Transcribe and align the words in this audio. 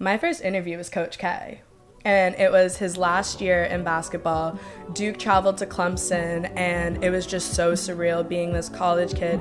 my 0.00 0.16
first 0.16 0.40
interview 0.40 0.78
was 0.78 0.88
Coach 0.88 1.18
K. 1.18 1.60
And 2.06 2.34
it 2.36 2.50
was 2.50 2.78
his 2.78 2.96
last 2.96 3.42
year 3.42 3.64
in 3.64 3.84
basketball. 3.84 4.58
Duke 4.94 5.18
traveled 5.18 5.58
to 5.58 5.66
Clemson, 5.66 6.50
and 6.56 7.04
it 7.04 7.10
was 7.10 7.26
just 7.26 7.52
so 7.52 7.72
surreal 7.72 8.26
being 8.26 8.54
this 8.54 8.70
college 8.70 9.14
kid 9.14 9.38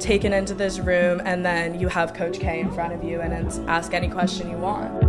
taken 0.00 0.32
into 0.32 0.52
this 0.52 0.80
room, 0.80 1.22
and 1.24 1.46
then 1.46 1.78
you 1.78 1.86
have 1.86 2.12
Coach 2.12 2.40
K 2.40 2.58
in 2.58 2.72
front 2.72 2.92
of 2.92 3.04
you, 3.04 3.20
and 3.20 3.32
it's 3.32 3.58
ask 3.68 3.94
any 3.94 4.08
question 4.08 4.50
you 4.50 4.56
want. 4.56 5.00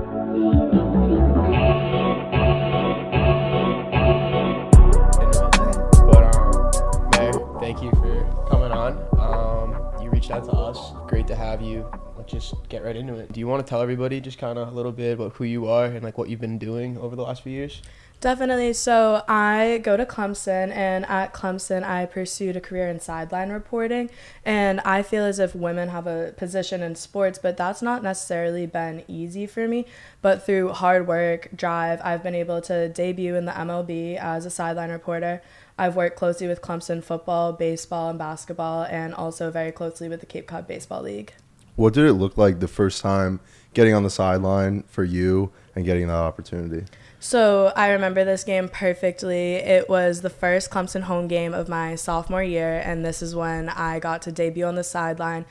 But 6.06 6.36
um, 6.36 7.10
Mare, 7.18 7.34
thank 7.60 7.82
you 7.82 7.90
for 7.90 8.46
coming 8.52 8.72
on. 8.72 9.04
Um, 9.18 10.04
you 10.04 10.12
reached 10.12 10.30
out 10.30 10.44
to 10.46 10.52
us. 10.52 10.94
Great 11.08 11.26
to 11.26 11.36
have 11.36 11.60
you. 11.64 11.90
Just 12.32 12.54
get 12.70 12.84
right 12.84 12.96
into 12.96 13.16
it. 13.16 13.34
Do 13.34 13.42
you 13.42 13.48
want 13.48 13.66
to 13.66 13.70
tell 13.70 13.82
everybody 13.82 14.22
just 14.22 14.38
kind 14.38 14.58
of 14.58 14.70
a 14.70 14.72
little 14.72 14.94
bit 14.94 15.14
about 15.14 15.34
who 15.34 15.44
you 15.44 15.68
are 15.68 15.86
and 15.86 16.02
like 16.02 16.18
what 16.18 16.30
you've 16.30 16.40
been 16.40 16.58
doing 16.58 16.98
over 16.98 17.14
the 17.14 17.24
last 17.24 17.44
few 17.44 17.52
years? 17.52 17.82
Definitely. 18.22 18.72
So 18.74 19.24
I 19.28 19.82
go 19.84 19.98
to 19.98 20.06
Clemson, 20.06 20.72
and 20.72 21.06
at 21.08 21.34
Clemson, 21.34 21.84
I 21.84 22.06
pursued 22.06 22.56
a 22.56 22.62
career 22.62 22.88
in 22.88 23.00
sideline 23.00 23.50
reporting. 23.50 24.12
And 24.46 24.80
I 24.82 25.02
feel 25.02 25.26
as 25.26 25.40
if 25.40 25.56
women 25.56 25.90
have 25.90 26.08
a 26.08 26.34
position 26.38 26.82
in 26.82 26.96
sports, 26.96 27.38
but 27.38 27.58
that's 27.58 27.82
not 27.82 28.04
necessarily 28.04 28.66
been 28.66 29.04
easy 29.08 29.46
for 29.46 29.68
me. 29.68 29.88
But 30.22 30.46
through 30.46 30.70
hard 30.70 31.08
work, 31.08 31.50
drive, 31.54 32.00
I've 32.02 32.24
been 32.24 32.36
able 32.36 32.62
to 32.62 32.88
debut 32.88 33.36
in 33.36 33.46
the 33.46 33.54
MLB 33.54 34.18
as 34.18 34.46
a 34.46 34.52
sideline 34.52 34.92
reporter. 34.92 35.42
I've 35.78 35.96
worked 35.96 36.16
closely 36.16 36.48
with 36.48 36.62
Clemson 36.62 37.04
football, 37.04 37.54
baseball, 37.54 38.12
and 38.12 38.20
basketball, 38.20 38.84
and 38.84 39.16
also 39.16 39.50
very 39.50 39.72
closely 39.72 40.08
with 40.08 40.20
the 40.20 40.28
Cape 40.28 40.48
Cod 40.48 40.68
Baseball 40.68 41.02
League. 41.02 41.34
What 41.82 41.96
did 41.96 42.06
it 42.06 42.14
look 42.14 42.38
like 42.38 42.60
the 42.60 42.68
first 42.68 43.02
time 43.02 43.40
getting 43.74 43.96
on 43.96 44.04
the 44.04 44.10
sideline 44.12 44.84
for 44.84 45.04
you 45.04 45.52
and 45.76 45.84
getting 45.84 46.10
that 46.10 46.14
opportunity? 46.14 46.86
So 47.20 47.74
I 47.76 47.90
remember 47.90 48.24
this 48.24 48.44
game 48.44 48.70
perfectly. 48.70 49.56
It 49.56 49.90
was 49.90 50.22
the 50.22 50.30
first 50.30 50.70
Clemson 50.70 51.02
home 51.02 51.28
game 51.28 51.56
of 51.56 51.68
my 51.68 51.96
sophomore 51.96 52.44
year, 52.44 52.80
and 52.86 53.04
this 53.04 53.24
is 53.24 53.34
when 53.34 53.68
I 53.68 53.98
got 53.98 54.22
to 54.24 54.32
debut 54.32 54.64
on 54.64 54.76
the 54.76 54.84
sideline. 54.84 55.46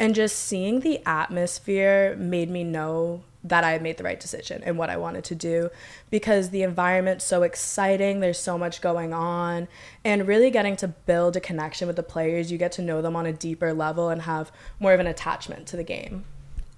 And 0.00 0.12
just 0.12 0.36
seeing 0.36 0.80
the 0.80 1.00
atmosphere 1.06 2.16
made 2.18 2.50
me 2.50 2.64
know 2.64 3.22
that 3.48 3.64
I 3.64 3.78
made 3.78 3.96
the 3.96 4.04
right 4.04 4.18
decision 4.18 4.62
and 4.64 4.78
what 4.78 4.90
I 4.90 4.96
wanted 4.96 5.24
to 5.24 5.34
do 5.34 5.70
because 6.10 6.50
the 6.50 6.62
environment's 6.62 7.24
so 7.24 7.42
exciting. 7.42 8.20
There's 8.20 8.38
so 8.38 8.58
much 8.58 8.80
going 8.80 9.12
on, 9.12 9.68
and 10.04 10.26
really 10.26 10.50
getting 10.50 10.76
to 10.76 10.88
build 10.88 11.36
a 11.36 11.40
connection 11.40 11.86
with 11.86 11.96
the 11.96 12.02
players. 12.02 12.50
You 12.50 12.58
get 12.58 12.72
to 12.72 12.82
know 12.82 13.02
them 13.02 13.16
on 13.16 13.26
a 13.26 13.32
deeper 13.32 13.72
level 13.72 14.08
and 14.08 14.22
have 14.22 14.50
more 14.80 14.92
of 14.92 15.00
an 15.00 15.06
attachment 15.06 15.66
to 15.68 15.76
the 15.76 15.84
game. 15.84 16.24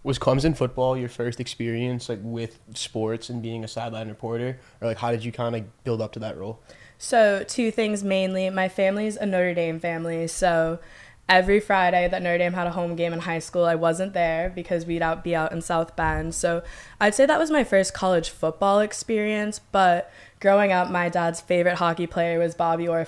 Was 0.05 0.19
Clemson 0.19 0.57
football 0.57 0.97
your 0.97 1.09
first 1.09 1.41
experience 1.41 2.09
like 2.09 2.21
with 2.23 2.59
sports 2.75 3.29
and 3.29 3.43
being 3.43 3.65
a 3.65 3.69
sideline 3.69 4.09
reporter, 4.09 4.59
or 4.81 4.89
like 4.89 4.99
how 4.99 5.11
did 5.11 5.25
you 5.25 5.33
kind 5.33 5.57
of 5.57 5.85
build 5.85 6.01
up 6.01 6.13
to 6.13 6.19
that 6.21 6.39
role? 6.39 6.61
So, 7.01 7.45
two 7.47 7.71
things 7.71 8.03
mainly. 8.03 8.51
My 8.51 8.69
family's 8.69 9.17
a 9.17 9.25
Notre 9.25 9.55
Dame 9.55 9.79
family, 9.79 10.27
so 10.27 10.81
every 11.29 11.61
Friday 11.61 12.09
that 12.09 12.23
Notre 12.23 12.39
Dame 12.39 12.55
had 12.55 12.67
a 12.67 12.73
home 12.73 12.97
game 12.97 13.13
in 13.13 13.21
high 13.21 13.39
school, 13.39 13.65
I 13.65 13.75
wasn't 13.75 14.15
there 14.15 14.51
because 14.55 14.87
we'd 14.87 15.03
out 15.03 15.23
be 15.23 15.35
out 15.35 15.53
in 15.53 15.61
South 15.61 15.95
Bend. 15.95 16.35
So, 16.35 16.63
I'd 17.01 17.15
say 17.15 17.27
that 17.27 17.39
was 17.39 17.51
my 17.51 17.65
first 17.65 17.93
college 17.95 18.31
football 18.31 18.81
experience, 18.81 19.59
but 19.59 20.11
growing 20.41 20.73
up, 20.73 20.91
my 20.91 21.09
dad's 21.09 21.41
favorite 21.41 21.77
hockey 21.77 22.07
player 22.07 22.39
was 22.39 22.55
Bobby 22.55 22.89
Orr. 22.89 23.07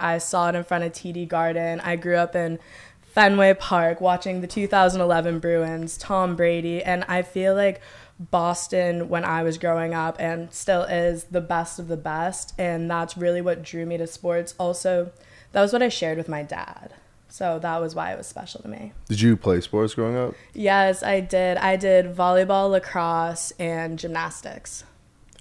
I 0.00 0.18
saw 0.18 0.48
it 0.48 0.54
in 0.54 0.64
front 0.64 0.84
of 0.84 0.92
TD 0.92 1.28
Garden. 1.28 1.80
I 1.80 1.96
grew 1.96 2.16
up 2.16 2.36
in 2.36 2.58
Fenway 3.02 3.54
Park 3.54 4.00
watching 4.00 4.40
the 4.40 4.46
2011 4.46 5.38
Bruins, 5.38 5.98
Tom 5.98 6.34
Brady, 6.34 6.82
and 6.82 7.04
I 7.08 7.22
feel 7.22 7.54
like 7.54 7.80
Boston 8.18 9.08
when 9.08 9.24
I 9.24 9.42
was 9.42 9.58
growing 9.58 9.94
up 9.94 10.16
and 10.18 10.52
still 10.52 10.82
is 10.84 11.24
the 11.24 11.40
best 11.40 11.78
of 11.78 11.88
the 11.88 11.96
best, 11.96 12.54
and 12.58 12.90
that's 12.90 13.16
really 13.16 13.40
what 13.40 13.62
drew 13.62 13.84
me 13.84 13.96
to 13.98 14.06
sports. 14.06 14.54
Also, 14.58 15.12
that 15.52 15.60
was 15.60 15.72
what 15.72 15.82
I 15.82 15.88
shared 15.88 16.18
with 16.18 16.28
my 16.28 16.42
dad. 16.42 16.94
So 17.32 17.58
that 17.60 17.80
was 17.80 17.94
why 17.94 18.12
it 18.12 18.18
was 18.18 18.26
special 18.26 18.60
to 18.60 18.68
me. 18.68 18.92
Did 19.08 19.22
you 19.22 19.38
play 19.38 19.62
sports 19.62 19.94
growing 19.94 20.18
up? 20.18 20.34
Yes, 20.52 21.02
I 21.02 21.20
did. 21.20 21.56
I 21.56 21.76
did 21.76 22.14
volleyball, 22.14 22.70
lacrosse, 22.70 23.54
and 23.58 23.98
gymnastics. 23.98 24.84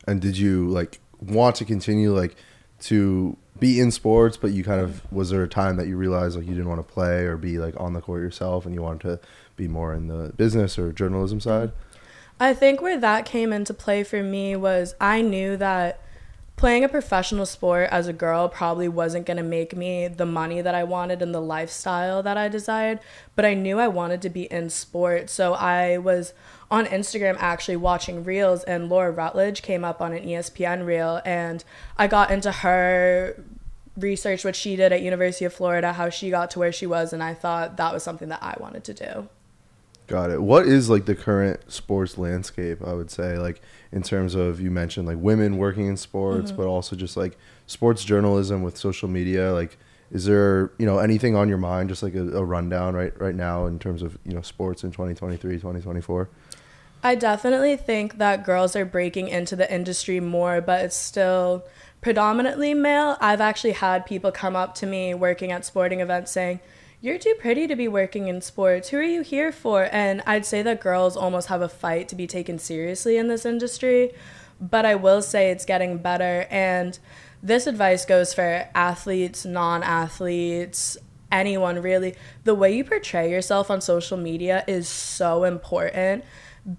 And 0.07 0.21
did 0.21 0.37
you 0.37 0.69
like 0.69 1.01
want 1.19 1.57
to 1.57 1.65
continue 1.65 2.15
like 2.15 2.37
to 2.83 3.35
be 3.59 3.81
in 3.81 3.91
sports, 3.91 4.37
but 4.37 4.51
you 4.51 4.63
kind 4.63 4.79
of 4.79 5.01
was 5.11 5.31
there 5.31 5.43
a 5.43 5.49
time 5.49 5.75
that 5.75 5.87
you 5.87 5.97
realized 5.97 6.37
like 6.37 6.47
you 6.47 6.53
didn't 6.53 6.69
want 6.69 6.79
to 6.79 6.93
play 6.93 7.25
or 7.25 7.35
be 7.35 7.57
like 7.57 7.77
on 7.77 7.91
the 7.91 7.99
court 7.99 8.21
yourself 8.21 8.65
and 8.65 8.73
you 8.73 8.81
wanted 8.81 9.01
to 9.01 9.19
be 9.57 9.67
more 9.67 9.93
in 9.93 10.07
the 10.07 10.31
business 10.37 10.79
or 10.79 10.93
journalism 10.93 11.41
side? 11.41 11.73
I 12.39 12.53
think 12.53 12.81
where 12.81 13.01
that 13.01 13.25
came 13.25 13.51
into 13.51 13.73
play 13.73 14.05
for 14.05 14.23
me 14.23 14.55
was 14.55 14.95
I 15.01 15.21
knew 15.21 15.57
that 15.57 15.99
playing 16.55 16.83
a 16.83 16.89
professional 16.89 17.45
sport 17.45 17.89
as 17.91 18.07
a 18.07 18.13
girl 18.13 18.47
probably 18.47 18.87
wasn't 18.87 19.25
going 19.25 19.37
to 19.37 19.43
make 19.43 19.75
me 19.75 20.07
the 20.07 20.25
money 20.25 20.61
that 20.61 20.75
I 20.75 20.83
wanted 20.83 21.21
and 21.21 21.33
the 21.33 21.41
lifestyle 21.41 22.21
that 22.23 22.37
I 22.37 22.47
desired, 22.49 22.99
but 23.35 23.45
I 23.45 23.55
knew 23.55 23.79
I 23.79 23.87
wanted 23.87 24.21
to 24.21 24.29
be 24.29 24.43
in 24.43 24.69
sport. 24.69 25.29
So 25.29 25.53
I 25.53 25.97
was 25.97 26.33
on 26.69 26.85
Instagram 26.85 27.35
actually 27.39 27.77
watching 27.77 28.23
reels 28.23 28.63
and 28.63 28.89
Laura 28.89 29.11
Rutledge 29.11 29.61
came 29.61 29.83
up 29.83 30.01
on 30.01 30.13
an 30.13 30.23
ESPN 30.23 30.85
reel 30.85 31.21
and 31.25 31.63
I 31.97 32.07
got 32.07 32.29
into 32.29 32.51
her 32.51 33.43
research 33.97 34.45
what 34.45 34.55
she 34.55 34.75
did 34.75 34.93
at 34.93 35.01
University 35.01 35.45
of 35.45 35.53
Florida, 35.53 35.93
how 35.93 36.09
she 36.09 36.29
got 36.29 36.51
to 36.51 36.59
where 36.59 36.71
she 36.71 36.85
was 36.85 37.11
and 37.11 37.23
I 37.23 37.33
thought 37.33 37.77
that 37.77 37.93
was 37.93 38.03
something 38.03 38.29
that 38.29 38.43
I 38.43 38.55
wanted 38.59 38.83
to 38.85 38.93
do. 38.93 39.29
Got 40.11 40.29
it. 40.29 40.41
What 40.41 40.67
is 40.67 40.89
like 40.89 41.05
the 41.05 41.15
current 41.15 41.71
sports 41.71 42.17
landscape? 42.17 42.79
I 42.85 42.93
would 42.93 43.09
say 43.09 43.37
like 43.37 43.61
in 43.93 44.03
terms 44.03 44.35
of 44.35 44.59
you 44.59 44.69
mentioned 44.69 45.07
like 45.07 45.17
women 45.17 45.57
working 45.57 45.87
in 45.87 45.95
sports, 45.95 46.51
mm-hmm. 46.51 46.61
but 46.61 46.67
also 46.67 46.97
just 46.97 47.15
like 47.15 47.37
sports 47.65 48.03
journalism 48.03 48.61
with 48.61 48.77
social 48.77 49.07
media. 49.07 49.53
Like, 49.53 49.77
is 50.11 50.25
there 50.25 50.71
you 50.77 50.85
know 50.85 50.99
anything 50.99 51.37
on 51.37 51.47
your 51.47 51.57
mind? 51.57 51.87
Just 51.87 52.03
like 52.03 52.13
a, 52.13 52.37
a 52.37 52.43
rundown 52.43 52.93
right 52.93 53.17
right 53.21 53.35
now 53.35 53.65
in 53.67 53.79
terms 53.79 54.01
of 54.01 54.17
you 54.25 54.33
know 54.33 54.41
sports 54.41 54.83
in 54.83 54.91
2023, 54.91 55.55
2024. 55.55 56.29
I 57.03 57.15
definitely 57.15 57.77
think 57.77 58.17
that 58.17 58.45
girls 58.45 58.75
are 58.75 58.85
breaking 58.85 59.29
into 59.29 59.55
the 59.55 59.73
industry 59.73 60.19
more, 60.19 60.59
but 60.59 60.83
it's 60.83 60.95
still 60.95 61.63
predominantly 62.01 62.73
male. 62.73 63.17
I've 63.21 63.41
actually 63.41 63.73
had 63.73 64.05
people 64.05 64.31
come 64.31 64.57
up 64.57 64.75
to 64.75 64.85
me 64.85 65.13
working 65.13 65.51
at 65.51 65.63
sporting 65.63 66.01
events 66.01 66.31
saying, 66.31 66.59
You're 67.03 67.17
too 67.17 67.33
pretty 67.39 67.65
to 67.65 67.75
be 67.75 67.87
working 67.87 68.27
in 68.27 68.41
sports. 68.41 68.89
Who 68.89 68.97
are 68.97 69.01
you 69.01 69.23
here 69.23 69.51
for? 69.51 69.89
And 69.91 70.21
I'd 70.27 70.45
say 70.45 70.61
that 70.61 70.81
girls 70.81 71.17
almost 71.17 71.47
have 71.47 71.63
a 71.63 71.67
fight 71.67 72.07
to 72.09 72.15
be 72.15 72.27
taken 72.27 72.59
seriously 72.59 73.17
in 73.17 73.27
this 73.27 73.43
industry, 73.43 74.13
but 74.59 74.85
I 74.85 74.93
will 74.93 75.23
say 75.23 75.49
it's 75.49 75.65
getting 75.65 75.97
better. 75.97 76.45
And 76.51 76.99
this 77.41 77.65
advice 77.65 78.05
goes 78.05 78.35
for 78.35 78.69
athletes, 78.75 79.45
non 79.47 79.81
athletes, 79.81 80.95
anyone 81.31 81.81
really. 81.81 82.13
The 82.43 82.53
way 82.53 82.75
you 82.77 82.83
portray 82.83 83.31
yourself 83.31 83.71
on 83.71 83.81
social 83.81 84.17
media 84.17 84.63
is 84.67 84.87
so 84.87 85.43
important. 85.43 86.23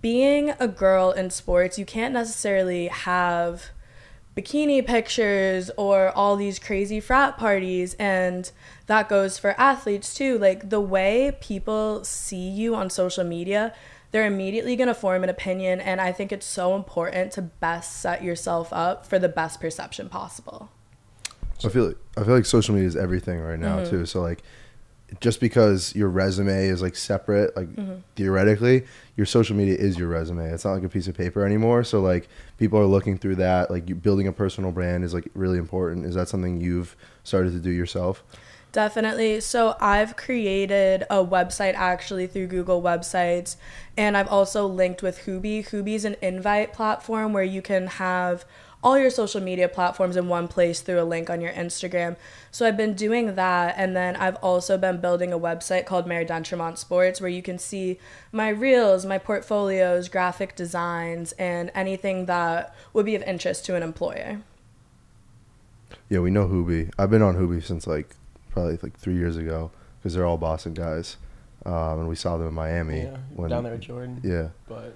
Being 0.01 0.51
a 0.61 0.69
girl 0.69 1.11
in 1.11 1.31
sports, 1.31 1.81
you 1.81 1.85
can't 1.85 2.15
necessarily 2.15 2.87
have 2.87 3.71
bikini 4.37 4.85
pictures 4.87 5.71
or 5.77 6.11
all 6.11 6.37
these 6.37 6.59
crazy 6.59 7.01
frat 7.01 7.37
parties 7.37 7.95
and 7.95 8.51
that 8.87 9.09
goes 9.09 9.39
for 9.39 9.55
athletes 9.61 10.15
too. 10.15 10.39
Like 10.39 10.71
the 10.71 10.81
way 10.81 11.37
people 11.41 12.05
see 12.05 12.49
you 12.49 12.75
on 12.75 12.91
social 12.91 13.25
media 13.25 13.75
they're 14.13 14.27
immediately 14.27 14.77
going 14.77 14.89
to 14.89 14.95
form 14.95 15.25
an 15.25 15.31
opinion 15.31 15.81
and 15.81 15.99
i 15.99 16.13
think 16.13 16.33
it's 16.33 16.45
so 16.45 16.77
important 16.77 17.33
to 17.33 17.41
best 17.41 17.99
set 17.99 18.23
yourself 18.23 18.71
up 18.71 19.07
for 19.07 19.19
the 19.19 19.29
best 19.29 19.59
perception 19.59 20.11
possible. 20.11 20.69
I 21.65 21.69
feel 21.69 21.87
like, 21.87 21.97
I 22.17 22.25
feel 22.25 22.35
like 22.35 22.45
social 22.45 22.75
media 22.75 22.89
is 22.89 22.97
everything 22.97 23.41
right 23.41 23.59
now 23.59 23.79
mm-hmm. 23.79 23.91
too. 23.91 24.07
So 24.07 24.21
like, 24.21 24.43
just 25.21 25.41
because 25.41 25.95
your 25.95 26.09
resume 26.09 26.67
is 26.67 26.83
like 26.83 26.97
separate, 26.97 27.57
like 27.57 27.69
mm-hmm. 27.69 27.97
theoretically, 28.17 28.85
your 29.17 29.27
social 29.27 29.57
media 29.57 29.75
is 29.75 29.99
your 29.99 30.09
resume. 30.09 30.51
It's 30.51 30.65
not 30.65 30.73
like 30.73 30.85
a 30.85 30.89
piece 30.89 31.09
of 31.09 31.17
paper 31.17 31.45
anymore. 31.45 31.85
So 31.85 32.01
like, 32.01 32.29
people 32.59 32.79
are 32.79 32.87
looking 32.87 33.19
through 33.19 33.37
that. 33.37 33.71
Like, 33.71 33.89
you, 33.89 33.95
building 33.95 34.27
a 34.27 34.33
personal 34.33 34.73
brand 34.73 35.05
is 35.05 35.15
like 35.15 35.29
really 35.35 35.59
important. 35.59 36.07
Is 36.07 36.15
that 36.15 36.29
something 36.29 36.61
you've 36.61 36.97
started 37.25 37.53
to 37.53 37.59
do 37.59 37.71
yourself? 37.71 38.23
Definitely. 38.73 39.41
So 39.41 39.77
I've 39.81 40.17
created 40.17 41.03
a 41.11 41.17
website 41.17 41.75
actually 41.75 42.27
through 42.27 42.47
Google 42.47 42.81
Websites, 42.81 43.57
and 43.99 44.17
I've 44.17 44.29
also 44.29 44.67
linked 44.67 45.03
with 45.03 45.21
Hoobie. 45.27 45.95
is 45.95 46.07
an 46.07 46.17
invite 46.23 46.73
platform 46.73 47.35
where 47.35 47.45
you 47.45 47.61
can 47.61 47.87
have 47.87 48.47
all 48.83 48.99
your 48.99 49.11
social 49.11 49.41
media 49.41 49.69
platforms 49.69 50.17
in 50.17 50.29
one 50.29 50.49
place 50.49 50.81
through 50.81 51.01
a 51.01 51.05
link 51.05 51.31
on 51.31 51.41
your 51.41 51.53
Instagram. 51.53 52.17
So 52.51 52.67
I've 52.67 52.77
been 52.77 52.95
doing 52.95 53.35
that, 53.37 53.75
and 53.77 53.97
then 53.97 54.17
I've 54.17 54.37
also 54.37 54.77
been 54.77 55.01
building 55.01 55.33
a 55.33 55.39
website 55.39 55.87
called 55.87 56.07
Mare 56.07 56.25
d'Entremont 56.25 56.79
Sports 56.79 57.21
where 57.21 57.31
you 57.31 57.43
can 57.43 57.59
see 57.59 57.99
my 58.33 58.49
reels, 58.49 59.07
my 59.07 59.19
portfolios, 59.19 60.09
graphic 60.09 60.57
designs, 60.57 61.33
and 61.33 61.71
anything 61.75 62.27
that 62.27 62.75
would 62.93 63.07
be 63.07 63.15
of 63.15 63.23
interest 63.23 63.65
to 63.67 63.77
an 63.77 63.83
employer. 63.83 64.43
Yeah, 66.09 66.19
we 66.21 66.31
know 66.31 66.47
Hoobie. 66.47 66.91
I've 66.99 67.11
been 67.11 67.23
on 67.23 67.37
Hoobie 67.37 67.65
since 67.65 67.87
like 67.87 68.17
probably 68.51 68.79
like 68.83 68.99
three 68.99 69.15
years 69.15 69.37
ago 69.37 69.71
because 69.99 70.15
they're 70.15 70.27
all 70.27 70.39
Boston 70.39 70.75
guys, 70.75 71.17
um, 71.65 72.01
and 72.01 72.09
we 72.09 72.17
saw 72.17 72.37
them 72.37 72.49
in 72.49 72.55
Miami 72.55 73.03
Yeah, 73.03 73.17
when 73.35 73.51
down 73.51 73.65
there 73.65 73.73
with 73.73 73.83
Jordan. 73.83 74.21
Yeah, 74.25 74.49
But 74.69 74.95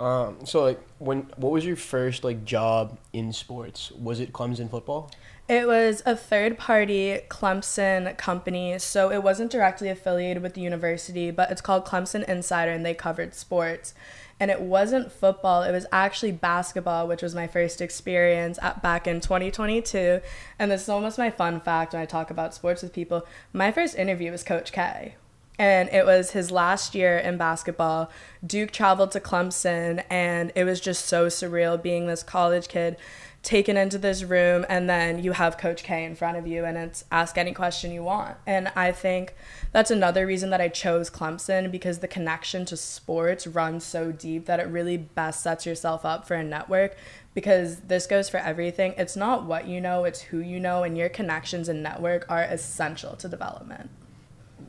Um, 0.00 0.46
so 0.46 0.62
like 0.62 0.80
when 0.98 1.26
what 1.36 1.52
was 1.52 1.64
your 1.64 1.76
first 1.76 2.24
like 2.24 2.44
job 2.44 2.98
in 3.12 3.32
sports? 3.32 3.92
Was 3.92 4.18
it 4.18 4.32
Clemson 4.32 4.70
football? 4.70 5.10
It 5.46 5.66
was 5.66 6.02
a 6.06 6.16
third 6.16 6.56
party 6.56 7.20
Clemson 7.28 8.16
company, 8.16 8.78
so 8.78 9.10
it 9.10 9.22
wasn't 9.22 9.50
directly 9.50 9.88
affiliated 9.88 10.42
with 10.42 10.54
the 10.54 10.60
university, 10.62 11.30
but 11.30 11.50
it's 11.50 11.60
called 11.60 11.84
Clemson 11.84 12.26
Insider 12.28 12.70
and 12.72 12.86
they 12.86 12.94
covered 12.94 13.34
sports. 13.34 13.92
And 14.38 14.50
it 14.50 14.62
wasn't 14.62 15.12
football, 15.12 15.64
it 15.64 15.72
was 15.72 15.84
actually 15.92 16.32
basketball, 16.32 17.06
which 17.06 17.20
was 17.20 17.34
my 17.34 17.46
first 17.46 17.82
experience 17.82 18.58
at, 18.62 18.82
back 18.82 19.06
in 19.06 19.20
2022. 19.20 20.22
And 20.58 20.70
this 20.70 20.82
is 20.82 20.88
almost 20.88 21.18
my 21.18 21.30
fun 21.30 21.60
fact 21.60 21.92
when 21.92 22.00
I 22.00 22.06
talk 22.06 22.30
about 22.30 22.54
sports 22.54 22.82
with 22.82 22.94
people. 22.94 23.26
My 23.52 23.70
first 23.70 23.96
interview 23.96 24.30
was 24.30 24.42
Coach 24.42 24.72
K 24.72 25.16
and 25.60 25.90
it 25.90 26.06
was 26.06 26.30
his 26.30 26.50
last 26.50 26.94
year 26.94 27.18
in 27.18 27.36
basketball. 27.36 28.10
Duke 28.44 28.70
traveled 28.70 29.12
to 29.12 29.20
Clemson, 29.20 30.02
and 30.08 30.50
it 30.54 30.64
was 30.64 30.80
just 30.80 31.04
so 31.04 31.26
surreal 31.26 31.80
being 31.80 32.06
this 32.06 32.22
college 32.22 32.66
kid 32.66 32.96
taken 33.42 33.76
into 33.76 33.98
this 33.98 34.24
room, 34.24 34.64
and 34.70 34.88
then 34.88 35.22
you 35.22 35.32
have 35.32 35.58
Coach 35.58 35.82
K 35.82 36.04
in 36.04 36.14
front 36.14 36.38
of 36.38 36.46
you, 36.46 36.64
and 36.64 36.78
it's 36.78 37.04
ask 37.12 37.36
any 37.36 37.52
question 37.52 37.92
you 37.92 38.02
want. 38.02 38.38
And 38.46 38.72
I 38.74 38.90
think 38.90 39.34
that's 39.70 39.90
another 39.90 40.26
reason 40.26 40.48
that 40.48 40.62
I 40.62 40.68
chose 40.68 41.10
Clemson 41.10 41.70
because 41.70 41.98
the 41.98 42.08
connection 42.08 42.64
to 42.64 42.76
sports 42.78 43.46
runs 43.46 43.84
so 43.84 44.12
deep 44.12 44.46
that 44.46 44.60
it 44.60 44.66
really 44.66 44.96
best 44.96 45.42
sets 45.42 45.66
yourself 45.66 46.06
up 46.06 46.26
for 46.26 46.36
a 46.36 46.42
network. 46.42 46.96
Because 47.34 47.80
this 47.80 48.06
goes 48.06 48.30
for 48.30 48.38
everything. 48.38 48.94
It's 48.96 49.14
not 49.14 49.44
what 49.44 49.68
you 49.68 49.80
know, 49.80 50.04
it's 50.04 50.22
who 50.22 50.38
you 50.38 50.58
know, 50.58 50.84
and 50.84 50.96
your 50.96 51.10
connections 51.10 51.68
and 51.68 51.82
network 51.82 52.24
are 52.30 52.42
essential 52.42 53.14
to 53.16 53.28
development 53.28 53.90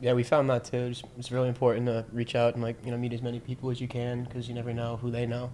yeah, 0.02 0.12
we 0.12 0.24
found 0.24 0.50
that 0.50 0.64
too. 0.64 0.88
It's, 0.90 1.02
it's 1.16 1.30
really 1.30 1.48
important 1.48 1.86
to 1.86 2.04
reach 2.12 2.34
out 2.34 2.54
and 2.54 2.62
like 2.62 2.76
you 2.84 2.90
know 2.90 2.98
meet 2.98 3.12
as 3.12 3.22
many 3.22 3.38
people 3.38 3.70
as 3.70 3.80
you 3.80 3.86
can 3.88 4.24
because 4.24 4.48
you 4.48 4.54
never 4.54 4.74
know 4.74 4.96
who 4.96 5.10
they 5.10 5.24
know. 5.24 5.52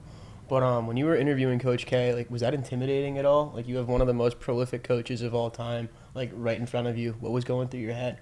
But 0.49 0.62
um, 0.62 0.87
when 0.87 0.97
you 0.97 1.05
were 1.05 1.15
interviewing 1.15 1.59
Coach 1.59 1.85
K, 1.85 2.15
like, 2.15 2.31
was 2.31 2.41
that 2.41 2.55
intimidating 2.55 3.19
at 3.19 3.27
all? 3.27 3.53
Like, 3.55 3.69
you 3.69 3.77
have 3.77 3.87
one 3.87 4.00
of 4.00 4.06
the 4.06 4.15
most 4.15 4.41
prolific 4.41 4.83
coaches 4.83 5.21
of 5.21 5.35
all 5.35 5.50
time, 5.50 5.91
like, 6.15 6.31
right 6.33 6.59
in 6.59 6.65
front 6.65 6.89
of 6.89 6.97
you. 6.97 7.17
What 7.21 7.33
was 7.33 7.45
going 7.45 7.69
through 7.69 7.81
your 7.81 7.93
head? 7.93 8.19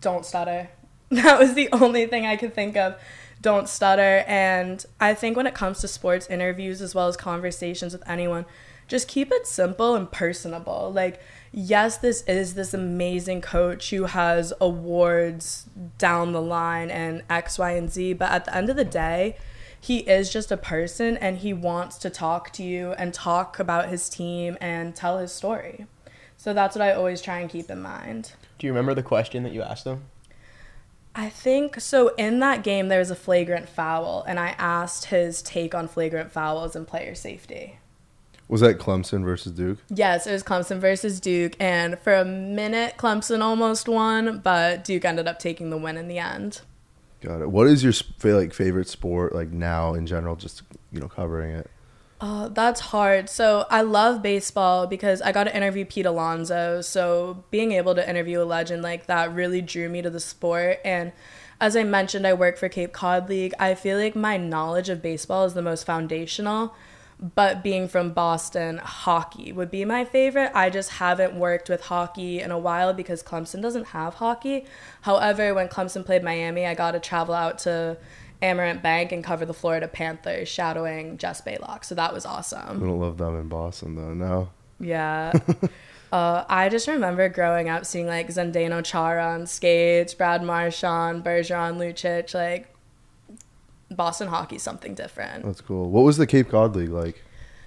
Don't 0.00 0.24
stutter. 0.24 0.68
That 1.10 1.38
was 1.38 1.54
the 1.54 1.70
only 1.72 2.04
thing 2.04 2.26
I 2.26 2.36
could 2.36 2.52
think 2.52 2.76
of. 2.76 2.94
Don't 3.40 3.66
stutter. 3.66 4.24
And 4.28 4.84
I 5.00 5.14
think 5.14 5.38
when 5.38 5.46
it 5.46 5.54
comes 5.54 5.80
to 5.80 5.88
sports 5.88 6.26
interviews 6.26 6.82
as 6.82 6.94
well 6.94 7.08
as 7.08 7.16
conversations 7.16 7.94
with 7.94 8.06
anyone, 8.06 8.44
just 8.88 9.08
keep 9.08 9.32
it 9.32 9.46
simple 9.46 9.94
and 9.94 10.12
personable. 10.12 10.92
Like, 10.94 11.22
yes, 11.52 11.98
this 11.98 12.22
is 12.22 12.54
this 12.54 12.74
amazing 12.74 13.40
coach 13.40 13.90
who 13.90 14.04
has 14.04 14.52
awards 14.60 15.66
down 15.98 16.32
the 16.32 16.42
line 16.42 16.90
and 16.90 17.22
X, 17.28 17.58
Y, 17.58 17.72
and 17.72 17.90
Z, 17.90 18.14
but 18.14 18.30
at 18.30 18.44
the 18.44 18.56
end 18.56 18.68
of 18.68 18.76
the 18.76 18.84
day, 18.84 19.36
he 19.80 19.98
is 19.98 20.32
just 20.32 20.50
a 20.50 20.56
person 20.56 21.16
and 21.16 21.38
he 21.38 21.52
wants 21.52 21.98
to 21.98 22.10
talk 22.10 22.52
to 22.54 22.62
you 22.62 22.92
and 22.92 23.14
talk 23.14 23.58
about 23.58 23.88
his 23.88 24.08
team 24.08 24.56
and 24.60 24.94
tell 24.94 25.18
his 25.18 25.32
story. 25.32 25.86
So 26.36 26.52
that's 26.52 26.76
what 26.76 26.82
I 26.82 26.92
always 26.92 27.20
try 27.20 27.38
and 27.40 27.50
keep 27.50 27.70
in 27.70 27.80
mind. 27.80 28.32
Do 28.58 28.66
you 28.66 28.72
remember 28.72 28.94
the 28.94 29.02
question 29.02 29.42
that 29.44 29.52
you 29.52 29.62
asked 29.62 29.86
him? 29.86 30.04
I 31.14 31.28
think 31.30 31.80
so. 31.80 32.14
In 32.14 32.38
that 32.40 32.62
game, 32.62 32.88
there 32.88 33.00
was 33.00 33.10
a 33.10 33.16
flagrant 33.16 33.68
foul, 33.68 34.24
and 34.28 34.38
I 34.38 34.54
asked 34.58 35.06
his 35.06 35.42
take 35.42 35.74
on 35.74 35.88
flagrant 35.88 36.30
fouls 36.30 36.76
and 36.76 36.86
player 36.86 37.14
safety. 37.16 37.80
Was 38.48 38.62
that 38.62 38.78
Clemson 38.78 39.24
versus 39.24 39.52
Duke? 39.52 39.78
Yes, 39.90 40.26
it 40.26 40.32
was 40.32 40.42
Clemson 40.42 40.78
versus 40.78 41.20
Duke, 41.20 41.54
and 41.60 41.98
for 41.98 42.14
a 42.14 42.24
minute, 42.24 42.94
Clemson 42.96 43.42
almost 43.42 43.88
won, 43.88 44.38
but 44.38 44.84
Duke 44.84 45.04
ended 45.04 45.28
up 45.28 45.38
taking 45.38 45.68
the 45.68 45.76
win 45.76 45.98
in 45.98 46.08
the 46.08 46.18
end. 46.18 46.62
Got 47.20 47.42
it. 47.42 47.50
What 47.50 47.66
is 47.66 47.84
your 47.84 47.92
like 48.24 48.54
favorite 48.54 48.88
sport 48.88 49.34
like 49.34 49.50
now 49.50 49.94
in 49.94 50.06
general? 50.06 50.36
Just 50.36 50.62
you 50.92 51.00
know, 51.00 51.08
covering 51.08 51.50
it. 51.50 51.70
Uh, 52.20 52.48
that's 52.48 52.80
hard. 52.80 53.28
So 53.28 53.66
I 53.70 53.82
love 53.82 54.22
baseball 54.22 54.86
because 54.86 55.22
I 55.22 55.30
got 55.30 55.44
to 55.44 55.56
interview 55.56 55.84
Pete 55.84 56.06
Alonso. 56.06 56.80
So 56.80 57.44
being 57.50 57.72
able 57.72 57.94
to 57.94 58.08
interview 58.08 58.42
a 58.42 58.44
legend 58.44 58.82
like 58.82 59.06
that 59.06 59.32
really 59.32 59.60
drew 59.60 59.88
me 59.88 60.02
to 60.02 60.10
the 60.10 60.20
sport. 60.20 60.80
And 60.84 61.12
as 61.60 61.76
I 61.76 61.84
mentioned, 61.84 62.26
I 62.26 62.34
work 62.34 62.56
for 62.56 62.68
Cape 62.68 62.92
Cod 62.92 63.28
League. 63.28 63.54
I 63.58 63.74
feel 63.74 63.98
like 63.98 64.16
my 64.16 64.36
knowledge 64.36 64.88
of 64.88 65.02
baseball 65.02 65.44
is 65.44 65.54
the 65.54 65.62
most 65.62 65.84
foundational 65.84 66.74
but 67.20 67.64
being 67.64 67.88
from 67.88 68.12
Boston, 68.12 68.78
hockey 68.78 69.52
would 69.52 69.70
be 69.70 69.84
my 69.84 70.04
favorite. 70.04 70.52
I 70.54 70.70
just 70.70 70.90
haven't 70.90 71.34
worked 71.34 71.68
with 71.68 71.82
hockey 71.82 72.40
in 72.40 72.50
a 72.50 72.58
while 72.58 72.92
because 72.92 73.22
Clemson 73.22 73.60
doesn't 73.60 73.86
have 73.88 74.14
hockey. 74.14 74.66
However, 75.02 75.52
when 75.52 75.68
Clemson 75.68 76.04
played 76.04 76.22
Miami, 76.22 76.64
I 76.64 76.74
got 76.74 76.92
to 76.92 77.00
travel 77.00 77.34
out 77.34 77.58
to 77.60 77.96
Amerant 78.40 78.82
Bank 78.82 79.10
and 79.10 79.24
cover 79.24 79.44
the 79.44 79.54
Florida 79.54 79.88
Panthers, 79.88 80.48
shadowing 80.48 81.18
Jess 81.18 81.40
Blaylock. 81.40 81.84
So 81.84 81.94
that 81.96 82.14
was 82.14 82.24
awesome. 82.24 82.80
We 82.80 82.86
don't 82.86 83.00
love 83.00 83.18
them 83.18 83.38
in 83.38 83.48
Boston 83.48 83.96
though, 83.96 84.14
no. 84.14 84.50
Yeah. 84.78 85.32
uh, 86.12 86.44
I 86.48 86.68
just 86.68 86.86
remember 86.86 87.28
growing 87.28 87.68
up 87.68 87.84
seeing 87.84 88.06
like 88.06 88.28
Zdeno 88.28 88.84
Chara 88.84 89.34
on 89.34 89.46
skates, 89.46 90.14
Brad 90.14 90.44
Marchand, 90.44 91.24
Bergeron 91.24 91.78
Lucic, 91.78 92.32
like 92.32 92.72
Boston 93.90 94.28
hockey 94.28 94.58
something 94.58 94.94
different. 94.94 95.44
That's 95.44 95.60
cool. 95.60 95.90
What 95.90 96.04
was 96.04 96.16
the 96.16 96.26
Cape 96.26 96.50
Cod 96.50 96.76
League 96.76 96.90
like? 96.90 97.24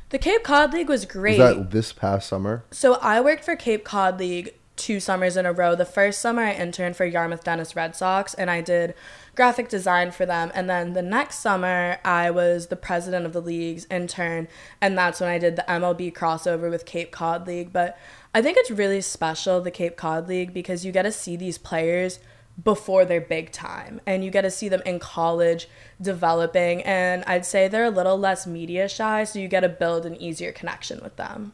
The 0.09 0.19
Cape 0.19 0.44
Cod 0.44 0.73
League 0.73 0.89
was 0.89 1.06
great. 1.06 1.39
Was 1.39 1.56
that 1.56 1.71
this 1.71 1.94
past 1.94 2.27
summer? 2.27 2.65
So 2.71 2.95
I 2.95 3.21
worked 3.21 3.45
for 3.45 3.56
Cape 3.56 3.83
Cod 3.85 4.19
League 4.19 4.53
two 4.75 5.00
summers 5.00 5.38
in 5.38 5.45
a 5.45 5.53
row. 5.53 5.75
The 5.75 5.85
first 5.85 6.19
summer 6.19 6.41
I 6.41 6.53
interned 6.53 6.95
for 6.95 7.06
Yarmouth 7.06 7.44
Dennis 7.44 7.75
Red 7.75 7.95
Sox 7.95 8.33
and 8.33 8.50
I 8.50 8.62
did 8.62 8.95
graphic 9.35 9.69
design 9.69 10.12
for 10.12 10.25
them. 10.25 10.51
And 10.56 10.69
then 10.69 10.94
the 10.94 11.01
next 11.01 11.39
summer 11.39 12.00
I 12.03 12.31
was 12.31 12.68
the 12.68 12.75
president 12.75 13.25
of 13.25 13.33
the 13.33 13.41
league's 13.41 13.85
intern 13.91 14.47
and 14.81 14.97
that's 14.97 15.19
when 15.19 15.29
I 15.29 15.38
did 15.38 15.56
the 15.56 15.65
MLB 15.68 16.13
crossover 16.13 16.69
with 16.69 16.85
Cape 16.85 17.12
Cod 17.12 17.47
League. 17.47 17.71
But 17.71 17.97
I 18.33 18.41
think 18.41 18.57
it's 18.57 18.71
really 18.71 19.01
special 19.01 19.62
the 19.62 19.71
Cape 19.71 19.97
Cod 19.97 20.27
League 20.27 20.53
because 20.53 20.85
you 20.85 20.91
get 20.91 21.03
to 21.03 21.12
see 21.12 21.35
these 21.35 21.57
players 21.57 22.19
before 22.63 23.06
their 23.06 23.22
big 23.22 23.52
time 23.52 24.02
and 24.06 24.24
you 24.24 24.31
get 24.31 24.42
to 24.42 24.52
see 24.52 24.69
them 24.69 24.81
in 24.86 25.00
college 25.00 25.68
developing 26.02 26.81
and 26.84 27.24
i'd 27.25 27.46
say 27.46 27.68
they're 27.68 27.86
a 27.86 27.90
little 27.90 28.18
less 28.18 28.46
media 28.46 28.88
shy 28.88 29.24
so 29.24 29.40
you 29.40 29.48
get 29.48 29.62
to 29.62 29.69
build 29.69 30.06
an 30.06 30.16
easier 30.22 30.52
connection 30.52 31.00
with 31.02 31.16
them 31.16 31.54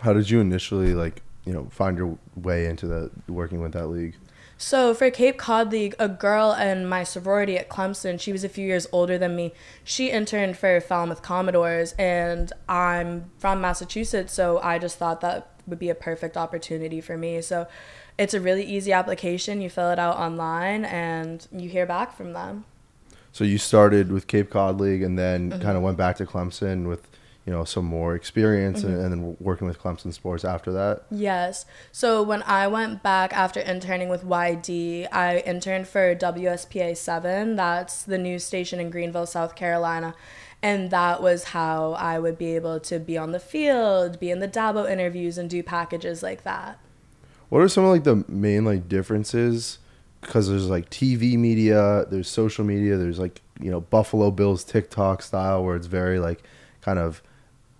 how 0.00 0.12
did 0.12 0.28
you 0.28 0.40
initially 0.40 0.94
like 0.94 1.22
you 1.44 1.52
know 1.52 1.66
find 1.70 1.98
your 1.98 2.18
way 2.36 2.66
into 2.66 2.86
the 2.86 3.10
working 3.28 3.60
with 3.60 3.72
that 3.72 3.88
league 3.88 4.16
so 4.56 4.94
for 4.94 5.10
Cape 5.10 5.36
Cod 5.36 5.72
League, 5.72 5.96
a 5.98 6.08
girl 6.08 6.52
in 6.52 6.86
my 6.86 7.02
sorority 7.02 7.58
at 7.58 7.68
Clemson, 7.68 8.20
she 8.20 8.30
was 8.30 8.44
a 8.44 8.48
few 8.48 8.66
years 8.66 8.86
older 8.92 9.18
than 9.18 9.34
me. 9.34 9.52
She 9.82 10.10
interned 10.10 10.56
for 10.56 10.80
Falmouth 10.80 11.22
Commodores, 11.22 11.92
and 11.98 12.52
I'm 12.68 13.30
from 13.38 13.60
Massachusetts, 13.60 14.32
so 14.32 14.60
I 14.62 14.78
just 14.78 14.96
thought 14.96 15.20
that 15.22 15.50
would 15.66 15.78
be 15.78 15.90
a 15.90 15.94
perfect 15.94 16.36
opportunity 16.36 17.00
for 17.00 17.16
me. 17.16 17.40
So 17.42 17.66
it's 18.18 18.34
a 18.34 18.40
really 18.40 18.64
easy 18.64 18.92
application. 18.92 19.60
You 19.60 19.70
fill 19.70 19.90
it 19.90 19.98
out 19.98 20.16
online 20.16 20.84
and 20.84 21.46
you 21.52 21.68
hear 21.68 21.86
back 21.86 22.16
from 22.16 22.32
them. 22.32 22.64
So 23.32 23.42
you 23.42 23.58
started 23.58 24.12
with 24.12 24.26
Cape 24.26 24.50
Cod 24.50 24.80
League 24.80 25.02
and 25.02 25.18
then 25.18 25.50
mm-hmm. 25.50 25.62
kind 25.62 25.76
of 25.76 25.82
went 25.82 25.96
back 25.96 26.16
to 26.16 26.26
Clemson 26.26 26.86
with 26.86 27.08
you 27.44 27.52
know 27.52 27.64
some 27.64 27.84
more 27.84 28.14
experience 28.14 28.80
mm-hmm. 28.80 28.94
and, 28.94 29.02
and, 29.02 29.12
then 29.12 29.36
working 29.38 29.66
with 29.66 29.78
Clemson 29.78 30.12
sports 30.12 30.44
after 30.44 30.72
that. 30.72 31.02
Yes. 31.10 31.66
So 31.92 32.22
when 32.22 32.42
I 32.44 32.68
went 32.68 33.02
back 33.02 33.32
after 33.34 33.60
interning 33.60 34.08
with 34.08 34.22
YD, 34.24 35.08
I 35.12 35.42
interned 35.44 35.88
for 35.88 36.14
WSPA 36.14 36.96
7. 36.96 37.56
That's 37.56 38.02
the 38.02 38.18
news 38.18 38.44
station 38.44 38.80
in 38.80 38.88
Greenville, 38.88 39.26
South 39.26 39.56
Carolina. 39.56 40.14
And 40.62 40.90
that 40.90 41.20
was 41.20 41.44
how 41.44 41.92
I 41.92 42.18
would 42.18 42.38
be 42.38 42.56
able 42.56 42.80
to 42.80 42.98
be 42.98 43.18
on 43.18 43.32
the 43.32 43.40
field, 43.40 44.18
be 44.18 44.30
in 44.30 44.38
the 44.38 44.48
Dabo 44.48 44.90
interviews 44.90 45.36
and 45.36 45.50
do 45.50 45.62
packages 45.62 46.22
like 46.22 46.44
that. 46.44 46.78
What 47.48 47.62
are 47.62 47.68
some 47.68 47.84
of 47.84 47.90
like 47.90 48.04
the 48.04 48.24
main 48.28 48.64
like 48.64 48.88
differences? 48.88 49.78
Because 50.20 50.48
there's 50.48 50.68
like 50.68 50.90
TV 50.90 51.36
media, 51.36 52.06
there's 52.10 52.28
social 52.28 52.64
media, 52.64 52.96
there's 52.96 53.18
like 53.18 53.40
you 53.60 53.70
know 53.70 53.80
Buffalo 53.80 54.30
Bills 54.30 54.64
TikTok 54.64 55.22
style 55.22 55.64
where 55.64 55.76
it's 55.76 55.86
very 55.86 56.18
like 56.18 56.42
kind 56.80 56.98
of 56.98 57.22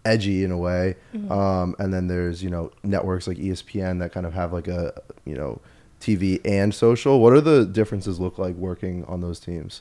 edgy 0.04 0.44
in 0.44 0.50
a 0.50 0.59
way, 0.59 0.97
mm-hmm. 1.14 1.33
um, 1.33 1.75
and 1.78 1.92
then 1.92 2.09
there's 2.09 2.42
you 2.42 2.50
know 2.50 2.71
networks 2.83 3.26
like 3.26 3.38
ESPN 3.38 3.99
that 4.00 4.12
kind 4.12 4.26
of 4.26 4.35
have 4.35 4.52
like 4.52 4.68
a 4.68 4.92
you 5.25 5.35
know 5.35 5.61
TV 6.00 6.40
and 6.44 6.75
social. 6.75 7.21
What 7.21 7.33
are 7.33 7.40
the 7.40 7.64
differences 7.64 8.21
look 8.21 8.38
like 8.38 8.54
working 8.56 9.04
on 9.06 9.21
those 9.21 9.40
teams? 9.40 9.80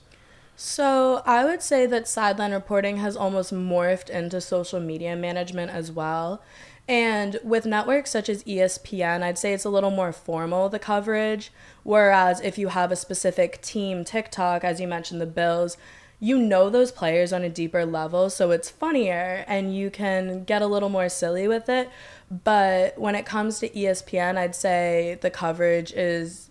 So 0.55 1.21
I 1.25 1.43
would 1.45 1.61
say 1.61 1.85
that 1.87 2.07
sideline 2.07 2.53
reporting 2.53 2.97
has 2.97 3.17
almost 3.17 3.53
morphed 3.53 4.09
into 4.09 4.39
social 4.39 4.79
media 4.79 5.15
management 5.15 5.71
as 5.71 5.91
well. 5.91 6.41
And 6.87 7.39
with 7.43 7.65
networks 7.65 8.11
such 8.11 8.27
as 8.27 8.43
ESPN, 8.43 9.23
I'd 9.23 9.37
say 9.37 9.53
it's 9.53 9.63
a 9.63 9.69
little 9.69 9.91
more 9.91 10.11
formal, 10.11 10.67
the 10.67 10.79
coverage. 10.79 11.51
Whereas 11.83 12.41
if 12.41 12.57
you 12.57 12.69
have 12.69 12.91
a 12.91 12.97
specific 12.97 13.61
team, 13.61 14.03
TikTok, 14.03 14.63
as 14.63 14.81
you 14.81 14.87
mentioned, 14.87 15.21
the 15.21 15.25
Bills, 15.25 15.77
you 16.19 16.37
know 16.37 16.69
those 16.69 16.91
players 16.91 17.33
on 17.33 17.43
a 17.43 17.49
deeper 17.49 17.85
level, 17.85 18.29
so 18.29 18.51
it's 18.51 18.69
funnier 18.69 19.43
and 19.45 19.75
you 19.75 19.89
can 19.89 20.45
get 20.45 20.61
a 20.61 20.67
little 20.67 20.87
more 20.87 21.09
silly 21.09 21.47
with 21.49 21.67
it. 21.67 21.89
But 22.31 22.97
when 22.97 23.15
it 23.15 23.25
comes 23.25 23.59
to 23.59 23.69
ESPN, 23.69 24.37
I'd 24.37 24.55
say 24.55 25.17
the 25.21 25.29
coverage 25.29 25.91
is 25.91 26.49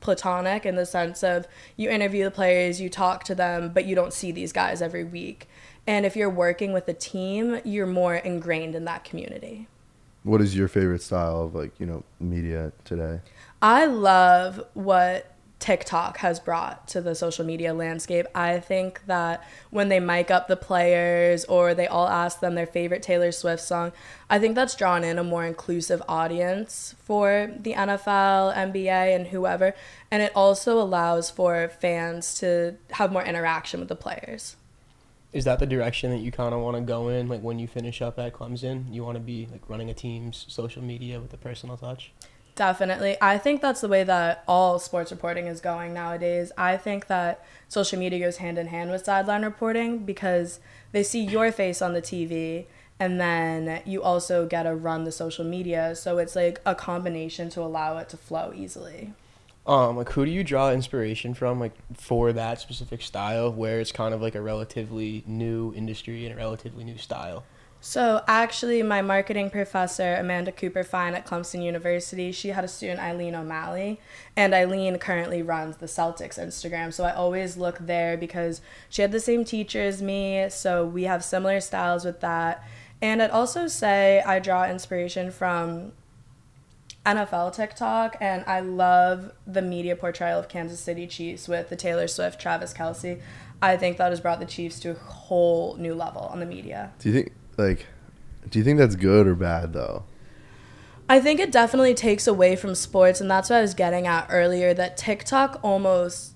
platonic 0.00 0.64
in 0.64 0.76
the 0.76 0.86
sense 0.86 1.22
of 1.22 1.46
you 1.76 1.90
interview 1.90 2.24
the 2.24 2.30
players, 2.30 2.80
you 2.80 2.88
talk 2.88 3.24
to 3.24 3.34
them, 3.34 3.72
but 3.74 3.84
you 3.84 3.94
don't 3.94 4.14
see 4.14 4.32
these 4.32 4.52
guys 4.52 4.80
every 4.80 5.04
week. 5.04 5.48
And 5.86 6.06
if 6.06 6.16
you're 6.16 6.30
working 6.30 6.72
with 6.72 6.88
a 6.88 6.94
team, 6.94 7.60
you're 7.64 7.86
more 7.86 8.16
ingrained 8.16 8.74
in 8.74 8.84
that 8.84 9.04
community. 9.04 9.66
What 10.22 10.40
is 10.40 10.54
your 10.56 10.68
favorite 10.68 11.02
style 11.02 11.42
of 11.42 11.54
like 11.54 11.78
you 11.80 11.86
know 11.86 12.04
media 12.18 12.72
today? 12.84 13.20
I 13.62 13.86
love 13.86 14.64
what 14.74 15.34
TikTok 15.60 16.16
has 16.18 16.40
brought 16.40 16.88
to 16.88 17.02
the 17.02 17.14
social 17.14 17.44
media 17.44 17.74
landscape. 17.74 18.26
I 18.34 18.58
think 18.60 19.04
that 19.06 19.46
when 19.68 19.90
they 19.90 20.00
mic 20.00 20.30
up 20.30 20.48
the 20.48 20.56
players 20.56 21.44
or 21.44 21.74
they 21.74 21.86
all 21.86 22.08
ask 22.08 22.40
them 22.40 22.54
their 22.54 22.66
favorite 22.66 23.02
Taylor 23.02 23.30
Swift 23.30 23.62
song, 23.62 23.92
I 24.30 24.38
think 24.38 24.54
that's 24.54 24.74
drawn 24.74 25.04
in 25.04 25.18
a 25.18 25.24
more 25.24 25.44
inclusive 25.44 26.02
audience 26.08 26.94
for 27.04 27.52
the 27.60 27.74
NFL, 27.74 28.54
NBA, 28.56 29.14
and 29.14 29.26
whoever. 29.26 29.74
And 30.10 30.22
it 30.22 30.32
also 30.34 30.80
allows 30.80 31.30
for 31.30 31.68
fans 31.68 32.34
to 32.40 32.76
have 32.92 33.12
more 33.12 33.22
interaction 33.22 33.80
with 33.80 33.90
the 33.90 33.96
players. 33.96 34.56
Is 35.32 35.44
that 35.44 35.60
the 35.60 35.66
direction 35.66 36.10
that 36.10 36.18
you 36.18 36.32
kind 36.32 36.54
of 36.54 36.60
want 36.60 36.76
to 36.76 36.82
go 36.82 37.08
in? 37.08 37.28
Like 37.28 37.40
when 37.40 37.58
you 37.58 37.68
finish 37.68 38.02
up 38.02 38.18
at 38.18 38.32
Clemson, 38.32 38.92
you 38.92 39.04
want 39.04 39.16
to 39.16 39.20
be 39.20 39.46
like 39.50 39.68
running 39.68 39.88
a 39.90 39.94
team's 39.94 40.44
social 40.48 40.82
media 40.82 41.20
with 41.20 41.32
a 41.32 41.36
personal 41.36 41.76
touch? 41.76 42.12
Definitely. 42.56 43.16
I 43.22 43.38
think 43.38 43.62
that's 43.62 43.80
the 43.80 43.88
way 43.88 44.04
that 44.04 44.44
all 44.48 44.78
sports 44.78 45.10
reporting 45.10 45.46
is 45.46 45.60
going 45.60 45.94
nowadays. 45.94 46.50
I 46.58 46.76
think 46.76 47.06
that 47.06 47.44
social 47.68 47.98
media 47.98 48.18
goes 48.18 48.38
hand 48.38 48.58
in 48.58 48.66
hand 48.66 48.90
with 48.90 49.04
sideline 49.04 49.44
reporting 49.44 49.98
because 49.98 50.58
they 50.92 51.02
see 51.02 51.22
your 51.22 51.52
face 51.52 51.80
on 51.80 51.94
the 51.94 52.02
TV 52.02 52.66
and 52.98 53.18
then 53.18 53.80
you 53.86 54.02
also 54.02 54.46
get 54.46 54.64
to 54.64 54.74
run 54.74 55.04
the 55.04 55.12
social 55.12 55.44
media. 55.44 55.96
So 55.96 56.18
it's 56.18 56.36
like 56.36 56.60
a 56.66 56.74
combination 56.74 57.48
to 57.50 57.62
allow 57.62 57.96
it 57.98 58.10
to 58.10 58.18
flow 58.18 58.52
easily. 58.54 59.14
Um, 59.70 59.96
like 59.96 60.10
who 60.10 60.24
do 60.24 60.32
you 60.32 60.42
draw 60.42 60.72
inspiration 60.72 61.32
from, 61.32 61.60
like 61.60 61.74
for 61.94 62.32
that 62.32 62.60
specific 62.60 63.02
style, 63.02 63.52
where 63.52 63.78
it's 63.78 63.92
kind 63.92 64.12
of 64.12 64.20
like 64.20 64.34
a 64.34 64.42
relatively 64.42 65.22
new 65.28 65.72
industry 65.76 66.26
and 66.26 66.34
a 66.34 66.36
relatively 66.36 66.82
new 66.82 66.98
style? 66.98 67.44
So 67.80 68.24
actually, 68.26 68.82
my 68.82 69.00
marketing 69.00 69.48
professor, 69.48 70.16
Amanda 70.16 70.50
Cooper 70.50 70.82
Fine 70.82 71.14
at 71.14 71.24
Clemson 71.24 71.62
University, 71.62 72.32
she 72.32 72.48
had 72.48 72.64
a 72.64 72.68
student, 72.68 72.98
Eileen 72.98 73.36
O'Malley, 73.36 74.00
and 74.36 74.52
Eileen 74.52 74.98
currently 74.98 75.40
runs 75.40 75.76
the 75.76 75.86
Celtics 75.86 76.36
Instagram. 76.36 76.92
So 76.92 77.04
I 77.04 77.12
always 77.14 77.56
look 77.56 77.78
there 77.78 78.16
because 78.16 78.60
she 78.88 79.02
had 79.02 79.12
the 79.12 79.20
same 79.20 79.44
teacher 79.44 79.80
as 79.80 80.02
me, 80.02 80.48
so 80.50 80.84
we 80.84 81.04
have 81.04 81.22
similar 81.22 81.60
styles 81.60 82.04
with 82.04 82.20
that. 82.22 82.64
And 83.00 83.22
I'd 83.22 83.30
also 83.30 83.68
say 83.68 84.20
I 84.26 84.40
draw 84.40 84.68
inspiration 84.68 85.30
from 85.30 85.92
NFL 87.06 87.54
TikTok, 87.54 88.16
and 88.20 88.44
I 88.46 88.60
love 88.60 89.32
the 89.46 89.62
media 89.62 89.96
portrayal 89.96 90.38
of 90.38 90.48
Kansas 90.48 90.80
City 90.80 91.06
Chiefs 91.06 91.48
with 91.48 91.68
the 91.70 91.76
Taylor 91.76 92.06
Swift, 92.06 92.40
Travis 92.40 92.74
Kelce. 92.74 93.20
I 93.62 93.76
think 93.76 93.96
that 93.98 94.10
has 94.10 94.20
brought 94.20 94.40
the 94.40 94.46
Chiefs 94.46 94.80
to 94.80 94.90
a 94.90 94.94
whole 94.94 95.76
new 95.76 95.94
level 95.94 96.22
on 96.22 96.40
the 96.40 96.46
media. 96.46 96.92
Do 96.98 97.08
you 97.08 97.14
think 97.14 97.32
like 97.56 97.86
do 98.48 98.58
you 98.58 98.64
think 98.64 98.78
that's 98.78 98.96
good 98.96 99.26
or 99.26 99.34
bad 99.34 99.72
though? 99.72 100.04
I 101.08 101.20
think 101.20 101.40
it 101.40 101.50
definitely 101.50 101.94
takes 101.94 102.26
away 102.26 102.54
from 102.54 102.74
sports, 102.74 103.20
and 103.20 103.30
that's 103.30 103.50
what 103.50 103.56
I 103.56 103.62
was 103.62 103.74
getting 103.74 104.06
at 104.06 104.26
earlier 104.30 104.72
that 104.74 104.96
TikTok 104.96 105.58
almost 105.62 106.34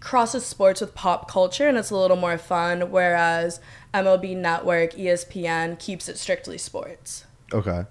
crosses 0.00 0.44
sports 0.44 0.80
with 0.80 0.94
pop 0.94 1.30
culture 1.30 1.68
and 1.68 1.76
it's 1.76 1.90
a 1.90 1.96
little 1.96 2.16
more 2.16 2.38
fun, 2.38 2.90
whereas 2.90 3.60
MLB 3.92 4.36
Network, 4.36 4.94
ESPN 4.94 5.78
keeps 5.78 6.08
it 6.08 6.18
strictly 6.18 6.58
sports. 6.58 7.26
Okay. 7.52 7.84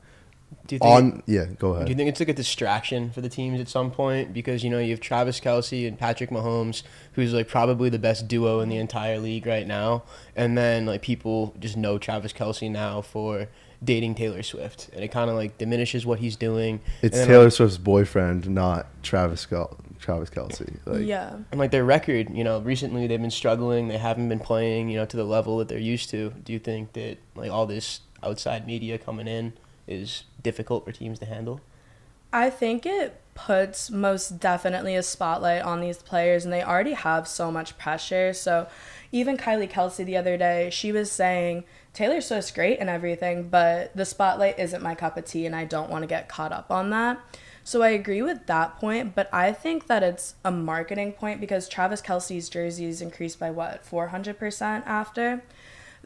Do 0.67 0.75
you 0.75 0.79
think, 0.79 0.91
On 0.91 1.23
yeah, 1.25 1.45
go 1.45 1.71
ahead. 1.73 1.87
do 1.87 1.91
you 1.91 1.97
think 1.97 2.09
it's 2.09 2.19
like 2.19 2.29
a 2.29 2.33
distraction 2.33 3.09
for 3.09 3.21
the 3.21 3.29
teams 3.29 3.59
at 3.59 3.67
some 3.67 3.89
point? 3.89 4.33
Because 4.33 4.63
you 4.63 4.69
know 4.69 4.77
you 4.77 4.91
have 4.91 4.99
Travis 4.99 5.39
Kelce 5.39 5.87
and 5.87 5.97
Patrick 5.97 6.29
Mahomes, 6.29 6.83
who's 7.13 7.33
like 7.33 7.47
probably 7.47 7.89
the 7.89 7.97
best 7.97 8.27
duo 8.27 8.59
in 8.59 8.69
the 8.69 8.77
entire 8.77 9.19
league 9.19 9.47
right 9.47 9.65
now, 9.65 10.03
and 10.35 10.57
then 10.57 10.85
like 10.85 11.01
people 11.01 11.55
just 11.59 11.75
know 11.75 11.97
Travis 11.97 12.33
Kelce 12.33 12.69
now 12.69 13.01
for 13.01 13.47
dating 13.83 14.15
Taylor 14.15 14.43
Swift, 14.43 14.89
and 14.93 15.03
it 15.03 15.07
kind 15.09 15.29
of 15.29 15.35
like 15.35 15.57
diminishes 15.57 16.05
what 16.05 16.19
he's 16.19 16.35
doing. 16.35 16.81
it's 17.01 17.17
then, 17.17 17.27
Taylor 17.27 17.45
like, 17.45 17.53
Swift's 17.53 17.77
boyfriend, 17.77 18.47
not 18.49 18.87
Travis 19.01 19.45
Kel- 19.45 19.77
Travis 19.99 20.29
Kelce. 20.29 20.77
Like, 20.85 21.05
yeah. 21.05 21.35
and 21.51 21.59
like 21.59 21.71
their 21.71 21.85
record, 21.85 22.29
you 22.29 22.43
know, 22.43 22.59
recently 22.59 23.07
they've 23.07 23.19
been 23.19 23.31
struggling. 23.31 23.87
They 23.87 23.97
haven't 23.97 24.29
been 24.29 24.39
playing, 24.39 24.89
you 24.89 24.97
know, 24.97 25.05
to 25.05 25.17
the 25.17 25.23
level 25.23 25.57
that 25.57 25.67
they're 25.67 25.77
used 25.77 26.09
to. 26.11 26.31
Do 26.43 26.53
you 26.53 26.59
think 26.59 26.93
that 26.93 27.17
like 27.35 27.51
all 27.51 27.65
this 27.65 28.01
outside 28.21 28.67
media 28.67 28.97
coming 28.97 29.27
in 29.27 29.53
is 29.87 30.23
difficult 30.41 30.85
for 30.85 30.91
teams 30.91 31.19
to 31.19 31.25
handle? 31.25 31.61
I 32.31 32.49
think 32.49 32.85
it 32.85 33.19
puts 33.33 33.89
most 33.89 34.39
definitely 34.39 34.95
a 34.95 35.03
spotlight 35.03 35.63
on 35.63 35.79
these 35.79 35.97
players, 35.97 36.43
and 36.43 36.53
they 36.53 36.61
already 36.61 36.93
have 36.93 37.27
so 37.27 37.51
much 37.51 37.77
pressure. 37.77 38.33
So, 38.33 38.67
even 39.11 39.37
Kylie 39.37 39.69
Kelce 39.69 40.05
the 40.05 40.17
other 40.17 40.37
day, 40.37 40.69
she 40.71 40.91
was 40.91 41.11
saying 41.11 41.63
Taylor 41.93 42.21
Swift's 42.21 42.51
great 42.51 42.79
and 42.79 42.89
everything, 42.89 43.49
but 43.49 43.95
the 43.95 44.05
spotlight 44.05 44.59
isn't 44.59 44.83
my 44.83 44.93
cup 44.93 45.17
of 45.17 45.25
tea, 45.25 45.45
and 45.45 45.55
I 45.55 45.65
don't 45.65 45.89
want 45.89 46.03
to 46.03 46.07
get 46.07 46.29
caught 46.29 46.51
up 46.51 46.69
on 46.69 46.91
that. 46.91 47.19
So, 47.63 47.81
I 47.81 47.89
agree 47.89 48.21
with 48.21 48.45
that 48.45 48.77
point, 48.77 49.15
but 49.15 49.33
I 49.33 49.51
think 49.51 49.87
that 49.87 50.03
it's 50.03 50.35
a 50.45 50.51
marketing 50.51 51.13
point 51.13 51.39
because 51.39 51.67
Travis 51.67 52.01
Kelce's 52.01 52.49
jerseys 52.49 53.01
increased 53.01 53.39
by 53.39 53.49
what, 53.49 53.83
400% 53.83 54.85
after? 54.85 55.41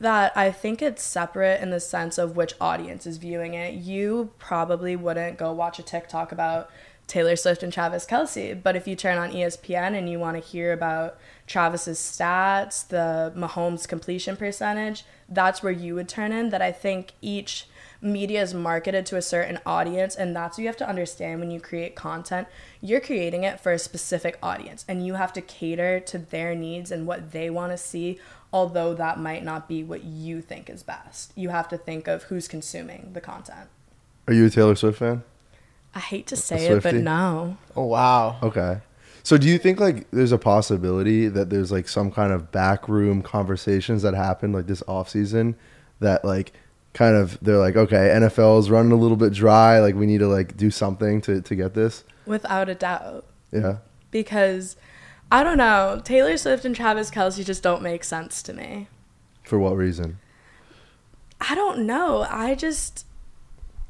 That 0.04 0.36
I 0.36 0.52
think 0.52 0.82
it's 0.82 1.02
separate 1.02 1.62
in 1.62 1.70
the 1.70 1.80
sense 1.80 2.18
of 2.18 2.36
which 2.36 2.56
audience 2.60 3.08
is 3.08 3.16
viewing 3.16 3.54
it. 3.54 3.76
You 3.76 4.32
probably 4.38 4.98
wouldn't 4.98 5.38
go 5.38 5.54
watch 5.54 5.80
a 5.80 5.82
TikTok 5.82 6.34
about 6.34 6.70
Taylor 7.08 7.38
Swift 7.38 7.64
and 7.64 7.72
Travis 7.72 8.06
Kelce, 8.06 8.62
but 8.62 8.76
if 8.76 8.86
you 8.86 8.98
turn 8.98 9.18
on 9.18 9.32
ESPN 9.32 9.98
and 9.98 10.10
you 10.10 10.20
want 10.20 10.36
to 10.36 10.44
hear 10.44 10.74
about 10.74 11.18
Travis's 11.48 12.00
stats, 12.00 12.86
the 12.86 13.32
Mahomes 13.34 13.88
completion 13.88 14.36
percentage, 14.36 15.06
that's 15.30 15.64
where 15.64 15.72
you 15.72 15.96
would 15.96 16.10
turn 16.10 16.34
in. 16.34 16.50
That 16.50 16.62
I 16.62 16.74
think 16.74 17.14
each 17.22 17.68
media 18.02 18.42
is 18.42 18.54
marketed 18.54 19.06
to 19.06 19.16
a 19.16 19.22
certain 19.22 19.60
audience, 19.66 20.16
and 20.16 20.36
that's 20.36 20.58
what 20.58 20.64
you 20.64 20.68
have 20.68 20.76
to 20.78 20.90
understand 20.90 21.40
when 21.40 21.50
you 21.50 21.62
create 21.62 21.96
content. 21.96 22.50
You're 22.82 23.00
creating 23.00 23.46
it 23.46 23.62
for 23.62 23.72
a 23.72 23.80
specific 23.80 24.38
audience, 24.44 24.84
and 24.86 25.06
you 25.06 25.14
have 25.14 25.32
to 25.32 25.42
cater 25.42 26.02
to 26.02 26.18
their 26.18 26.56
needs 26.56 26.92
and 26.92 27.08
what 27.08 27.32
they 27.32 27.50
want 27.50 27.72
to 27.72 27.78
see 27.78 28.20
although 28.54 28.94
that 28.94 29.20
might 29.20 29.44
not 29.44 29.68
be 29.68 29.84
what 29.84 30.04
you 30.06 30.42
think 30.42 30.70
is 30.70 30.84
best. 30.84 31.34
You 31.36 31.50
have 31.50 31.68
to 31.70 31.78
think 31.78 32.08
of 32.08 32.24
who's 32.24 32.48
consuming 32.48 33.10
the 33.14 33.20
content. 33.20 33.68
Are 34.28 34.34
you 34.34 34.46
a 34.46 34.50
Taylor 34.50 34.76
Swift 34.76 35.00
fan? 35.00 35.24
I 35.96 36.00
hate 36.00 36.28
to 36.28 36.36
say 36.38 36.68
it, 36.68 36.84
but 36.84 36.96
no. 36.96 37.58
Oh 37.76 37.86
wow! 37.86 38.38
Okay. 38.42 38.80
So 39.24 39.38
do 39.38 39.48
you 39.48 39.58
think 39.58 39.80
like 39.80 40.10
there's 40.12 40.32
a 40.32 40.38
possibility 40.38 41.28
that 41.28 41.50
there's 41.50 41.72
like 41.72 41.88
some 41.88 42.12
kind 42.12 42.32
of 42.34 42.52
backroom 42.52 43.22
conversations 43.22 44.02
that 44.04 44.14
happen 44.14 44.52
like 44.52 44.68
this 44.68 44.84
off 44.88 45.10
season 45.10 45.56
that 46.00 46.26
like 46.26 46.52
kind 46.94 47.16
of 47.16 47.40
they're 47.42 47.58
like 47.58 47.76
okay 47.78 48.12
NFL 48.14 48.60
is 48.60 48.70
running 48.70 48.92
a 48.92 48.96
little 48.98 49.16
bit 49.18 49.32
dry 49.34 49.80
like 49.80 49.96
we 49.96 50.06
need 50.06 50.20
to 50.20 50.28
like 50.28 50.58
do 50.58 50.70
something 50.70 51.22
to 51.22 51.42
to 51.42 51.56
get 51.56 51.74
this 51.74 52.04
Without 52.26 52.68
a 52.70 52.76
doubt. 52.76 53.26
yeah 53.52 53.78
Because 54.12 54.76
I 55.34 55.44
don't 55.44 55.58
know, 55.58 56.00
Taylor 56.04 56.38
Swift 56.38 56.64
and 56.64 56.76
Travis 56.76 57.10
Kelce 57.10 57.44
just 57.44 57.64
don't 57.64 57.82
make 57.82 58.04
sense 58.04 58.44
to 58.44 58.54
me. 58.54 58.88
for 59.44 59.58
what 59.60 59.76
reason 59.76 60.20
I 61.42 61.56
don't 61.56 61.86
know. 61.86 62.26
I 62.30 62.56
just 62.56 63.06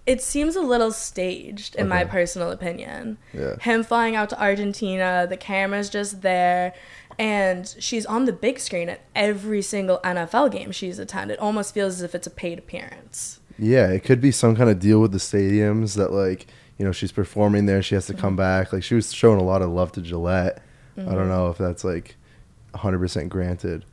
it 0.06 0.22
seems 0.22 0.56
a 0.58 0.62
little 0.62 0.92
staged 0.92 1.76
in 1.76 1.88
my 1.88 2.04
personal 2.04 2.52
opinion. 2.52 3.18
yeah 3.34 3.56
Him 3.62 3.84
flying 3.84 4.16
out 4.16 4.30
to 4.32 4.42
Argentina, 4.42 5.26
the 5.30 5.38
camera's 5.38 5.90
just 5.90 6.22
there, 6.22 6.74
and 7.20 7.74
she's 7.80 8.06
on 8.06 8.26
the 8.26 8.34
big 8.34 8.60
screen 8.60 8.90
at 8.90 9.02
every 9.16 9.62
single 9.62 10.00
NFL 10.04 10.52
game 10.52 10.72
she's 10.72 11.00
attended. 11.00 11.36
It 11.36 11.40
almost 11.40 11.74
feels 11.74 11.96
as 11.96 12.02
if 12.02 12.16
it's 12.16 12.28
a 12.28 12.32
paid 12.32 12.58
appearance. 12.60 13.40
yeah 13.60 13.88
it 13.90 14.04
could 14.04 14.20
be 14.20 14.32
some 14.32 14.56
kind 14.56 14.70
of 14.70 14.80
deal 14.80 15.00
with 15.00 15.12
the 15.12 15.20
stadiums 15.20 15.96
that 15.96 16.12
like 16.12 16.48
you 16.78 16.86
know 16.86 16.92
she's 16.92 17.12
performing 17.12 17.66
there 17.68 17.82
she 17.84 17.96
has 17.96 18.08
to 18.08 18.14
Mm-hmm. 18.14 18.22
come 18.22 18.36
back 18.36 18.74
like 18.74 18.84
she 18.84 18.96
was 18.96 19.14
showing 19.14 19.40
a 19.40 19.44
lot 19.44 19.62
of 19.62 19.70
love 19.70 19.92
to 19.94 20.02
Gillette 20.02 20.62
I 20.98 21.02
don't 21.16 21.28
know 21.30 21.50
if 21.50 21.58
that's 21.58 21.84
like 21.84 22.16
100% 22.76 23.30
granted 23.30 23.86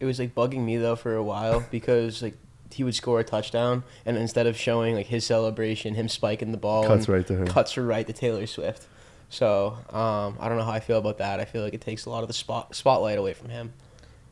It 0.00 0.04
was 0.06 0.18
like 0.18 0.34
bugging 0.34 0.64
me 0.64 0.76
though 0.76 0.96
for 0.96 1.14
a 1.14 1.22
while 1.22 1.64
because 1.70 2.22
like 2.22 2.36
he 2.70 2.82
would 2.82 2.94
score 2.94 3.20
a 3.20 3.24
touchdown 3.24 3.84
and 4.04 4.16
instead 4.16 4.46
of 4.46 4.56
showing 4.56 4.94
like 4.96 5.06
his 5.06 5.24
celebration, 5.24 5.94
him 5.94 6.08
spiking 6.08 6.50
the 6.50 6.58
ball, 6.58 6.86
Cuts 6.86 7.08
right 7.08 7.26
to 7.26 7.34
her. 7.36 7.44
cuts 7.46 7.76
right 7.78 8.06
to 8.06 8.12
Taylor 8.12 8.46
Swift. 8.46 8.86
So 9.30 9.78
um, 9.90 10.36
I 10.40 10.48
don't 10.48 10.58
know 10.58 10.64
how 10.64 10.72
I 10.72 10.80
feel 10.80 10.98
about 10.98 11.18
that. 11.18 11.40
I 11.40 11.44
feel 11.44 11.62
like 11.62 11.74
it 11.74 11.80
takes 11.80 12.04
a 12.04 12.10
lot 12.10 12.22
of 12.22 12.28
the 12.28 12.34
spot 12.34 12.74
spotlight 12.74 13.18
away 13.18 13.32
from 13.32 13.48
him. 13.50 13.72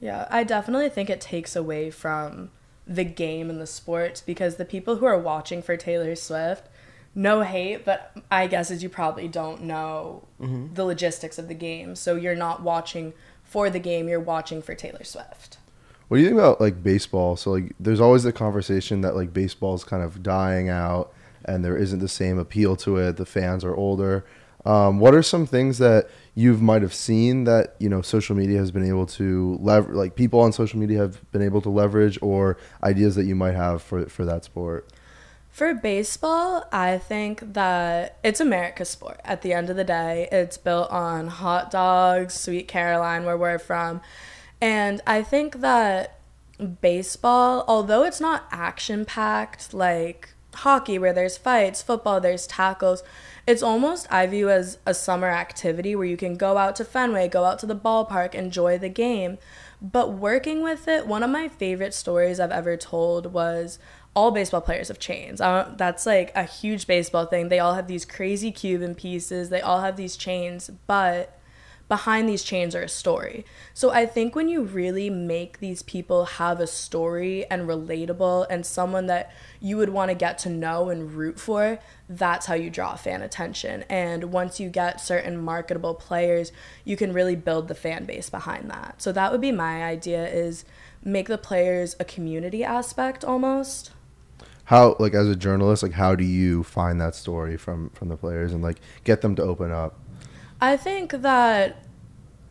Yeah, 0.00 0.26
I 0.30 0.42
definitely 0.44 0.88
think 0.88 1.08
it 1.10 1.20
takes 1.20 1.54
away 1.54 1.90
from 1.90 2.50
the 2.86 3.04
game 3.04 3.48
and 3.48 3.60
the 3.60 3.66
sport 3.66 4.22
because 4.26 4.56
the 4.56 4.64
people 4.64 4.96
who 4.96 5.06
are 5.06 5.18
watching 5.18 5.62
for 5.62 5.76
Taylor 5.76 6.16
Swift, 6.16 6.68
no 7.14 7.42
hate, 7.42 7.84
but 7.84 8.16
I 8.30 8.46
guess 8.46 8.70
as 8.70 8.82
you 8.82 8.88
probably 8.88 9.28
don't 9.28 9.62
know 9.62 10.26
the 10.38 10.84
logistics 10.84 11.38
of 11.38 11.48
the 11.48 11.54
game. 11.54 11.94
So 11.94 12.16
you're 12.16 12.34
not 12.34 12.62
watching 12.62 13.12
for 13.44 13.68
the 13.68 13.78
game, 13.78 14.08
you're 14.08 14.20
watching 14.20 14.62
for 14.62 14.74
Taylor 14.74 15.04
Swift. 15.04 15.58
What 16.08 16.16
do 16.16 16.22
you 16.22 16.28
think 16.28 16.38
about 16.38 16.60
like 16.60 16.82
baseball? 16.82 17.36
So 17.36 17.52
like, 17.52 17.74
there's 17.78 18.00
always 18.00 18.22
the 18.22 18.32
conversation 18.32 19.02
that 19.02 19.14
like 19.14 19.32
baseball's 19.32 19.84
kind 19.84 20.02
of 20.02 20.22
dying 20.22 20.68
out, 20.68 21.12
and 21.44 21.64
there 21.64 21.76
isn't 21.76 22.00
the 22.00 22.08
same 22.08 22.38
appeal 22.38 22.76
to 22.76 22.96
it. 22.96 23.16
The 23.16 23.26
fans 23.26 23.64
are 23.64 23.74
older. 23.74 24.24
Um, 24.64 25.00
what 25.00 25.14
are 25.14 25.22
some 25.22 25.46
things 25.46 25.78
that 25.78 26.08
you 26.34 26.54
might 26.54 26.82
have 26.82 26.94
seen 26.94 27.44
that 27.44 27.74
you 27.78 27.88
know 27.88 28.00
social 28.00 28.36
media 28.36 28.58
has 28.58 28.70
been 28.70 28.86
able 28.86 29.06
to 29.06 29.58
lever 29.60 29.92
like 29.94 30.14
people 30.14 30.40
on 30.40 30.52
social 30.52 30.78
media 30.78 30.98
have 30.98 31.30
been 31.32 31.42
able 31.42 31.60
to 31.62 31.68
leverage 31.68 32.18
or 32.22 32.56
ideas 32.82 33.16
that 33.16 33.24
you 33.24 33.34
might 33.34 33.54
have 33.54 33.82
for 33.82 34.06
for 34.06 34.24
that 34.24 34.44
sport 34.44 34.88
for 35.52 35.74
baseball, 35.74 36.64
I 36.72 36.96
think 36.96 37.52
that 37.52 38.16
it's 38.24 38.40
America's 38.40 38.88
sport. 38.88 39.20
At 39.22 39.42
the 39.42 39.52
end 39.52 39.68
of 39.68 39.76
the 39.76 39.84
day, 39.84 40.26
it's 40.32 40.56
built 40.56 40.90
on 40.90 41.28
hot 41.28 41.70
dogs, 41.70 42.32
Sweet 42.32 42.66
Caroline, 42.66 43.26
where 43.26 43.36
we're 43.36 43.58
from. 43.58 44.00
And 44.62 45.02
I 45.06 45.22
think 45.22 45.60
that 45.60 46.18
baseball, 46.80 47.66
although 47.68 48.02
it's 48.02 48.20
not 48.20 48.46
action 48.50 49.04
packed 49.04 49.74
like 49.74 50.30
hockey, 50.54 50.98
where 50.98 51.12
there's 51.12 51.36
fights, 51.36 51.82
football, 51.82 52.18
there's 52.18 52.46
tackles, 52.46 53.02
it's 53.46 53.62
almost 53.62 54.10
I 54.10 54.26
view 54.26 54.48
as 54.48 54.78
a 54.86 54.94
summer 54.94 55.28
activity 55.28 55.94
where 55.94 56.06
you 56.06 56.16
can 56.16 56.36
go 56.36 56.56
out 56.56 56.76
to 56.76 56.84
Fenway, 56.84 57.28
go 57.28 57.44
out 57.44 57.58
to 57.58 57.66
the 57.66 57.76
ballpark, 57.76 58.34
enjoy 58.34 58.78
the 58.78 58.88
game. 58.88 59.36
But 59.82 60.12
working 60.12 60.62
with 60.62 60.86
it, 60.86 61.08
one 61.08 61.24
of 61.24 61.30
my 61.30 61.48
favorite 61.48 61.92
stories 61.92 62.38
I've 62.38 62.52
ever 62.52 62.76
told 62.76 63.32
was 63.32 63.80
all 64.14 64.30
baseball 64.30 64.60
players 64.60 64.88
have 64.88 65.00
chains. 65.00 65.40
that's 65.40 66.06
like 66.06 66.30
a 66.36 66.44
huge 66.44 66.86
baseball 66.86 67.26
thing. 67.26 67.48
They 67.48 67.58
all 67.58 67.74
have 67.74 67.88
these 67.88 68.04
crazy 68.04 68.52
Cuban 68.52 68.94
pieces. 68.94 69.48
They 69.48 69.60
all 69.60 69.80
have 69.80 69.96
these 69.96 70.16
chains, 70.16 70.70
but 70.86 71.36
behind 71.92 72.26
these 72.26 72.42
chains 72.42 72.74
are 72.74 72.80
a 72.80 72.88
story. 72.88 73.44
So 73.74 73.90
I 73.90 74.06
think 74.06 74.34
when 74.34 74.48
you 74.48 74.62
really 74.62 75.10
make 75.10 75.58
these 75.58 75.82
people 75.82 76.24
have 76.24 76.58
a 76.58 76.66
story 76.66 77.44
and 77.50 77.68
relatable 77.68 78.46
and 78.48 78.64
someone 78.64 79.08
that 79.08 79.30
you 79.60 79.76
would 79.76 79.90
want 79.90 80.08
to 80.08 80.14
get 80.14 80.38
to 80.38 80.48
know 80.48 80.88
and 80.88 81.12
root 81.12 81.38
for, 81.38 81.78
that's 82.08 82.46
how 82.46 82.54
you 82.54 82.70
draw 82.70 82.96
fan 82.96 83.20
attention. 83.20 83.84
And 83.90 84.32
once 84.32 84.58
you 84.58 84.70
get 84.70 85.02
certain 85.02 85.36
marketable 85.36 85.94
players, 85.94 86.50
you 86.82 86.96
can 86.96 87.12
really 87.12 87.36
build 87.36 87.68
the 87.68 87.74
fan 87.74 88.06
base 88.06 88.30
behind 88.30 88.70
that. 88.70 89.02
So 89.02 89.12
that 89.12 89.30
would 89.30 89.42
be 89.42 89.52
my 89.52 89.84
idea 89.84 90.26
is 90.26 90.64
make 91.04 91.28
the 91.28 91.36
players 91.36 91.94
a 92.00 92.06
community 92.06 92.64
aspect 92.64 93.22
almost 93.22 93.90
how 94.64 94.94
like 95.00 95.12
as 95.12 95.28
a 95.28 95.34
journalist 95.34 95.82
like 95.82 95.92
how 95.92 96.14
do 96.14 96.24
you 96.24 96.62
find 96.62 97.00
that 97.00 97.14
story 97.16 97.56
from 97.56 97.90
from 97.90 98.08
the 98.08 98.16
players 98.16 98.52
and 98.52 98.62
like 98.62 98.80
get 99.02 99.20
them 99.20 99.34
to 99.34 99.42
open 99.42 99.72
up 99.72 99.98
I 100.62 100.76
think 100.76 101.10
that 101.10 101.74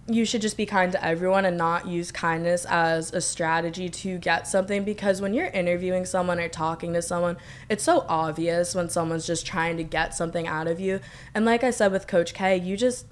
you 0.05 0.25
should 0.25 0.41
just 0.41 0.57
be 0.57 0.65
kind 0.65 0.91
to 0.91 1.01
everyone 1.01 1.45
and 1.45 1.57
not 1.57 1.87
use 1.87 2.11
kindness 2.11 2.65
as 2.65 3.13
a 3.13 3.21
strategy 3.21 3.87
to 3.87 4.17
get 4.17 4.49
something 4.49 4.83
because 4.83 5.21
when 5.21 5.33
you're 5.33 5.47
interviewing 5.47 6.03
someone 6.03 6.37
or 6.37 6.49
talking 6.49 6.91
to 6.91 7.01
someone, 7.01 7.37
it's 7.69 7.85
so 7.85 8.05
obvious 8.09 8.75
when 8.75 8.89
someone's 8.89 9.25
just 9.25 9.45
trying 9.45 9.77
to 9.77 9.83
get 9.85 10.13
something 10.13 10.45
out 10.45 10.67
of 10.67 10.77
you. 10.77 10.99
And 11.33 11.45
like 11.45 11.63
I 11.63 11.71
said 11.71 11.93
with 11.93 12.05
Coach 12.05 12.33
K, 12.33 12.57
you 12.57 12.75
just 12.75 13.05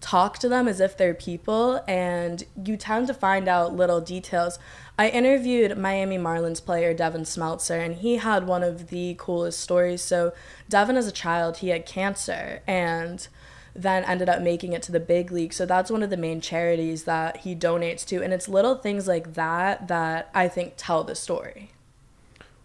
talk 0.00 0.38
to 0.38 0.48
them 0.48 0.68
as 0.68 0.78
if 0.78 0.96
they're 0.96 1.14
people 1.14 1.82
and 1.88 2.44
you 2.64 2.76
tend 2.76 3.08
to 3.08 3.14
find 3.14 3.48
out 3.48 3.74
little 3.74 4.00
details. 4.00 4.60
I 4.96 5.08
interviewed 5.08 5.76
Miami 5.76 6.18
Marlins 6.18 6.64
player 6.64 6.94
Devin 6.94 7.22
Smeltzer 7.22 7.84
and 7.84 7.96
he 7.96 8.18
had 8.18 8.46
one 8.46 8.62
of 8.62 8.90
the 8.90 9.16
coolest 9.18 9.58
stories. 9.58 10.00
So, 10.00 10.32
Devin 10.68 10.96
as 10.96 11.08
a 11.08 11.12
child, 11.12 11.56
he 11.56 11.70
had 11.70 11.86
cancer 11.86 12.62
and 12.68 13.26
then 13.74 14.04
ended 14.04 14.28
up 14.28 14.40
making 14.40 14.72
it 14.72 14.82
to 14.84 14.92
the 14.92 15.00
big 15.00 15.32
league. 15.32 15.52
So 15.52 15.66
that's 15.66 15.90
one 15.90 16.02
of 16.02 16.10
the 16.10 16.16
main 16.16 16.40
charities 16.40 17.04
that 17.04 17.38
he 17.38 17.54
donates 17.54 18.04
to 18.06 18.22
and 18.22 18.32
it's 18.32 18.48
little 18.48 18.76
things 18.76 19.08
like 19.08 19.34
that 19.34 19.88
that 19.88 20.30
I 20.34 20.48
think 20.48 20.74
tell 20.76 21.04
the 21.04 21.14
story. 21.14 21.72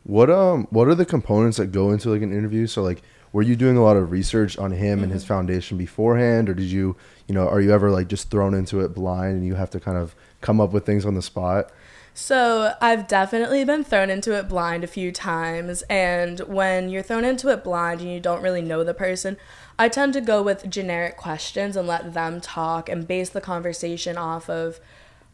What 0.03 0.29
um 0.29 0.67
what 0.69 0.87
are 0.87 0.95
the 0.95 1.05
components 1.05 1.57
that 1.57 1.67
go 1.67 1.91
into 1.91 2.09
like 2.09 2.21
an 2.21 2.31
interview? 2.31 2.67
So 2.67 2.83
like 2.83 3.01
were 3.31 3.41
you 3.41 3.55
doing 3.55 3.77
a 3.77 3.83
lot 3.83 3.97
of 3.97 4.11
research 4.11 4.57
on 4.57 4.71
him 4.71 4.97
mm-hmm. 4.97 5.03
and 5.05 5.13
his 5.13 5.23
mm-hmm. 5.23 5.33
foundation 5.33 5.77
beforehand 5.77 6.49
or 6.49 6.53
did 6.53 6.65
you, 6.65 6.95
you 7.27 7.35
know, 7.35 7.47
are 7.47 7.61
you 7.61 7.71
ever 7.71 7.91
like 7.91 8.07
just 8.07 8.29
thrown 8.29 8.53
into 8.53 8.79
it 8.81 8.93
blind 8.93 9.37
and 9.37 9.45
you 9.45 9.55
have 9.55 9.69
to 9.71 9.79
kind 9.79 9.97
of 9.97 10.15
come 10.41 10.61
up 10.61 10.71
with 10.71 10.85
things 10.85 11.05
on 11.05 11.15
the 11.15 11.21
spot? 11.21 11.71
So, 12.13 12.73
I've 12.81 13.07
definitely 13.07 13.63
been 13.63 13.83
thrown 13.83 14.09
into 14.09 14.37
it 14.37 14.49
blind 14.49 14.83
a 14.83 14.87
few 14.87 15.09
times. 15.09 15.83
And 15.83 16.39
when 16.41 16.89
you're 16.89 17.01
thrown 17.01 17.23
into 17.23 17.47
it 17.47 17.63
blind 17.63 18.01
and 18.01 18.11
you 18.11 18.19
don't 18.19 18.41
really 18.41 18.61
know 18.61 18.83
the 18.83 18.93
person, 18.93 19.37
I 19.79 19.87
tend 19.87 20.11
to 20.13 20.21
go 20.21 20.43
with 20.43 20.69
generic 20.69 21.15
questions 21.15 21.77
and 21.77 21.87
let 21.87 22.13
them 22.13 22.41
talk 22.41 22.89
and 22.89 23.07
base 23.07 23.29
the 23.29 23.39
conversation 23.39 24.17
off 24.17 24.49
of 24.49 24.81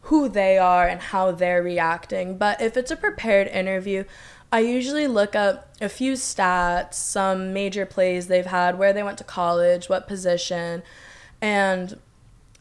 who 0.01 0.29
they 0.29 0.59
are 0.59 0.87
and 0.87 1.01
how 1.01 1.31
they're 1.31 1.63
reacting. 1.63 2.37
But 2.37 2.61
if 2.61 2.77
it's 2.77 2.91
a 2.91 2.95
prepared 2.95 3.47
interview, 3.47 4.03
I 4.51 4.59
usually 4.59 5.07
look 5.07 5.35
up 5.35 5.69
a 5.81 5.89
few 5.89 6.13
stats, 6.13 6.93
some 6.93 7.53
major 7.53 7.87
plays 7.87 8.27
they've 8.27 8.45
had, 8.45 8.77
where 8.77 8.93
they 8.93 9.01
went 9.01 9.17
to 9.17 9.23
college, 9.23 9.89
what 9.89 10.07
position, 10.07 10.83
and 11.41 11.99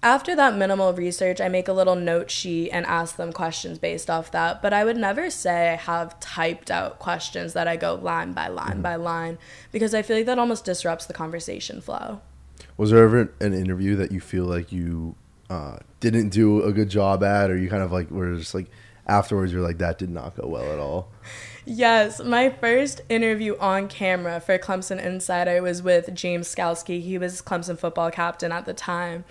after 0.04 0.36
that 0.36 0.54
minimal 0.54 0.92
research, 0.92 1.40
I 1.40 1.48
make 1.48 1.66
a 1.66 1.72
little 1.72 1.96
note 1.96 2.30
sheet 2.30 2.70
and 2.70 2.84
ask 2.84 3.16
them 3.16 3.32
questions 3.32 3.78
based 3.78 4.10
off 4.10 4.30
that. 4.32 4.60
But 4.60 4.74
I 4.74 4.84
would 4.84 4.98
never 4.98 5.30
say 5.30 5.70
I 5.70 5.76
have 5.76 6.20
typed 6.20 6.70
out 6.70 6.98
questions 6.98 7.54
that 7.54 7.66
I 7.66 7.76
go 7.76 7.94
line 7.94 8.34
by 8.34 8.48
line 8.48 8.72
mm-hmm. 8.72 8.82
by 8.82 8.96
line 8.96 9.38
because 9.72 9.94
I 9.94 10.02
feel 10.02 10.18
like 10.18 10.26
that 10.26 10.38
almost 10.38 10.66
disrupts 10.66 11.06
the 11.06 11.14
conversation 11.14 11.80
flow. 11.80 12.20
Was 12.76 12.90
there 12.90 13.02
ever 13.02 13.32
an 13.40 13.54
interview 13.54 13.96
that 13.96 14.12
you 14.12 14.20
feel 14.20 14.44
like 14.44 14.70
you 14.70 15.16
uh, 15.48 15.78
didn't 16.00 16.28
do 16.28 16.62
a 16.62 16.72
good 16.72 16.90
job 16.90 17.24
at, 17.24 17.50
or 17.50 17.56
you 17.56 17.70
kind 17.70 17.82
of 17.82 17.90
like 17.90 18.10
were 18.10 18.36
just 18.36 18.54
like 18.54 18.66
afterwards 19.06 19.52
you're 19.52 19.62
like 19.62 19.78
that 19.78 19.98
did 19.98 20.10
not 20.10 20.36
go 20.36 20.46
well 20.46 20.70
at 20.70 20.78
all? 20.78 21.08
Yes, 21.64 22.22
my 22.22 22.50
first 22.50 23.00
interview 23.08 23.56
on 23.58 23.88
camera 23.88 24.38
for 24.38 24.58
Clemson 24.58 25.02
Insider 25.02 25.62
was 25.62 25.82
with 25.82 26.14
James 26.14 26.54
Skalski. 26.54 27.00
He 27.00 27.16
was 27.16 27.40
Clemson 27.40 27.78
football 27.78 28.10
captain 28.10 28.52
at 28.52 28.66
the 28.66 28.74
time. 28.74 29.24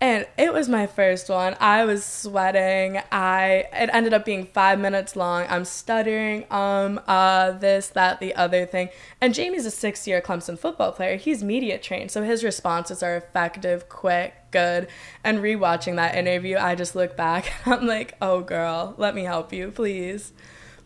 And 0.00 0.26
it 0.36 0.52
was 0.52 0.68
my 0.68 0.86
first 0.86 1.30
one. 1.30 1.56
I 1.60 1.84
was 1.84 2.04
sweating. 2.04 3.00
I 3.10 3.64
it 3.72 3.88
ended 3.92 4.12
up 4.12 4.24
being 4.24 4.46
five 4.46 4.78
minutes 4.78 5.16
long. 5.16 5.46
I'm 5.48 5.64
stuttering, 5.64 6.44
um, 6.50 7.00
uh, 7.06 7.52
this, 7.52 7.88
that, 7.88 8.20
the 8.20 8.34
other 8.34 8.66
thing. 8.66 8.90
And 9.20 9.32
Jamie's 9.32 9.64
a 9.64 9.70
six 9.70 10.06
year 10.06 10.20
Clemson 10.20 10.58
football 10.58 10.92
player. 10.92 11.16
He's 11.16 11.42
media 11.42 11.78
trained, 11.78 12.10
so 12.10 12.22
his 12.22 12.44
responses 12.44 13.02
are 13.02 13.16
effective, 13.16 13.88
quick, 13.88 14.34
good. 14.50 14.88
And 15.22 15.38
rewatching 15.38 15.96
that 15.96 16.16
interview, 16.16 16.58
I 16.58 16.74
just 16.74 16.94
look 16.94 17.16
back 17.16 17.52
and 17.64 17.74
I'm 17.74 17.86
like, 17.86 18.14
oh 18.20 18.40
girl, 18.40 18.94
let 18.98 19.14
me 19.14 19.24
help 19.24 19.52
you, 19.52 19.70
please. 19.70 20.32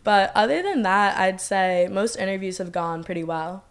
But 0.03 0.31
other 0.33 0.63
than 0.63 0.83
that, 0.83 1.17
I'd 1.17 1.41
say 1.41 1.89
most 1.91 2.15
interviews 2.15 2.59
have 2.59 2.71
gone 2.71 3.03
pretty 3.03 3.23
well. 3.23 3.65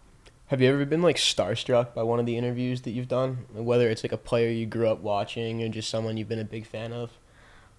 Have 0.49 0.61
you 0.61 0.69
ever 0.73 0.83
been 0.83 1.03
like 1.03 1.17
starstruck 1.17 1.93
by 1.93 2.01
one 2.01 2.19
of 2.19 2.25
the 2.25 2.35
interviews 2.35 2.81
that 2.81 2.89
you've 2.89 3.07
done? 3.07 3.45
Whether 3.53 3.87
it's 3.87 4.03
like 4.03 4.11
a 4.11 4.17
player 4.17 4.49
you 4.49 4.65
grew 4.65 4.87
up 4.87 4.99
watching 4.99 5.61
or 5.61 5.69
just 5.69 5.91
someone 5.91 6.17
you've 6.17 6.27
been 6.27 6.39
a 6.39 6.43
big 6.43 6.65
fan 6.65 6.91
of? 6.91 7.11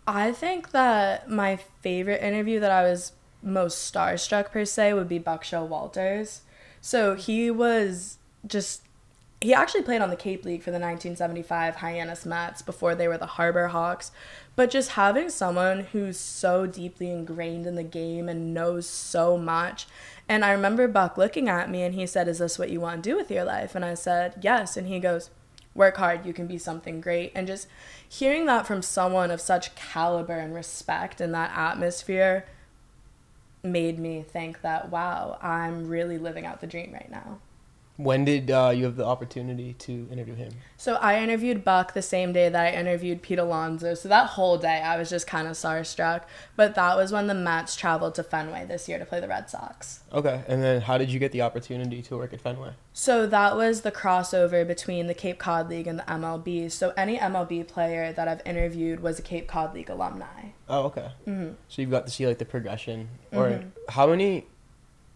I 0.07 0.31
think 0.31 0.71
that 0.71 1.29
my 1.29 1.57
favorite 1.57 2.23
interview 2.23 2.61
that 2.61 2.71
I 2.71 2.85
was 2.85 3.11
most 3.43 3.93
starstruck 3.93 4.53
per 4.53 4.65
se 4.65 4.95
would 4.95 5.09
be 5.09 5.19
Buck 5.19 5.43
Showalters. 5.43 6.43
So 6.81 7.17
he 7.17 7.51
was 7.51 8.19
just 8.47 8.83
he 9.43 9.55
actually 9.55 9.83
played 9.83 10.03
on 10.03 10.11
the 10.11 10.17
Cape 10.17 10.45
League 10.45 10.63
for 10.63 10.71
the 10.71 10.79
1975 10.79 11.77
Hyannis 11.77 12.27
Mets 12.27 12.61
before 12.61 12.95
they 12.95 13.09
were 13.09 13.17
the 13.17 13.25
Harbor 13.25 13.69
Hawks. 13.69 14.13
But 14.55 14.71
just 14.71 14.91
having 14.91 15.31
someone 15.31 15.85
who's 15.93 16.19
so 16.19 16.67
deeply 16.67 17.11
ingrained 17.11 17.67
in 17.67 17.75
the 17.75 17.83
game 17.83 18.29
and 18.29 18.53
knows 18.53 18.87
so 18.87 19.39
much. 19.39 19.87
And 20.29 20.45
I 20.45 20.53
remember 20.53 20.87
Buck 20.89 21.17
looking 21.17 21.49
at 21.49 21.71
me 21.71 21.83
and 21.83 21.95
he 21.95 22.07
said, 22.07 22.29
Is 22.29 22.39
this 22.39 22.59
what 22.59 22.69
you 22.69 22.81
want 22.81 23.03
to 23.03 23.11
do 23.11 23.17
with 23.17 23.31
your 23.31 23.45
life? 23.45 23.75
And 23.75 23.83
I 23.83 23.95
said, 23.95 24.35
Yes. 24.43 24.77
And 24.77 24.87
he 24.87 25.01
goes, 25.01 25.31
Work 25.75 25.97
hard, 25.97 26.27
you 26.27 26.35
can 26.35 26.47
be 26.47 26.59
something 26.59 27.01
great. 27.01 27.33
And 27.35 27.47
just 27.47 27.67
hearing 28.07 28.45
that 28.47 28.67
from 28.67 28.83
someone 28.83 29.31
of 29.31 29.41
such 29.41 29.75
caliber 29.75 30.39
and 30.39 30.55
respect 30.55 31.19
in 31.21 31.33
that 31.33 31.53
atmosphere 31.57 32.45
made 33.63 33.99
me 33.99 34.23
think 34.23 34.61
that, 34.61 34.91
wow, 34.91 35.39
I'm 35.41 35.89
really 35.89 36.19
living 36.19 36.45
out 36.45 36.61
the 36.61 36.67
dream 36.67 36.93
right 36.93 37.11
now. 37.11 37.39
When 38.03 38.25
did 38.25 38.51
uh, 38.51 38.73
you 38.75 38.85
have 38.85 38.97
the 38.97 39.05
opportunity 39.05 39.75
to 39.75 40.09
interview 40.11 40.35
him? 40.35 40.53
So 40.79 40.95
I 40.95 41.23
interviewed 41.23 41.65
Buck 41.65 41.93
the 41.93 42.01
same 42.01 42.33
day 42.33 42.49
that 42.49 42.75
I 42.75 42.79
interviewed 42.79 43.21
Pete 43.21 43.39
Alonso. 43.39 43.93
So 43.95 44.09
that 44.09 44.29
whole 44.29 44.57
day 44.57 44.81
I 44.81 44.97
was 44.97 45.11
just 45.11 45.27
kind 45.27 45.47
of 45.47 45.53
starstruck. 45.55 46.23
But 46.57 46.75
that 46.77 46.97
was 46.97 47.13
when 47.13 47.27
the 47.27 47.35
Mets 47.35 47.77
traveled 47.77 48.15
to 48.15 48.23
Fenway 48.23 48.65
this 48.65 48.89
year 48.89 48.99
to 48.99 49.05
play 49.05 49.21
the 49.21 49.29
Red 49.29 49.51
Sox. 49.51 50.01
Okay. 50.13 50.43
And 50.49 50.63
then 50.63 50.81
how 50.81 50.97
did 50.97 51.11
you 51.11 51.19
get 51.19 51.33
the 51.33 51.43
opportunity 51.43 52.01
to 52.03 52.17
work 52.17 52.33
at 52.33 52.41
Fenway? 52.41 52.73
So 52.95 53.27
that 53.27 53.57
was 53.57 53.83
the 53.83 53.93
crossover 53.93 54.67
between 54.67 55.07
the 55.07 55.15
Cape 55.15 55.39
Cod 55.39 55.69
League 55.69 55.87
and 55.87 55.99
the 55.99 56.05
MLB. 56.05 56.73
So 56.73 56.95
any 56.97 57.19
MLB 57.19 57.69
player 57.69 58.13
that 58.15 58.29
I've 58.29 58.43
interviewed 58.47 59.01
was 59.01 59.19
a 59.19 59.23
Cape 59.23 59.47
Cod 59.47 59.75
League 59.75 59.91
alumni. 59.91 60.49
Oh, 60.69 60.85
okay. 60.85 61.11
Mm-hmm. 61.27 61.53
So 61.69 61.83
you've 61.83 61.91
got 61.91 62.07
to 62.07 62.13
see 62.13 62.27
like 62.27 62.39
the 62.39 62.45
progression. 62.47 63.11
Or 63.33 63.51
mm-hmm. 63.51 63.69
how 63.91 64.07
many 64.07 64.47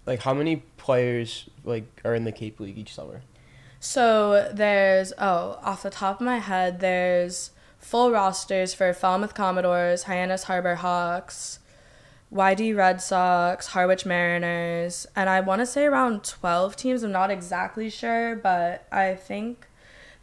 like 0.07 0.21
how 0.23 0.35
many 0.35 0.57
players 0.77 1.49
like 1.65 2.01
are 2.05 2.15
in 2.15 2.25
the 2.25 2.33
Cape 2.33 2.61
League 2.61 2.79
each 2.79 2.95
summer? 2.95 3.23
So 3.81 4.51
there's 4.53 5.13
oh 5.19 5.59
off 5.63 5.83
the 5.83 5.91
top 5.91 6.21
of 6.21 6.25
my 6.25 6.39
head 6.39 6.81
there's 6.81 7.51
full 7.79 8.11
rosters 8.11 8.73
for 8.73 8.93
Falmouth 8.95 9.35
Commodores, 9.35 10.05
Hyannis 10.05 10.45
Harbor 10.45 10.77
Hawks, 10.77 11.59
YD 12.31 12.75
Red 12.75 13.01
Sox, 13.01 13.69
Harwich 13.69 14.07
Mariners, 14.07 15.07
and 15.15 15.29
I 15.29 15.41
want 15.41 15.61
to 15.61 15.67
say 15.67 15.85
around 15.85 16.25
12 16.25 16.77
teams. 16.77 17.03
I'm 17.03 17.13
not 17.13 17.31
exactly 17.31 17.91
sure, 17.91 18.35
but 18.35 18.87
I 18.91 19.15
think 19.15 19.67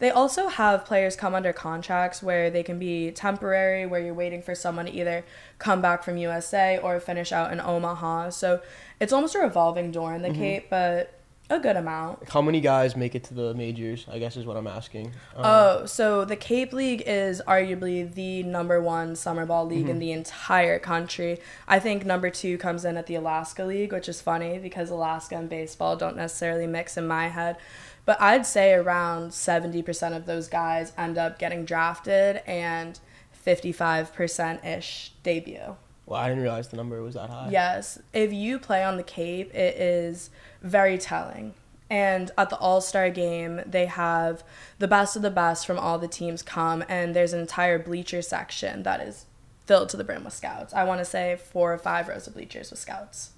They 0.01 0.09
also 0.09 0.47
have 0.47 0.83
players 0.83 1.15
come 1.15 1.35
under 1.35 1.53
contracts 1.53 2.23
where 2.23 2.49
they 2.49 2.63
can 2.63 2.79
be 2.79 3.11
temporary, 3.11 3.85
where 3.85 4.01
you're 4.01 4.15
waiting 4.15 4.41
for 4.41 4.55
someone 4.55 4.87
to 4.87 4.91
either 4.91 5.23
come 5.59 5.79
back 5.79 6.03
from 6.03 6.17
USA 6.17 6.79
or 6.79 6.99
finish 6.99 7.31
out 7.31 7.53
in 7.53 7.61
Omaha. 7.61 8.31
So 8.31 8.61
it's 8.99 9.13
almost 9.13 9.35
a 9.35 9.39
revolving 9.39 9.91
door 9.91 10.15
in 10.15 10.23
the 10.23 10.31
Cape, 10.31 10.71
but 10.71 11.13
a 11.51 11.59
good 11.59 11.75
amount. 11.75 12.29
How 12.29 12.41
many 12.41 12.61
guys 12.61 12.95
make 12.95 13.13
it 13.13 13.25
to 13.25 13.33
the 13.35 13.53
majors? 13.53 14.07
I 14.09 14.17
guess 14.17 14.37
is 14.37 14.45
what 14.45 14.57
I'm 14.57 14.65
asking. 14.65 15.07
Um, 15.35 15.43
Oh, 15.45 15.85
so 15.85 16.25
the 16.25 16.37
Cape 16.37 16.73
League 16.73 17.03
is 17.05 17.41
arguably 17.45 18.11
the 18.11 18.41
number 18.43 18.81
one 18.81 19.15
summer 19.15 19.45
ball 19.45 19.67
league 19.67 19.89
in 19.89 19.99
the 19.99 20.13
entire 20.13 20.79
country. 20.79 21.39
I 21.67 21.77
think 21.77 22.05
number 22.05 22.29
two 22.29 22.57
comes 22.57 22.85
in 22.85 22.97
at 22.97 23.05
the 23.05 23.15
Alaska 23.15 23.65
League, 23.65 23.91
which 23.91 24.07
is 24.09 24.21
funny 24.21 24.57
because 24.59 24.89
Alaska 24.89 25.35
and 25.35 25.49
baseball 25.49 25.95
don't 25.95 26.15
necessarily 26.15 26.65
mix 26.67 26.97
in 26.97 27.05
my 27.05 27.27
head. 27.27 27.57
But 28.05 28.21
I'd 28.21 28.45
say 28.45 28.73
around 28.73 29.31
70% 29.31 30.15
of 30.15 30.25
those 30.25 30.47
guys 30.47 30.91
end 30.97 31.17
up 31.17 31.37
getting 31.39 31.65
drafted 31.65 32.41
and 32.47 32.99
55% 33.45 34.65
ish 34.65 35.11
debut. 35.23 35.75
well, 36.05 36.19
I 36.19 36.27
didn't 36.29 36.43
realize 36.43 36.67
the 36.67 36.77
number 36.77 37.01
was 37.01 37.15
that 37.15 37.29
high. 37.29 37.49
Yes, 37.51 37.99
if 38.13 38.33
you 38.33 38.59
play 38.59 38.83
on 38.83 38.97
the 38.97 39.03
Cape, 39.03 39.53
it 39.53 39.75
is 39.77 40.29
very 40.61 40.97
telling. 40.97 41.53
And 41.89 42.31
at 42.37 42.49
the 42.49 42.57
All 42.57 42.79
Star 42.81 43.09
game, 43.09 43.61
they 43.65 43.85
have 43.85 44.43
the 44.79 44.87
best 44.87 45.15
of 45.15 45.21
the 45.21 45.29
best 45.31 45.67
from 45.67 45.77
all 45.77 45.99
the 45.99 46.07
teams 46.07 46.41
come, 46.41 46.83
and 46.87 47.13
there's 47.15 47.33
an 47.33 47.41
entire 47.41 47.77
bleacher 47.77 48.21
section 48.21 48.83
that 48.83 49.01
is 49.01 49.25
filled 49.65 49.89
to 49.89 49.97
the 49.97 50.03
brim 50.03 50.23
with 50.23 50.33
scouts. 50.33 50.73
I 50.73 50.83
want 50.85 50.99
to 50.99 51.05
say 51.05 51.37
four 51.37 51.73
or 51.73 51.77
five 51.77 52.07
rows 52.07 52.27
of 52.27 52.33
bleachers 52.33 52.71
with 52.71 52.79
scouts. 52.79 53.31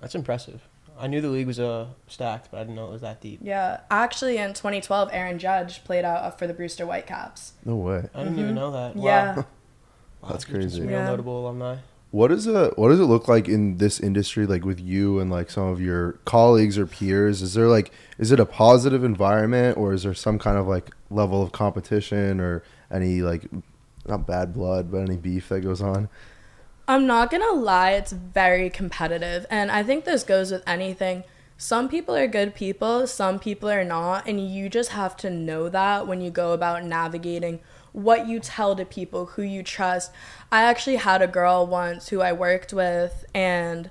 That's 0.00 0.14
impressive. 0.14 0.62
I 1.00 1.06
knew 1.06 1.20
the 1.20 1.28
league 1.28 1.46
was 1.46 1.58
uh, 1.58 1.86
stacked, 2.06 2.50
but 2.50 2.58
I 2.58 2.60
didn't 2.60 2.76
know 2.76 2.86
it 2.88 2.92
was 2.92 3.00
that 3.00 3.20
deep. 3.20 3.40
Yeah, 3.42 3.80
actually, 3.90 4.36
in 4.36 4.52
2012, 4.54 5.08
Aaron 5.12 5.38
Judge 5.38 5.82
played 5.84 6.04
out 6.04 6.38
for 6.38 6.46
the 6.46 6.52
Brewster 6.54 6.84
Whitecaps. 6.84 7.52
No 7.64 7.76
way. 7.76 8.08
I 8.14 8.22
didn't 8.24 8.38
even 8.38 8.54
know 8.54 8.70
that. 8.72 8.96
Wow. 8.96 9.02
Mm-hmm. 9.02 9.04
Yeah. 9.40 9.44
Wow, 10.22 10.28
That's 10.30 10.44
these 10.44 10.54
crazy. 10.54 10.80
Real 10.82 10.90
Yeah. 10.90 11.06
notable 11.06 11.40
alumni. 11.40 11.76
What 12.12 12.32
is 12.32 12.48
a 12.48 12.70
what 12.70 12.88
does 12.88 12.98
it 12.98 13.04
look 13.04 13.28
like 13.28 13.48
in 13.48 13.76
this 13.76 14.00
industry, 14.00 14.44
like 14.44 14.64
with 14.64 14.80
you 14.80 15.20
and 15.20 15.30
like 15.30 15.48
some 15.48 15.68
of 15.68 15.80
your 15.80 16.14
colleagues 16.24 16.76
or 16.76 16.84
peers? 16.84 17.40
Is 17.40 17.54
there 17.54 17.68
like 17.68 17.92
is 18.18 18.32
it 18.32 18.40
a 18.40 18.46
positive 18.46 19.04
environment 19.04 19.78
or 19.78 19.92
is 19.92 20.02
there 20.02 20.12
some 20.14 20.36
kind 20.36 20.58
of 20.58 20.66
like 20.66 20.90
level 21.08 21.40
of 21.40 21.52
competition 21.52 22.40
or 22.40 22.64
any 22.90 23.22
like 23.22 23.44
not 24.08 24.26
bad 24.26 24.52
blood 24.52 24.90
but 24.90 24.98
any 25.02 25.16
beef 25.18 25.50
that 25.50 25.60
goes 25.60 25.80
on? 25.80 26.08
I'm 26.90 27.06
not 27.06 27.30
gonna 27.30 27.52
lie, 27.52 27.92
it's 27.92 28.10
very 28.10 28.68
competitive. 28.68 29.46
And 29.48 29.70
I 29.70 29.84
think 29.84 30.04
this 30.04 30.24
goes 30.24 30.50
with 30.50 30.64
anything. 30.66 31.22
Some 31.56 31.88
people 31.88 32.16
are 32.16 32.26
good 32.26 32.52
people, 32.52 33.06
some 33.06 33.38
people 33.38 33.70
are 33.70 33.84
not. 33.84 34.26
And 34.26 34.52
you 34.52 34.68
just 34.68 34.90
have 34.90 35.16
to 35.18 35.30
know 35.30 35.68
that 35.68 36.08
when 36.08 36.20
you 36.20 36.32
go 36.32 36.52
about 36.52 36.82
navigating 36.82 37.60
what 37.92 38.26
you 38.26 38.40
tell 38.40 38.74
to 38.74 38.84
people, 38.84 39.26
who 39.26 39.42
you 39.42 39.62
trust. 39.62 40.10
I 40.50 40.64
actually 40.64 40.96
had 40.96 41.22
a 41.22 41.28
girl 41.28 41.64
once 41.64 42.08
who 42.08 42.22
I 42.22 42.32
worked 42.32 42.72
with, 42.72 43.24
and 43.32 43.88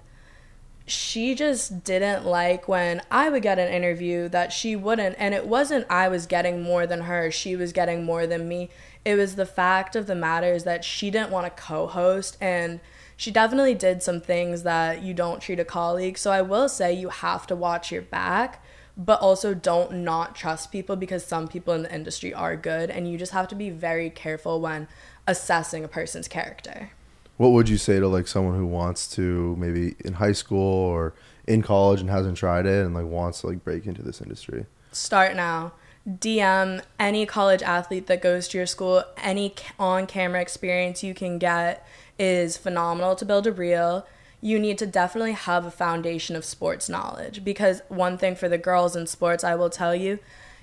she 0.86 1.36
just 1.36 1.86
didn't 1.86 2.26
like 2.26 2.68
when 2.68 3.02
I 3.10 3.30
would 3.30 3.44
get 3.44 3.60
an 3.60 3.72
interview 3.72 4.28
that 4.28 4.52
she 4.52 4.76
wouldn't. 4.76 5.16
And 5.18 5.34
it 5.34 5.48
wasn't 5.48 5.86
I 5.90 6.10
was 6.10 6.26
getting 6.26 6.62
more 6.62 6.86
than 6.86 7.04
her, 7.04 7.32
she 7.32 7.56
was 7.56 7.72
getting 7.72 8.04
more 8.04 8.28
than 8.28 8.50
me. 8.50 8.70
It 9.06 9.16
was 9.16 9.36
the 9.36 9.46
fact 9.46 9.96
of 9.96 10.08
the 10.08 10.16
matter 10.16 10.54
is 10.54 10.64
that 10.66 10.84
she 10.84 11.10
didn't 11.10 11.32
want 11.32 11.46
to 11.46 11.62
co 11.62 11.88
host. 11.88 12.38
And 12.42 12.80
she 13.16 13.32
definitely 13.32 13.76
did 13.76 14.04
some 14.04 14.22
things 14.22 14.64
that 14.64 15.02
you 15.02 15.14
don't 15.14 15.42
treat 15.42 15.60
a 15.60 15.66
colleague. 15.66 16.18
So 16.18 16.32
I 16.32 16.42
will 16.42 16.70
say 16.70 16.94
you 16.94 17.10
have 17.10 17.48
to 17.48 17.56
watch 17.56 17.92
your 17.92 18.02
back, 18.02 18.64
but 18.96 19.20
also 19.20 19.54
don't 19.54 20.04
not 20.04 20.36
trust 20.36 20.72
people 20.72 20.96
because 20.96 21.26
some 21.26 21.48
people 21.48 21.74
in 21.74 21.84
the 21.84 21.94
industry 21.94 22.34
are 22.34 22.56
good. 22.56 22.90
And 22.90 23.10
you 23.10 23.18
just 23.18 23.32
have 23.32 23.48
to 23.50 23.56
be 23.56 23.70
very 23.70 24.10
careful 24.10 24.62
when 24.62 24.88
assessing 25.28 25.84
a 25.84 25.88
person's 25.88 26.28
character. 26.28 26.92
What 27.38 27.50
would 27.50 27.70
you 27.70 27.78
say 27.78 28.00
to 28.00 28.08
like 28.08 28.28
someone 28.28 28.56
who 28.56 28.66
wants 28.66 29.08
to 29.16 29.56
maybe 29.58 29.96
in 30.04 30.14
high 30.14 30.34
school 30.34 30.60
or 30.60 31.14
in 31.48 31.62
college 31.62 32.02
and 32.02 32.10
hasn't 32.10 32.38
tried 32.38 32.66
it 32.66 32.86
and 32.86 32.94
like 32.94 33.06
wants 33.06 33.42
to 33.42 33.48
like 33.48 33.64
break 33.64 33.86
into 33.86 34.02
this 34.02 34.22
industry? 34.22 34.66
start 34.92 35.36
now. 35.36 35.72
DM 36.08 36.82
any 37.00 37.26
college 37.26 37.62
athlete 37.62 38.08
that 38.08 38.22
goes 38.22 38.48
to 38.50 38.58
your 38.58 38.68
school. 38.68 39.04
Any 39.18 39.54
on 39.78 40.08
camera 40.08 40.42
experience 40.42 41.04
you 41.04 41.14
can 41.14 41.38
get 41.38 41.86
is 42.18 42.58
phenomenal 42.58 43.16
to 43.16 43.26
build 43.26 43.48
a 43.48 43.52
reel. 43.52 44.06
You 44.42 44.58
need 44.60 44.78
to 44.78 44.88
definitely 44.88 45.34
have 45.34 45.66
a 45.66 45.72
foundation 45.72 46.36
of 46.36 46.46
sports 46.46 46.88
knowledge 46.90 47.44
because 47.44 47.82
one 47.90 48.18
thing 48.18 48.36
for 48.36 48.48
the 48.48 48.58
girls 48.58 48.96
in 48.96 49.08
sports, 49.08 49.44
I 49.44 49.56
will 49.56 49.70
tell 49.70 49.94
you, 49.94 50.20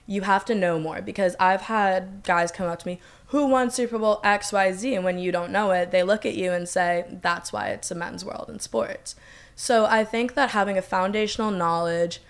you 0.06 0.22
have 0.22 0.44
to 0.46 0.54
know 0.54 0.78
more 0.78 1.02
because 1.02 1.36
I've 1.38 1.62
had 1.62 2.22
guys 2.22 2.52
come 2.52 2.68
up 2.68 2.78
to 2.80 2.86
me 2.86 3.00
who 3.28 3.46
won 3.46 3.70
Super 3.70 3.98
Bowl 3.98 4.20
XYZ 4.22 4.94
and 4.94 5.04
when 5.04 5.18
you 5.18 5.32
don't 5.32 5.50
know 5.50 5.72
it, 5.72 5.90
they 5.90 6.02
look 6.02 6.24
at 6.24 6.36
you 6.36 6.52
and 6.52 6.68
say 6.68 7.04
that's 7.10 7.52
why 7.52 7.68
it's 7.68 7.90
a 7.90 7.94
men's 7.94 8.24
world 8.24 8.48
in 8.48 8.60
sports. 8.60 9.16
So 9.56 9.86
I 9.86 10.04
think 10.04 10.34
that 10.34 10.50
having 10.50 10.78
a 10.78 10.82
foundational 10.82 11.50
knowledge, 11.50 12.20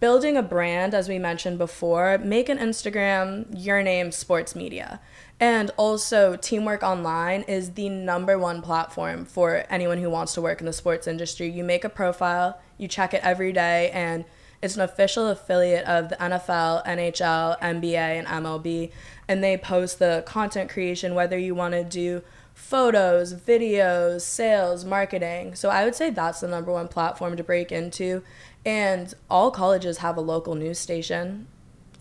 building 0.00 0.36
a 0.36 0.42
brand 0.42 0.94
as 0.94 1.08
we 1.08 1.18
mentioned 1.18 1.58
before, 1.58 2.18
make 2.18 2.48
an 2.48 2.58
Instagram 2.58 3.46
your 3.54 3.82
name 3.82 4.10
sports 4.10 4.54
media. 4.56 5.00
And 5.38 5.70
also 5.76 6.36
Teamwork 6.36 6.82
Online 6.82 7.42
is 7.42 7.72
the 7.72 7.88
number 7.88 8.38
one 8.38 8.62
platform 8.62 9.24
for 9.24 9.64
anyone 9.70 9.98
who 9.98 10.10
wants 10.10 10.34
to 10.34 10.40
work 10.40 10.60
in 10.60 10.66
the 10.66 10.72
sports 10.72 11.06
industry. 11.06 11.48
You 11.48 11.62
make 11.62 11.84
a 11.84 11.88
profile, 11.88 12.58
you 12.78 12.88
check 12.88 13.14
it 13.14 13.20
every 13.22 13.52
day 13.52 13.90
and 13.92 14.24
it's 14.62 14.74
an 14.74 14.82
official 14.82 15.28
affiliate 15.28 15.84
of 15.84 16.08
the 16.08 16.16
NFL, 16.16 16.84
NHL, 16.86 17.60
NBA, 17.60 17.94
and 17.94 18.26
MLB. 18.26 18.90
And 19.28 19.44
they 19.44 19.56
post 19.56 19.98
the 19.98 20.24
content 20.26 20.70
creation, 20.70 21.14
whether 21.14 21.38
you 21.38 21.54
want 21.54 21.74
to 21.74 21.84
do 21.84 22.22
photos, 22.54 23.34
videos, 23.34 24.22
sales, 24.22 24.84
marketing. 24.84 25.54
So 25.54 25.68
I 25.68 25.84
would 25.84 25.94
say 25.94 26.08
that's 26.08 26.40
the 26.40 26.48
number 26.48 26.72
one 26.72 26.88
platform 26.88 27.36
to 27.36 27.44
break 27.44 27.70
into. 27.70 28.22
And 28.66 29.14
all 29.30 29.52
colleges 29.52 29.98
have 29.98 30.16
a 30.16 30.20
local 30.20 30.56
news 30.56 30.80
station. 30.80 31.46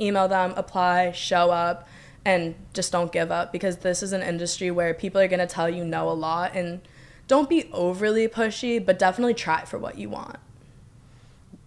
Email 0.01 0.27
them, 0.27 0.51
apply, 0.57 1.11
show 1.11 1.51
up, 1.51 1.87
and 2.25 2.55
just 2.73 2.91
don't 2.91 3.11
give 3.11 3.31
up 3.31 3.53
because 3.53 3.77
this 3.77 4.01
is 4.01 4.11
an 4.11 4.23
industry 4.23 4.71
where 4.71 4.95
people 4.95 5.21
are 5.21 5.27
going 5.27 5.39
to 5.39 5.47
tell 5.47 5.69
you 5.69 5.85
no 5.85 6.09
a 6.09 6.11
lot. 6.11 6.55
And 6.55 6.81
don't 7.27 7.47
be 7.47 7.69
overly 7.71 8.27
pushy, 8.27 8.83
but 8.83 8.97
definitely 8.97 9.35
try 9.35 9.63
for 9.63 9.77
what 9.77 9.99
you 9.99 10.09
want. 10.09 10.37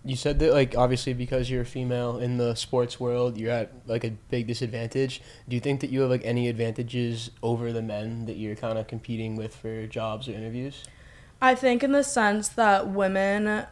You 0.04 0.16
said 0.16 0.38
that 0.40 0.52
like 0.52 0.76
obviously 0.76 1.12
because 1.12 1.50
you're 1.50 1.62
a 1.62 1.66
female 1.66 2.18
in 2.18 2.38
the 2.38 2.54
sports 2.54 2.98
world, 2.98 3.36
you're 3.36 3.52
at 3.52 3.72
like 3.86 4.04
a 4.04 4.10
big 4.10 4.48
disadvantage. 4.48 5.22
Do 5.48 5.54
you 5.54 5.60
think 5.60 5.80
that 5.80 5.90
you 5.90 6.00
have 6.00 6.10
like 6.10 6.24
any 6.24 6.48
advantages 6.48 7.30
over 7.42 7.72
the 7.72 7.82
men 7.82 8.26
that 8.26 8.36
you're 8.36 8.56
kind 8.56 8.78
of 8.78 8.88
competing 8.88 9.36
with 9.36 9.54
for 9.54 9.86
jobs 9.86 10.28
or 10.28 10.32
interviews? 10.32 10.84
I 11.40 11.54
think 11.54 11.84
in 11.84 11.92
the 11.92 12.02
sense 12.02 12.48
that 12.48 12.88
women 12.88 13.66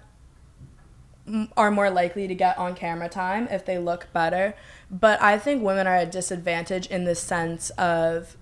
are 1.56 1.70
more 1.70 1.90
likely 1.90 2.28
to 2.28 2.34
get 2.34 2.56
on 2.58 2.74
camera 2.74 3.08
time 3.08 3.48
if 3.50 3.64
they 3.64 3.78
look 3.78 4.08
better, 4.12 4.54
but 4.90 5.20
I 5.20 5.38
think 5.38 5.62
women 5.62 5.86
are 5.86 5.96
at 5.96 6.08
a 6.08 6.10
disadvantage 6.10 6.86
in 6.86 7.04
the 7.04 7.14
sense 7.14 7.70
of 7.70 8.36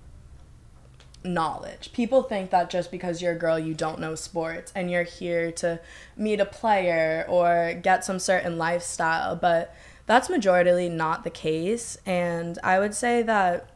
knowledge. 1.25 1.93
People 1.93 2.23
think 2.23 2.51
that 2.51 2.69
just 2.69 2.91
because 2.91 3.23
you're 3.23 3.33
a 3.33 3.39
girl 3.39 3.59
you 3.59 3.73
don't 3.75 3.99
know 3.99 4.15
sports 4.15 4.71
and 4.75 4.91
you're 4.91 5.05
here 5.05 5.51
to 5.53 5.81
meet 6.17 6.41
a 6.41 6.45
player 6.45 7.25
or 7.29 7.79
get 7.83 8.05
some 8.05 8.19
certain 8.19 8.59
lifestyle, 8.59 9.35
but 9.35 9.75
that's 10.07 10.29
majority 10.29 10.89
not 10.89 11.25
the 11.25 11.31
case. 11.31 11.97
And 12.05 12.59
I 12.63 12.79
would 12.79 12.95
say 12.95 13.23
that 13.23 13.71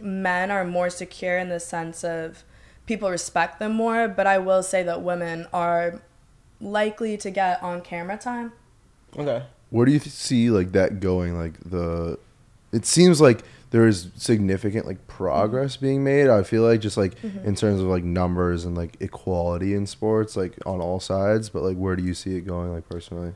men 0.00 0.50
are 0.50 0.64
more 0.64 0.90
secure 0.90 1.38
in 1.38 1.48
the 1.48 1.60
sense 1.60 2.04
of 2.04 2.44
people 2.86 3.10
respect 3.10 3.58
them 3.58 3.74
more, 3.74 4.06
but 4.06 4.26
I 4.26 4.38
will 4.38 4.62
say 4.62 4.82
that 4.84 5.02
women 5.02 5.46
are 5.52 6.00
likely 6.62 7.16
to 7.18 7.30
get 7.30 7.62
on 7.62 7.80
camera 7.82 8.16
time. 8.16 8.52
Okay. 9.16 9.42
Where 9.70 9.84
do 9.84 9.92
you 9.92 9.98
see 9.98 10.50
like 10.50 10.72
that 10.72 11.00
going? 11.00 11.36
Like 11.36 11.58
the, 11.64 12.18
it 12.72 12.86
seems 12.86 13.20
like 13.20 13.42
there 13.70 13.86
is 13.86 14.08
significant 14.16 14.86
like 14.86 15.06
progress 15.06 15.76
being 15.76 16.04
made. 16.04 16.28
I 16.28 16.42
feel 16.42 16.62
like 16.62 16.80
just 16.80 16.96
like 16.96 17.16
mm-hmm. 17.20 17.46
in 17.46 17.54
terms 17.54 17.80
of 17.80 17.86
like 17.86 18.04
numbers 18.04 18.64
and 18.64 18.76
like 18.76 18.96
equality 19.00 19.74
in 19.74 19.86
sports, 19.86 20.36
like 20.36 20.54
on 20.64 20.80
all 20.80 21.00
sides. 21.00 21.48
But 21.48 21.62
like, 21.62 21.76
where 21.76 21.96
do 21.96 22.02
you 22.02 22.14
see 22.14 22.36
it 22.36 22.42
going? 22.42 22.72
Like 22.72 22.88
personally, 22.88 23.34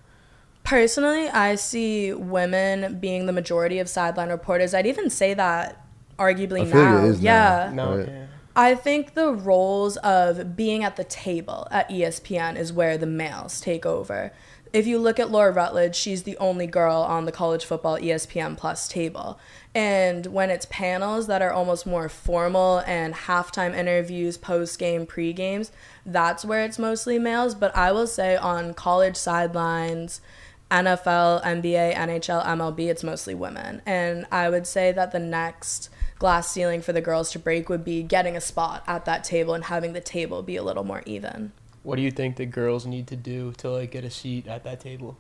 Personally, 0.67 1.29
I 1.29 1.55
see 1.55 2.13
women 2.13 2.99
being 2.99 3.27
the 3.27 3.33
majority 3.33 3.79
of 3.79 3.89
sideline 3.89 4.31
reporters. 4.31 4.75
I'd 4.75 4.87
even 4.87 5.11
say 5.11 5.33
that 5.33 5.87
arguably 6.19 6.63
I 6.63 6.65
feel 6.65 6.83
like 6.83 6.93
now. 6.93 7.05
it 7.05 7.09
is 7.09 7.23
now. 7.23 7.31
yeah. 7.31 7.71
No. 7.73 7.97
Right. 7.99 8.09
yeah. 8.09 8.27
I 8.59 8.75
think 8.75 9.13
the 9.13 9.33
roles 9.33 9.99
of 9.99 10.57
being 10.57 10.83
at 10.83 10.97
the 10.97 11.05
table 11.05 11.69
at 11.71 11.91
ESPN 11.91 12.57
is 12.57 12.73
where 12.73 12.97
the 12.97 13.07
males 13.07 13.61
take 13.61 13.85
over. 13.85 14.33
If 14.73 14.87
you 14.87 14.99
look 14.99 15.21
at 15.21 15.31
Laura 15.31 15.53
Rutledge, 15.53 15.95
she's 15.95 16.23
the 16.23 16.39
only 16.39 16.67
girl 16.67 17.03
on 17.03 17.27
the 17.27 17.33
college 17.33 17.67
football 17.67 17.99
ESPN 17.99 18.57
Plus 18.57 18.89
table. 18.89 19.39
And 19.75 20.27
when 20.29 20.49
it's 20.49 20.67
panels 20.71 21.27
that 21.27 21.43
are 21.43 21.53
almost 21.53 21.87
more 21.87 22.09
formal 22.09 22.79
and 22.87 23.13
halftime 23.15 23.77
interviews, 23.77 24.39
post 24.39 24.79
game, 24.79 25.05
pre 25.05 25.35
games, 25.35 25.71
that's 26.07 26.43
where 26.43 26.65
it's 26.65 26.79
mostly 26.79 27.19
males. 27.19 27.55
But 27.55 27.77
I 27.77 27.93
will 27.93 28.07
say 28.07 28.37
on 28.37 28.73
college 28.73 29.17
sidelines 29.17 30.23
NFL, 30.71 31.45
NBA, 31.45 31.95
NHL, 31.95 32.43
MLB, 32.45 32.89
it's 32.89 33.05
mostly 33.05 33.35
women. 33.35 33.83
And 33.85 34.27
I 34.33 34.49
would 34.49 34.67
say 34.67 34.93
that 34.93 35.13
the 35.13 35.19
next 35.19 35.91
glass 36.19 36.51
ceiling 36.51 36.83
for 36.83 36.93
the 36.93 37.01
girls 37.01 37.31
to 37.33 37.39
break 37.39 37.69
would 37.69 37.85
be 37.85 38.03
getting 38.03 38.37
a 38.37 38.41
spot 38.41 38.83
at 38.87 39.05
that 39.05 39.25
table 39.25 39.55
and 39.55 39.65
having 39.65 39.93
the 39.93 40.01
table 40.01 40.43
be 40.43 40.57
a 40.57 40.63
little 40.63 40.85
more 40.85 41.03
even. 41.07 41.53
What 41.83 41.97
do 41.97 42.03
you 42.03 42.11
think 42.11 42.37
the 42.37 42.47
girls 42.47 42.87
need 42.87 43.07
to 43.09 43.17
do 43.17 43.53
to 43.59 43.71
like 43.71 43.93
get 43.93 44.05
a 44.05 44.11
seat 44.11 44.47
at 44.47 44.65
that 44.65 44.81
table? 44.81 45.17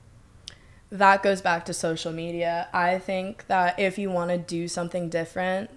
That 0.91 1.23
goes 1.23 1.41
back 1.41 1.65
to 1.67 1.75
social 1.75 2.13
media. 2.13 2.69
I 2.73 2.99
think 2.99 3.47
that 3.49 3.79
if 3.79 3.99
you 3.99 4.11
want 4.11 4.31
to 4.31 4.39
do 4.39 4.69
something 4.69 5.09
different, 5.09 5.71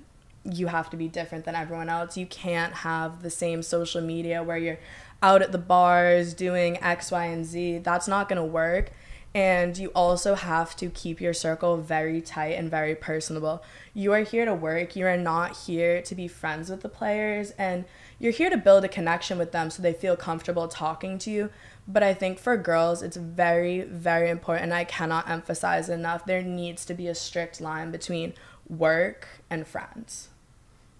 you 0.43 0.67
have 0.67 0.89
to 0.91 0.97
be 0.97 1.08
different 1.08 1.45
than 1.45 1.55
everyone 1.55 1.89
else. 1.89 2.17
You 2.17 2.25
can't 2.25 2.73
have 2.73 3.21
the 3.21 3.29
same 3.29 3.62
social 3.62 4.01
media 4.01 4.41
where 4.43 4.58
you're 4.58 4.79
out 5.21 5.41
at 5.41 5.51
the 5.51 5.58
bars 5.58 6.34
doing 6.34 6.82
X, 6.82 7.12
Y, 7.12 7.25
and 7.25 7.45
Z. 7.45 7.79
That's 7.79 8.08
not 8.08 8.29
going 8.29 8.38
to 8.38 8.45
work. 8.45 8.91
And 9.36 9.78
you 9.78 9.89
also 9.89 10.34
have 10.34 10.76
to 10.78 10.89
keep 10.89 11.22
your 11.22 11.34
circle 11.34 11.78
very 11.78 12.20
tight 12.20 12.56
and 12.58 12.70
very 12.70 12.96
personable. 12.96 13.63
You 13.94 14.12
are 14.13 14.24
here 14.24 14.44
to 14.46 14.56
work. 14.56 14.96
You 14.96 15.06
are 15.06 15.18
not 15.18 15.56
here 15.56 16.02
to 16.02 16.15
be 16.15 16.28
friends 16.28 16.70
with 16.70 16.82
the 16.82 16.89
players. 16.89 17.52
And 17.52 17.86
you're 18.18 18.32
here 18.32 18.50
to 18.50 18.58
build 18.58 18.86
a 18.86 18.89
connection 18.89 19.38
with 19.38 19.52
them 19.52 19.70
so 19.70 19.84
they 19.84 19.94
feel 19.94 20.15
comfortable 20.15 20.68
talking 20.68 21.20
to 21.20 21.30
you. 21.30 21.52
But 21.88 22.02
I 22.02 22.15
think 22.15 22.39
for 22.39 22.58
girls, 22.58 23.04
it's 23.04 23.18
very, 23.18 23.82
very 23.82 24.30
important. 24.30 24.74
I 24.74 24.84
cannot 24.84 25.30
emphasize 25.30 25.89
enough. 25.89 26.26
There 26.26 26.42
needs 26.42 26.84
to 26.86 26.96
be 26.96 27.08
a 27.08 27.15
strict 27.15 27.62
line 27.62 27.92
between 27.92 28.34
work 28.68 29.28
and 29.50 29.68
friends. 29.68 30.29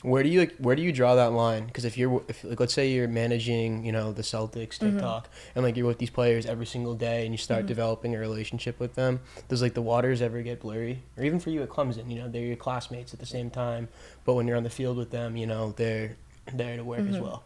Where 0.02 0.24
do 0.24 0.30
you 0.30 0.40
like, 0.40 0.56
where 0.60 0.76
do 0.78 0.82
you 0.82 0.94
draw 0.94 1.16
that 1.16 1.34
line? 1.34 1.66
Because 1.66 1.84
if 1.84 1.98
you're 1.98 2.24
if 2.30 2.44
like 2.46 2.60
let's 2.60 2.74
say 2.74 2.90
you're 2.90 3.08
managing 3.10 3.84
you 3.84 3.92
know 3.92 4.14
the 4.14 4.22
Celtics 4.22 4.78
Mm-hmm. 4.80 4.92
TikTok 4.92 5.30
and 5.56 5.64
like 5.66 5.76
you're 5.76 5.86
with 5.88 5.98
these 5.98 6.10
players 6.10 6.46
every 6.46 6.66
single 6.66 6.96
day 6.96 7.26
and 7.26 7.34
you 7.34 7.38
start 7.38 7.66
developing 7.66 8.16
a 8.16 8.20
relationship 8.20 8.80
with 8.80 8.96
them, 8.96 9.20
does 9.50 9.62
like 9.62 9.74
the 9.74 9.82
waters 9.82 10.22
ever 10.22 10.42
get 10.42 10.62
blurry? 10.62 11.04
Or 11.18 11.24
even 11.24 11.40
for 11.40 11.50
you 11.50 11.62
at 11.64 11.70
Clemson, 11.70 12.10
you 12.10 12.18
know 12.20 12.30
they're 12.30 12.42
your 12.46 12.56
classmates 12.56 13.14
at 13.14 13.20
the 13.20 13.26
same 13.26 13.50
time, 13.50 13.90
but 14.24 14.36
when 14.36 14.48
you're 14.48 14.56
on 14.58 14.64
the 14.64 14.70
field 14.70 14.96
with 14.96 15.12
them, 15.12 15.36
you 15.36 15.46
know 15.46 15.74
they're 15.76 16.16
there 16.54 16.78
to 16.78 16.84
work 16.84 17.00
Mm-hmm. 17.02 17.16
as 17.16 17.20
well. 17.22 17.44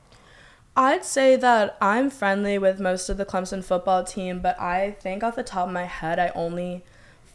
I'd 0.75 1.05
say 1.05 1.35
that 1.35 1.77
I'm 1.81 2.09
friendly 2.09 2.57
with 2.57 2.79
most 2.79 3.07
of 3.09 3.17
the 3.17 3.25
Clemson 3.25 3.63
football 3.63 4.03
team, 4.03 4.39
but 4.41 4.59
I 4.59 4.91
think 4.99 5.23
off 5.23 5.35
the 5.35 5.43
top 5.43 5.67
of 5.67 5.73
my 5.73 5.83
head, 5.85 6.17
I 6.19 6.29
only 6.35 6.83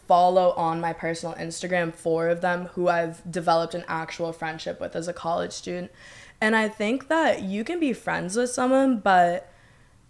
follow 0.09 0.53
on 0.53 0.81
my 0.81 0.93
personal 0.93 1.35
Instagram 1.37 1.95
four 1.95 2.29
of 2.29 2.41
them 2.41 2.67
who 2.69 2.89
I've 2.89 3.31
developed 3.31 3.75
an 3.75 3.85
actual 3.87 4.33
friendship 4.33 4.81
with 4.81 4.97
as 4.97 5.07
a 5.07 5.13
college 5.13 5.53
student. 5.53 5.93
And 6.41 6.57
I 6.57 6.69
think 6.69 7.09
that 7.09 7.43
you 7.43 7.63
can 7.63 7.79
be 7.79 7.93
friends 7.93 8.35
with 8.35 8.51
someone, 8.51 8.99
but 8.99 9.53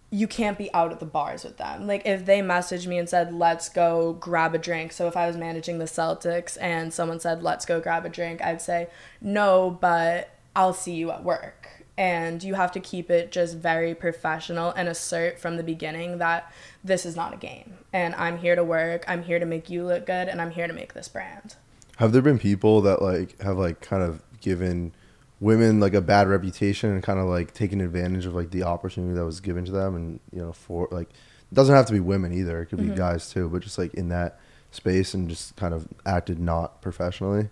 you 0.09 0.27
can't 0.27 0.57
be 0.57 0.73
out 0.73 0.91
at 0.91 0.99
the 0.99 1.05
bars 1.05 1.43
with 1.43 1.57
them. 1.57 1.85
Like 1.85 2.03
if 2.05 2.25
they 2.25 2.39
messaged 2.39 2.87
me 2.87 2.97
and 2.97 3.07
said, 3.07 3.33
"Let's 3.33 3.69
go 3.69 4.13
grab 4.13 4.55
a 4.55 4.57
drink." 4.57 4.91
So 4.91 5.07
if 5.07 5.15
I 5.15 5.27
was 5.27 5.37
managing 5.37 5.77
the 5.77 5.85
Celtics 5.85 6.57
and 6.59 6.91
someone 6.93 7.19
said, 7.19 7.43
"Let's 7.43 7.65
go 7.65 7.79
grab 7.79 8.05
a 8.05 8.09
drink," 8.09 8.41
I'd 8.41 8.61
say, 8.61 8.87
"No, 9.21 9.69
but 9.69 10.29
I'll 10.55 10.73
see 10.73 10.95
you 10.95 11.11
at 11.11 11.23
work." 11.23 11.78
And 11.99 12.41
you 12.41 12.53
have 12.53 12.71
to 12.71 12.79
keep 12.79 13.11
it 13.11 13.29
just 13.29 13.57
very 13.57 13.93
professional 13.93 14.71
and 14.71 14.87
assert 14.87 15.37
from 15.37 15.57
the 15.57 15.63
beginning 15.63 16.19
that 16.19 16.49
this 16.81 17.05
is 17.05 17.17
not 17.17 17.33
a 17.33 17.37
game. 17.37 17.77
And 17.91 18.15
I'm 18.15 18.37
here 18.37 18.55
to 18.55 18.63
work. 18.63 19.03
I'm 19.05 19.21
here 19.21 19.37
to 19.37 19.45
make 19.45 19.69
you 19.69 19.83
look 19.83 20.05
good 20.05 20.29
and 20.29 20.41
I'm 20.41 20.51
here 20.51 20.65
to 20.65 20.71
make 20.71 20.93
this 20.93 21.09
brand. 21.09 21.57
Have 21.97 22.13
there 22.13 22.21
been 22.21 22.39
people 22.39 22.79
that 22.83 23.01
like 23.01 23.41
have 23.41 23.57
like 23.57 23.81
kind 23.81 24.01
of 24.01 24.23
given 24.39 24.93
women 25.41 25.81
like 25.81 25.93
a 25.93 25.99
bad 25.99 26.29
reputation 26.29 26.89
and 26.89 27.03
kind 27.03 27.19
of 27.19 27.25
like 27.25 27.53
taken 27.53 27.81
advantage 27.81 28.25
of 28.25 28.33
like 28.33 28.51
the 28.51 28.63
opportunity 28.63 29.13
that 29.13 29.25
was 29.25 29.41
given 29.41 29.65
to 29.65 29.71
them 29.71 29.97
and 29.97 30.21
you 30.31 30.39
know 30.39 30.53
for 30.53 30.87
like 30.91 31.09
it 31.09 31.55
doesn't 31.55 31.75
have 31.75 31.87
to 31.87 31.93
be 31.93 31.99
women 31.99 32.31
either. 32.31 32.61
It 32.61 32.67
could 32.67 32.79
be 32.79 32.85
mm-hmm. 32.85 32.95
guys 32.95 33.29
too, 33.29 33.49
but 33.49 33.61
just 33.61 33.77
like 33.77 33.93
in 33.95 34.07
that 34.07 34.39
space 34.71 35.13
and 35.13 35.27
just 35.27 35.57
kind 35.57 35.73
of 35.73 35.85
acted 36.05 36.39
not 36.39 36.81
professionally. 36.81 37.49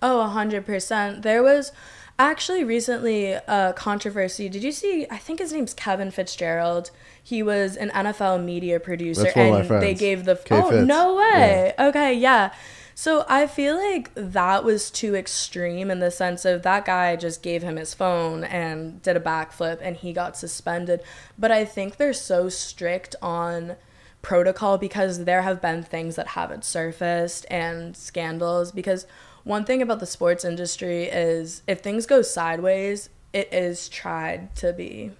Oh, 0.00 0.20
a 0.20 0.28
hundred 0.28 0.64
percent. 0.66 1.22
There 1.22 1.42
was 1.42 1.72
actually 2.18 2.64
recently 2.64 3.32
a 3.32 3.72
controversy. 3.76 4.48
Did 4.48 4.62
you 4.62 4.72
see? 4.72 5.06
I 5.10 5.18
think 5.18 5.38
his 5.38 5.52
name's 5.52 5.74
Kevin 5.74 6.10
Fitzgerald. 6.10 6.90
He 7.22 7.42
was 7.42 7.76
an 7.76 7.90
NFL 7.90 8.44
media 8.44 8.80
producer, 8.80 9.24
That's 9.24 9.36
one 9.36 9.60
of 9.60 9.68
my 9.68 9.76
and 9.76 9.82
they 9.82 9.94
gave 9.94 10.24
the. 10.24 10.36
K. 10.36 10.56
oh 10.56 10.70
Fitz. 10.70 10.86
no 10.86 11.16
way! 11.16 11.74
Okay, 11.78 12.14
yeah. 12.14 12.52
So 12.94 13.24
I 13.28 13.46
feel 13.46 13.76
like 13.76 14.10
that 14.16 14.64
was 14.64 14.90
too 14.90 15.14
extreme 15.14 15.88
in 15.88 16.00
the 16.00 16.10
sense 16.10 16.44
of 16.44 16.64
that 16.64 16.84
guy 16.84 17.14
just 17.14 17.44
gave 17.44 17.62
him 17.62 17.76
his 17.76 17.94
phone 17.94 18.42
and 18.42 19.00
did 19.02 19.16
a 19.16 19.20
backflip, 19.20 19.78
and 19.80 19.96
he 19.96 20.12
got 20.12 20.36
suspended. 20.36 21.00
But 21.38 21.52
I 21.52 21.64
think 21.64 21.96
they're 21.96 22.12
so 22.12 22.48
strict 22.48 23.14
on 23.22 23.76
protocol 24.20 24.78
because 24.78 25.24
there 25.26 25.42
have 25.42 25.62
been 25.62 25.84
things 25.84 26.16
that 26.16 26.28
haven't 26.28 26.64
surfaced 26.64 27.46
and 27.48 27.96
scandals 27.96 28.72
because 28.72 29.06
one 29.44 29.64
thing 29.64 29.82
about 29.82 30.00
the 30.00 30.06
sports 30.06 30.44
industry 30.44 31.04
is 31.04 31.62
if 31.66 31.80
things 31.80 32.06
go 32.06 32.22
sideways 32.22 33.08
it 33.32 33.52
is 33.52 33.88
tried 33.88 34.54
to 34.56 34.72
be 34.72 35.12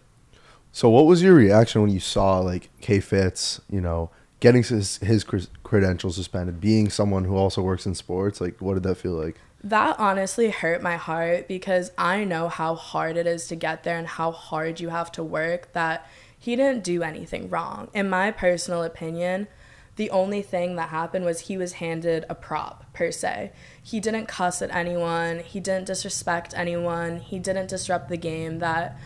So 0.72 0.88
what 0.90 1.06
was 1.06 1.22
your 1.22 1.34
reaction 1.34 1.82
when 1.82 1.90
you 1.90 2.00
saw 2.00 2.38
like 2.40 2.70
K 2.80 3.00
Fitz, 3.00 3.60
you 3.70 3.80
know, 3.80 4.10
getting 4.40 4.62
his 4.62 4.98
his 4.98 5.24
credentials 5.62 6.16
suspended, 6.16 6.60
being 6.60 6.88
someone 6.88 7.24
who 7.24 7.36
also 7.36 7.62
works 7.62 7.86
in 7.86 7.94
sports? 7.94 8.40
Like, 8.40 8.60
what 8.60 8.74
did 8.74 8.82
that 8.84 8.96
feel 8.96 9.12
like? 9.12 9.36
that 9.64 9.98
honestly 9.98 10.50
hurt 10.50 10.82
my 10.82 10.96
heart 10.96 11.48
because 11.48 11.90
i 11.98 12.22
know 12.22 12.48
how 12.48 12.74
hard 12.74 13.16
it 13.16 13.26
is 13.26 13.48
to 13.48 13.56
get 13.56 13.82
there 13.82 13.98
and 13.98 14.06
how 14.06 14.30
hard 14.30 14.78
you 14.78 14.88
have 14.88 15.10
to 15.10 15.22
work 15.22 15.72
that 15.72 16.06
he 16.38 16.54
didn't 16.54 16.84
do 16.84 17.02
anything 17.02 17.50
wrong 17.50 17.88
in 17.92 18.08
my 18.08 18.30
personal 18.30 18.84
opinion 18.84 19.48
the 19.98 20.10
only 20.10 20.42
thing 20.42 20.76
that 20.76 20.90
happened 20.90 21.24
was 21.24 21.40
he 21.40 21.56
was 21.56 21.74
handed 21.74 22.24
a 22.30 22.34
prop 22.34 22.84
per 22.92 23.10
se. 23.10 23.50
He 23.82 23.98
didn't 23.98 24.26
cuss 24.26 24.62
at 24.62 24.72
anyone. 24.72 25.40
He 25.40 25.58
didn't 25.58 25.86
disrespect 25.88 26.54
anyone. 26.56 27.18
He 27.18 27.40
didn't 27.40 27.68
disrupt 27.68 28.08
the 28.08 28.16
game 28.16 28.60
that 28.60 28.96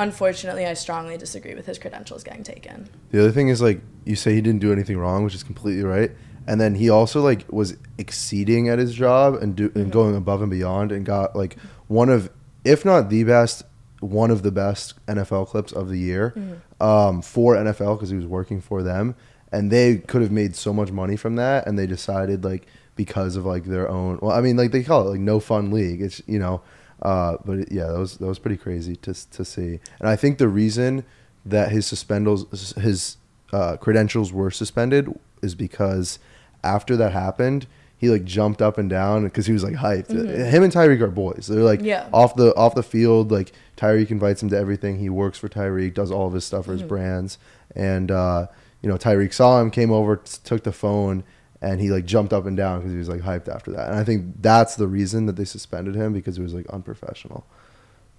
unfortunately 0.00 0.64
i 0.64 0.72
strongly 0.74 1.18
disagree 1.18 1.54
with 1.54 1.66
his 1.66 1.78
credentials 1.78 2.24
getting 2.24 2.42
taken. 2.42 2.88
The 3.10 3.20
other 3.20 3.32
thing 3.32 3.48
is 3.48 3.60
like 3.60 3.82
you 4.06 4.16
say 4.16 4.32
he 4.32 4.40
didn't 4.40 4.60
do 4.60 4.72
anything 4.72 4.96
wrong, 4.96 5.22
which 5.22 5.34
is 5.34 5.42
completely 5.42 5.84
right. 5.84 6.12
And 6.46 6.58
then 6.58 6.74
he 6.74 6.88
also 6.88 7.20
like 7.20 7.44
was 7.52 7.76
exceeding 7.98 8.70
at 8.70 8.78
his 8.78 8.94
job 8.94 9.34
and 9.34 9.54
do 9.54 9.70
and 9.74 9.92
going 9.92 10.16
above 10.16 10.40
and 10.40 10.50
beyond 10.50 10.92
and 10.92 11.04
got 11.04 11.36
like 11.36 11.56
one 11.88 12.08
of 12.08 12.30
if 12.64 12.86
not 12.86 13.10
the 13.10 13.22
best 13.24 13.64
one 14.00 14.30
of 14.30 14.42
the 14.42 14.52
best 14.52 14.94
NFL 15.06 15.48
clips 15.48 15.72
of 15.72 15.90
the 15.90 15.98
year 15.98 16.32
um, 16.80 17.20
for 17.20 17.54
NFL 17.56 17.96
because 17.96 18.08
he 18.08 18.16
was 18.16 18.26
working 18.26 18.62
for 18.62 18.82
them 18.82 19.14
and 19.52 19.70
they 19.70 19.96
could 19.96 20.22
have 20.22 20.30
made 20.32 20.54
so 20.54 20.72
much 20.72 20.90
money 20.90 21.16
from 21.16 21.36
that 21.36 21.66
and 21.66 21.78
they 21.78 21.86
decided 21.86 22.44
like 22.44 22.66
because 22.96 23.36
of 23.36 23.46
like 23.46 23.64
their 23.64 23.88
own 23.88 24.18
well 24.20 24.32
I 24.32 24.40
mean 24.40 24.56
like 24.56 24.72
they 24.72 24.82
call 24.82 25.06
it 25.06 25.10
like 25.10 25.20
no 25.20 25.40
fun 25.40 25.70
league. 25.70 26.02
It's 26.02 26.20
you 26.26 26.38
know 26.38 26.60
uh, 27.02 27.36
but 27.44 27.58
it, 27.60 27.68
yeah 27.72 27.86
that 27.86 27.98
was 27.98 28.16
that 28.18 28.26
was 28.26 28.38
pretty 28.38 28.56
crazy 28.56 28.96
to 28.96 29.14
to 29.30 29.44
see. 29.44 29.78
And 30.00 30.08
I 30.08 30.16
think 30.16 30.38
the 30.38 30.48
reason 30.48 31.04
that 31.46 31.70
his 31.70 31.86
suspendals 31.86 32.74
his 32.76 33.16
uh, 33.52 33.76
credentials 33.76 34.32
were 34.32 34.50
suspended 34.50 35.08
is 35.42 35.54
because 35.54 36.18
after 36.64 36.96
that 36.96 37.12
happened 37.12 37.66
he 37.96 38.08
like 38.10 38.24
jumped 38.24 38.60
up 38.62 38.78
and 38.78 38.88
down 38.90 39.24
because 39.24 39.46
he 39.46 39.52
was 39.52 39.64
like 39.64 39.74
hyped. 39.74 40.08
Him 40.10 40.62
and 40.62 40.72
Tyreek 40.72 41.00
are 41.00 41.08
boys. 41.08 41.48
They're 41.48 41.64
like 41.64 41.80
Yeah. 41.82 42.08
off 42.12 42.36
the 42.36 42.54
off 42.54 42.74
the 42.76 42.82
field 42.84 43.32
like 43.32 43.52
Tyreek 43.76 44.10
invites 44.12 44.40
him 44.42 44.48
to 44.50 44.56
everything. 44.56 44.98
He 45.00 45.08
works 45.08 45.36
for 45.38 45.48
Tyreek 45.48 45.94
does 45.94 46.10
all 46.12 46.26
of 46.28 46.32
his 46.32 46.44
stuff 46.44 46.66
for 46.66 46.72
his 46.72 46.82
brands. 46.84 47.38
And 47.74 48.10
uh, 48.12 48.46
you 48.82 48.88
know 48.88 48.96
Tyreek 48.96 49.32
saw 49.32 49.60
him 49.60 49.70
came 49.70 49.90
over 49.90 50.16
took 50.16 50.64
the 50.64 50.72
phone 50.72 51.24
and 51.60 51.80
he 51.80 51.90
like 51.90 52.06
jumped 52.06 52.32
up 52.32 52.46
and 52.46 52.56
down 52.56 52.78
because 52.78 52.92
he 52.92 52.98
was 52.98 53.08
like 53.08 53.22
hyped 53.22 53.52
after 53.52 53.70
that 53.72 53.88
and 53.88 53.98
I 53.98 54.04
think 54.04 54.40
that's 54.40 54.76
the 54.76 54.86
reason 54.86 55.26
that 55.26 55.36
they 55.36 55.44
suspended 55.44 55.94
him 55.94 56.12
because 56.12 56.38
it 56.38 56.42
was 56.42 56.54
like 56.54 56.66
unprofessional 56.68 57.44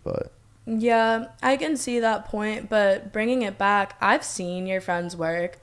but 0.04 0.32
Yeah, 0.66 1.28
I 1.42 1.58
can 1.58 1.78
see 1.78 2.00
that 2.00 2.26
point, 2.26 2.70
but 2.70 3.12
bringing 3.12 3.42
it 3.42 3.58
back, 3.58 3.96
I've 4.00 4.24
seen 4.24 4.68
your 4.68 4.82
friend's 4.82 5.16
work. 5.16 5.60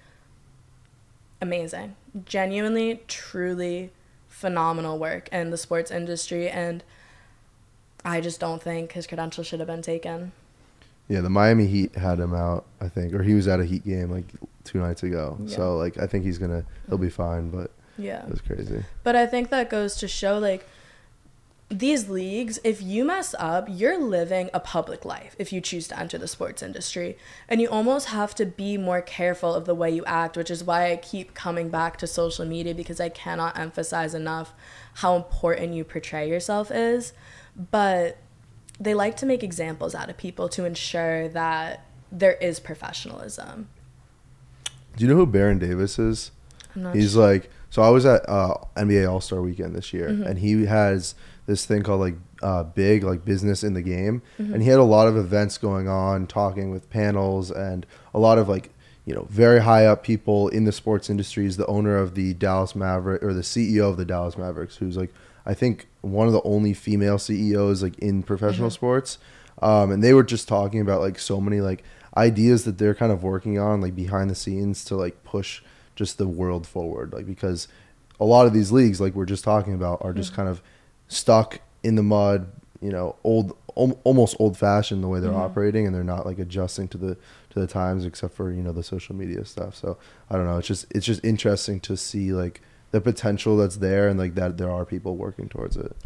Amazing. 1.40 1.94
Genuinely, 2.24 3.02
truly 3.06 3.92
phenomenal 4.28 4.98
work 4.98 5.28
in 5.30 5.50
the 5.50 5.56
sports 5.56 5.90
industry, 5.90 6.48
and 6.48 6.82
I 8.04 8.20
just 8.20 8.40
don't 8.40 8.62
think 8.62 8.92
his 8.92 9.06
credentials 9.06 9.46
should 9.46 9.60
have 9.60 9.68
been 9.68 9.82
taken. 9.82 10.32
Yeah, 11.08 11.20
the 11.20 11.30
Miami 11.30 11.66
Heat 11.66 11.94
had 11.94 12.18
him 12.18 12.34
out, 12.34 12.64
I 12.80 12.88
think, 12.88 13.14
or 13.14 13.22
he 13.22 13.34
was 13.34 13.46
at 13.46 13.60
a 13.60 13.64
Heat 13.64 13.84
game 13.84 14.10
like 14.10 14.24
two 14.64 14.78
nights 14.80 15.02
ago. 15.02 15.36
Yeah. 15.40 15.56
So 15.56 15.76
like, 15.76 15.98
I 15.98 16.06
think 16.06 16.24
he's 16.24 16.38
gonna 16.38 16.64
he'll 16.88 16.98
be 16.98 17.10
fine, 17.10 17.50
but 17.50 17.70
Yeah. 17.96 18.24
it 18.24 18.30
was 18.30 18.40
crazy. 18.40 18.84
But 19.04 19.14
I 19.16 19.26
think 19.26 19.50
that 19.50 19.70
goes 19.70 19.94
to 19.96 20.08
show 20.08 20.38
like 20.38 20.66
these 21.68 22.08
leagues, 22.08 22.60
if 22.62 22.80
you 22.80 23.04
mess 23.04 23.34
up, 23.40 23.66
you're 23.68 23.98
living 23.98 24.48
a 24.54 24.60
public 24.60 25.04
life 25.04 25.34
if 25.36 25.52
you 25.52 25.60
choose 25.60 25.88
to 25.88 25.98
enter 25.98 26.16
the 26.16 26.28
sports 26.28 26.62
industry. 26.62 27.18
And 27.48 27.60
you 27.60 27.68
almost 27.68 28.08
have 28.08 28.36
to 28.36 28.46
be 28.46 28.78
more 28.78 29.02
careful 29.02 29.52
of 29.52 29.64
the 29.64 29.74
way 29.74 29.90
you 29.90 30.04
act, 30.04 30.36
which 30.36 30.48
is 30.50 30.62
why 30.62 30.92
I 30.92 30.96
keep 30.96 31.34
coming 31.34 31.68
back 31.68 31.96
to 31.98 32.06
social 32.06 32.44
media 32.44 32.72
because 32.72 33.00
I 33.00 33.08
cannot 33.08 33.58
emphasize 33.58 34.14
enough 34.14 34.54
how 34.94 35.16
important 35.16 35.74
you 35.74 35.82
portray 35.82 36.28
yourself 36.28 36.70
is. 36.70 37.12
But 37.56 38.18
they 38.80 38.94
like 38.94 39.16
to 39.18 39.26
make 39.26 39.42
examples 39.42 39.94
out 39.94 40.10
of 40.10 40.16
people 40.16 40.48
to 40.50 40.64
ensure 40.64 41.28
that 41.28 41.84
there 42.12 42.34
is 42.34 42.60
professionalism. 42.60 43.68
Do 44.96 45.04
you 45.04 45.10
know 45.10 45.16
who 45.16 45.26
Baron 45.26 45.58
Davis 45.58 45.98
is? 45.98 46.30
I'm 46.74 46.82
not 46.82 46.94
He's 46.94 47.16
like, 47.16 47.50
so 47.70 47.82
I 47.82 47.90
was 47.90 48.06
at 48.06 48.26
uh, 48.28 48.54
NBA 48.76 49.10
All 49.10 49.20
Star 49.20 49.40
Weekend 49.42 49.74
this 49.74 49.92
year, 49.92 50.08
Mhm. 50.10 50.26
and 50.26 50.38
he 50.38 50.66
has 50.66 51.14
this 51.46 51.64
thing 51.66 51.82
called 51.82 52.00
like 52.00 52.14
uh, 52.42 52.62
big 52.64 53.02
like 53.02 53.24
business 53.24 53.64
in 53.64 53.72
the 53.74 53.82
game, 53.82 54.20
Mhm. 54.38 54.54
and 54.54 54.62
he 54.62 54.68
had 54.68 54.78
a 54.78 54.82
lot 54.84 55.08
of 55.08 55.16
events 55.16 55.56
going 55.58 55.88
on, 55.88 56.26
talking 56.26 56.70
with 56.70 56.88
panels 56.90 57.50
and 57.50 57.86
a 58.14 58.18
lot 58.18 58.38
of 58.38 58.48
like 58.48 58.70
you 59.06 59.14
know 59.14 59.26
very 59.30 59.60
high 59.60 59.86
up 59.86 60.02
people 60.02 60.48
in 60.48 60.64
the 60.64 60.72
sports 60.72 61.08
industry. 61.08 61.44
He's 61.44 61.56
the 61.56 61.66
owner 61.66 61.96
of 61.96 62.14
the 62.14 62.34
Dallas 62.34 62.74
Maverick 62.76 63.22
or 63.22 63.32
the 63.32 63.42
CEO 63.42 63.88
of 63.90 63.96
the 63.96 64.04
Dallas 64.04 64.36
Mavericks, 64.38 64.76
who's 64.76 64.96
like 64.96 65.12
I 65.46 65.54
think 65.54 65.86
one 66.12 66.26
of 66.26 66.32
the 66.32 66.42
only 66.42 66.72
female 66.74 67.18
CEOs 67.18 67.82
like 67.82 67.98
in 67.98 68.22
professional 68.22 68.68
Mhm. 68.70 68.74
sports. 68.74 69.18
Um, 69.62 69.90
and 69.90 70.02
they 70.04 70.12
were 70.14 70.22
just 70.24 70.48
talking 70.48 70.80
about 70.80 71.00
like 71.00 71.18
so 71.18 71.40
many 71.40 71.60
like 71.60 71.82
ideas 72.16 72.64
that 72.64 72.78
they're 72.78 72.94
kind 72.94 73.12
of 73.12 73.22
working 73.22 73.58
on 73.58 73.80
like 73.80 73.94
behind 73.94 74.30
the 74.30 74.34
scenes 74.34 74.84
to 74.86 74.96
like 74.96 75.22
push 75.24 75.62
just 75.94 76.18
the 76.18 76.26
world 76.28 76.66
forward 76.66 77.12
like 77.12 77.26
because 77.26 77.68
a 78.20 78.24
lot 78.24 78.46
of 78.46 78.52
these 78.52 78.70
leagues 78.72 79.00
like 79.00 79.14
we're 79.14 79.24
just 79.26 79.44
talking 79.44 79.72
about 79.74 79.98
are 80.02 80.12
just 80.12 80.32
Mhm. 80.32 80.36
kind 80.36 80.48
of 80.48 80.62
stuck 81.08 81.60
in 81.82 81.94
the 81.94 82.02
mud 82.02 82.46
you 82.80 82.90
know 82.90 83.16
old 83.24 83.54
al- 83.76 83.98
almost 84.04 84.36
old 84.38 84.56
fashioned 84.58 85.02
the 85.02 85.08
way 85.08 85.20
they're 85.20 85.30
Mhm. 85.30 85.36
operating 85.48 85.86
and 85.86 85.94
they're 85.94 86.04
not 86.04 86.26
like 86.26 86.38
adjusting 86.38 86.88
to 86.88 86.98
the 86.98 87.16
to 87.50 87.60
the 87.60 87.66
times 87.66 88.04
except 88.04 88.34
for 88.34 88.50
you 88.50 88.62
know 88.62 88.72
the 88.72 88.82
social 88.82 89.14
media 89.14 89.44
stuff 89.44 89.74
so 89.74 89.96
i 90.30 90.36
don't 90.36 90.44
know 90.46 90.58
it's 90.58 90.68
just 90.68 90.86
it's 90.90 91.06
just 91.06 91.24
interesting 91.24 91.80
to 91.80 91.96
see 91.96 92.32
like 92.32 92.60
the 92.90 93.00
potential 93.00 93.56
that's 93.56 93.76
there 93.76 94.08
and 94.08 94.18
like 94.18 94.34
that 94.34 94.56
there 94.58 94.70
are 94.70 94.84
people 94.84 95.16
working 95.16 95.48
towards 95.48 95.76
it 95.76 95.96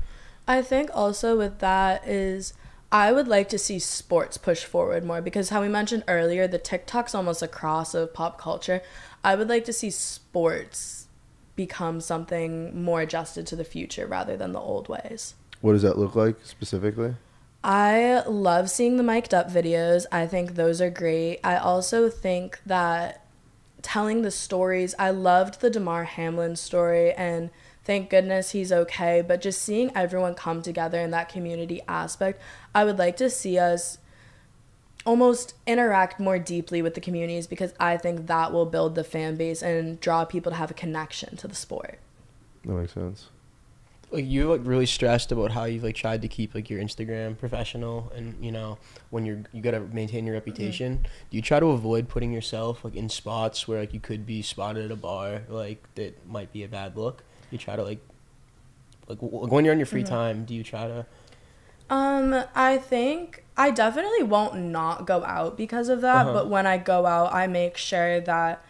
I 0.48 0.62
think 0.62 0.90
also 0.92 1.36
with 1.36 1.60
that 1.60 2.06
is 2.08 2.54
I 2.92 3.12
would 3.12 3.28
like 3.28 3.48
to 3.50 3.58
see 3.58 3.78
sports 3.78 4.36
push 4.36 4.64
forward 4.64 5.04
more 5.04 5.22
because 5.22 5.50
how 5.50 5.62
we 5.62 5.68
mentioned 5.68 6.02
earlier, 6.08 6.48
the 6.48 6.58
TikTok's 6.58 7.14
almost 7.14 7.40
a 7.40 7.46
cross 7.46 7.94
of 7.94 8.12
pop 8.12 8.36
culture. 8.40 8.82
I 9.22 9.36
would 9.36 9.48
like 9.48 9.64
to 9.66 9.72
see 9.72 9.90
sports 9.90 11.06
become 11.54 12.00
something 12.00 12.82
more 12.82 13.02
adjusted 13.02 13.46
to 13.46 13.54
the 13.54 13.64
future 13.64 14.06
rather 14.06 14.36
than 14.36 14.52
the 14.52 14.58
old 14.58 14.88
ways. 14.88 15.34
what 15.60 15.74
does 15.74 15.82
that 15.82 15.98
look 15.98 16.16
like 16.16 16.36
specifically 16.42 17.14
I 17.62 18.22
love 18.26 18.70
seeing 18.70 18.96
the 18.96 19.02
mic'd 19.02 19.34
up 19.34 19.50
videos. 19.50 20.06
I 20.10 20.26
think 20.26 20.54
those 20.54 20.80
are 20.80 20.88
great. 20.88 21.40
I 21.44 21.58
also 21.58 22.08
think 22.08 22.58
that 22.64 23.19
telling 23.82 24.22
the 24.22 24.30
stories, 24.30 24.94
I 24.98 25.10
loved 25.10 25.60
the 25.60 25.70
Damar 25.70 26.04
Hamlin 26.04 26.56
story 26.56 27.12
and 27.12 27.50
thank 27.84 28.10
goodness 28.10 28.50
he's 28.50 28.72
okay, 28.72 29.22
but 29.26 29.40
just 29.40 29.62
seeing 29.62 29.90
everyone 29.96 30.34
come 30.34 30.62
together 30.62 31.00
in 31.00 31.10
that 31.10 31.28
community 31.28 31.80
aspect, 31.88 32.40
I 32.74 32.84
would 32.84 32.98
like 32.98 33.16
to 33.18 33.30
see 33.30 33.58
us 33.58 33.98
almost 35.06 35.54
interact 35.66 36.20
more 36.20 36.38
deeply 36.38 36.82
with 36.82 36.94
the 36.94 37.00
communities 37.00 37.46
because 37.46 37.72
I 37.80 37.96
think 37.96 38.26
that 38.26 38.52
will 38.52 38.66
build 38.66 38.94
the 38.94 39.04
fan 39.04 39.36
base 39.36 39.62
and 39.62 39.98
draw 40.00 40.24
people 40.24 40.52
to 40.52 40.56
have 40.56 40.70
a 40.70 40.74
connection 40.74 41.36
to 41.38 41.48
the 41.48 41.54
sport. 41.54 41.98
that 42.64 42.74
makes 42.74 42.92
sense 42.92 43.28
like 44.12 44.24
you 44.26 44.50
like 44.50 44.60
really 44.64 44.86
stressed 44.86 45.30
about 45.32 45.52
how 45.52 45.64
you've 45.64 45.84
like 45.84 45.94
tried 45.94 46.22
to 46.22 46.28
keep 46.28 46.54
like 46.54 46.68
your 46.68 46.80
Instagram 46.80 47.38
professional 47.38 48.12
and 48.16 48.34
you 48.44 48.50
know 48.50 48.76
when 49.10 49.24
you're 49.24 49.40
you 49.52 49.62
gotta 49.62 49.80
maintain 49.80 50.26
your 50.26 50.34
reputation. 50.34 51.06
Do 51.30 51.36
you 51.36 51.42
try 51.42 51.60
to 51.60 51.66
avoid 51.66 52.08
putting 52.08 52.32
yourself 52.32 52.84
like 52.84 52.94
in 52.96 53.08
spots 53.08 53.68
where 53.68 53.80
like 53.80 53.94
you 53.94 54.00
could 54.00 54.26
be 54.26 54.42
spotted 54.42 54.84
at 54.84 54.90
a 54.90 54.96
bar 54.96 55.42
like 55.48 55.82
that 55.94 56.26
might 56.26 56.52
be 56.52 56.64
a 56.64 56.68
bad 56.68 56.96
look? 56.96 57.22
You 57.50 57.58
try 57.58 57.76
to 57.76 57.82
like 57.82 58.00
like 59.08 59.18
when 59.20 59.64
you're 59.64 59.72
on 59.74 59.78
your 59.78 59.86
free 59.86 60.02
Mhm. 60.04 60.08
time, 60.08 60.44
do 60.44 60.54
you 60.54 60.62
try 60.62 60.86
to? 60.88 61.06
Um, 61.88 62.44
I 62.54 62.78
think 62.78 63.44
I 63.56 63.70
definitely 63.70 64.22
won't 64.22 64.54
not 64.56 65.06
go 65.06 65.24
out 65.24 65.56
because 65.56 65.88
of 65.88 66.00
that, 66.02 66.26
Uh-huh. 66.26 66.32
but 66.32 66.48
when 66.48 66.66
I 66.66 66.78
go 66.78 67.04
out, 67.06 67.34
I 67.34 67.46
make 67.48 67.76
sure 67.76 68.20
that 68.20 68.62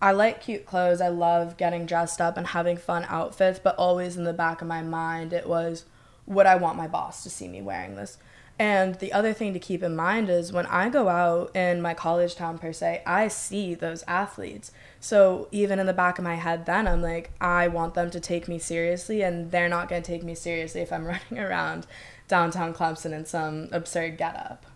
I 0.00 0.12
like 0.12 0.40
cute 0.40 0.64
clothes. 0.64 1.00
I 1.00 1.08
love 1.08 1.56
getting 1.56 1.86
dressed 1.86 2.20
up 2.20 2.36
and 2.36 2.48
having 2.48 2.76
fun 2.76 3.04
outfits, 3.08 3.58
but 3.58 3.76
always 3.76 4.16
in 4.16 4.24
the 4.24 4.32
back 4.32 4.62
of 4.62 4.68
my 4.68 4.82
mind, 4.82 5.32
it 5.32 5.48
was 5.48 5.84
would 6.26 6.46
I 6.46 6.56
want 6.56 6.76
my 6.76 6.86
boss 6.86 7.22
to 7.22 7.30
see 7.30 7.48
me 7.48 7.62
wearing 7.62 7.96
this? 7.96 8.18
And 8.58 8.96
the 8.96 9.12
other 9.12 9.32
thing 9.32 9.52
to 9.54 9.60
keep 9.60 9.82
in 9.82 9.94
mind 9.94 10.28
is 10.28 10.52
when 10.52 10.66
I 10.66 10.88
go 10.88 11.08
out 11.08 11.54
in 11.54 11.80
my 11.80 11.94
college 11.94 12.34
town, 12.34 12.58
per 12.58 12.72
se, 12.72 13.02
I 13.06 13.28
see 13.28 13.74
those 13.74 14.02
athletes. 14.08 14.72
So 14.98 15.46
even 15.52 15.78
in 15.78 15.86
the 15.86 15.92
back 15.92 16.18
of 16.18 16.24
my 16.24 16.34
head, 16.34 16.66
then 16.66 16.88
I'm 16.88 17.00
like, 17.00 17.30
I 17.40 17.68
want 17.68 17.94
them 17.94 18.10
to 18.10 18.18
take 18.18 18.48
me 18.48 18.58
seriously, 18.58 19.22
and 19.22 19.52
they're 19.52 19.68
not 19.68 19.88
going 19.88 20.02
to 20.02 20.06
take 20.06 20.24
me 20.24 20.34
seriously 20.34 20.80
if 20.80 20.92
I'm 20.92 21.04
running 21.06 21.38
around 21.38 21.86
downtown 22.26 22.74
Clemson 22.74 23.12
in 23.12 23.24
some 23.24 23.68
absurd 23.70 24.18
getup. 24.18 24.66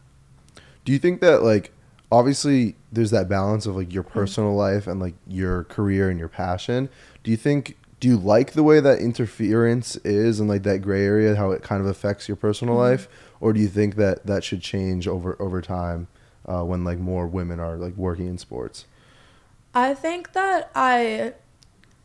Do 0.85 0.93
you 0.93 0.99
think 0.99 1.21
that 1.21 1.43
like 1.43 1.73
obviously 2.13 2.77
there's 2.93 3.11
that 3.11 3.29
balance 3.29 3.67
of 3.67 3.75
like 3.75 3.87
Mm-hmm. 3.87 3.95
your 3.95 4.03
personal 4.05 4.55
life 4.55 4.87
and 4.87 5.01
like 5.01 5.15
your 5.27 5.65
career 5.65 6.09
and 6.11 6.19
your 6.21 6.29
passion? 6.29 6.89
Do 7.25 7.31
you 7.33 7.37
think 7.37 7.77
do 7.99 8.09
you 8.09 8.17
like 8.17 8.53
the 8.53 8.63
way 8.65 8.81
that 8.81 8.99
interference 8.99 9.97
is 10.05 10.41
and 10.41 10.49
like 10.49 10.63
that 10.65 10.79
gray 10.83 11.05
area 11.05 11.35
how 11.37 11.53
it 11.53 11.63
kind 11.63 11.81
of 11.81 11.87
affects 11.87 12.29
your 12.29 12.37
personal 12.37 12.75
Mhm. 12.75 12.79
life 12.79 13.09
or 13.41 13.53
do 13.53 13.61
you 13.61 13.69
think 13.69 13.97
that 13.97 14.27
that 14.27 14.45
should 14.45 14.61
change 14.61 15.09
over 15.09 15.37
over 15.41 15.61
time 15.63 16.07
uh, 16.47 16.63
when 16.65 16.85
like 16.85 16.99
more 16.99 17.27
women 17.27 17.59
are 17.61 17.77
like 17.77 17.97
working 17.97 18.27
in 18.29 18.39
sports? 18.39 18.85
I 19.75 19.95
think 19.95 20.33
that 20.35 20.71
I 20.75 21.33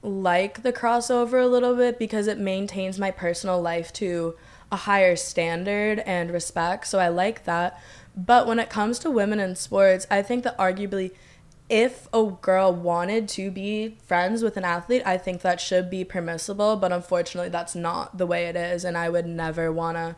like 0.04 0.62
the 0.64 0.72
crossover 0.72 1.44
a 1.44 1.48
little 1.48 1.76
bit 1.76 2.00
because 2.00 2.28
it 2.28 2.38
maintains 2.38 2.98
my 3.00 3.12
personal 3.12 3.62
life 3.62 3.92
to 3.94 4.36
a 4.72 4.76
higher 4.76 5.16
standard 5.16 6.00
and 6.06 6.30
respect. 6.32 6.88
So 6.88 7.00
I 7.00 7.08
like 7.10 7.46
that. 7.46 7.82
But 8.18 8.48
when 8.48 8.58
it 8.58 8.70
comes 8.70 8.98
to 9.00 9.12
women 9.12 9.40
in 9.40 9.56
sports, 9.56 10.08
I 10.10 10.24
think 10.24 10.44
that 10.44 10.58
arguably 10.58 11.12
if 11.70 12.08
a 12.14 12.26
girl 12.42 12.74
wanted 12.74 13.28
to 13.28 13.52
be 13.52 13.98
friends 14.06 14.42
with 14.42 14.58
an 14.58 14.64
athlete, 14.64 15.04
I 15.06 15.18
think 15.18 15.42
that 15.42 15.60
should 15.60 15.90
be 15.90 16.04
permissible, 16.04 16.78
but 16.78 16.92
unfortunately 16.92 17.50
that's 17.50 17.76
not 17.76 18.18
the 18.18 18.26
way 18.26 18.46
it 18.46 18.56
is 18.56 18.86
and 18.86 18.98
I 18.98 19.10
would 19.10 19.26
never 19.26 19.72
want 19.72 19.98
to 19.98 20.16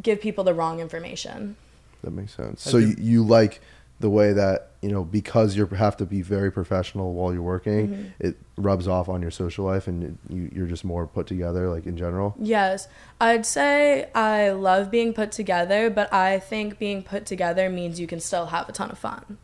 give 0.00 0.20
people 0.20 0.44
the 0.44 0.54
wrong 0.54 0.80
information. 0.80 1.56
That 2.02 2.10
makes 2.10 2.34
sense. 2.34 2.62
So 2.62 2.76
you, 2.76 2.94
you 2.98 3.24
like 3.24 3.60
the 3.98 4.10
way 4.10 4.32
that 4.34 4.72
you 4.84 4.90
know 4.92 5.04
because 5.04 5.56
you 5.56 5.66
have 5.66 5.96
to 5.96 6.04
be 6.04 6.20
very 6.22 6.50
professional 6.52 7.14
while 7.14 7.32
you're 7.32 7.42
working, 7.56 7.88
Mhm. 7.88 8.06
it 8.20 8.36
rubs 8.56 8.86
off 8.86 9.08
on 9.08 9.22
your 9.22 9.30
social 9.30 9.64
life, 9.64 9.88
and 9.88 10.02
it, 10.04 10.14
you, 10.34 10.50
you're 10.54 10.66
just 10.66 10.84
more 10.84 11.06
put 11.06 11.26
together, 11.26 11.68
like 11.70 11.86
in 11.86 11.96
general. 11.96 12.34
Yes, 12.38 12.86
I'd 13.20 13.46
say 13.46 14.08
I 14.14 14.50
love 14.50 14.90
being 14.90 15.12
put 15.14 15.32
together, 15.32 15.88
but 15.90 16.12
I 16.12 16.38
think 16.38 16.78
being 16.78 17.02
put 17.02 17.24
together 17.26 17.70
means 17.70 17.98
you 17.98 18.06
can 18.06 18.20
still 18.20 18.46
have 18.46 18.68
a 18.68 18.72
ton 18.72 18.90
of 18.90 18.98
fun. 18.98 19.38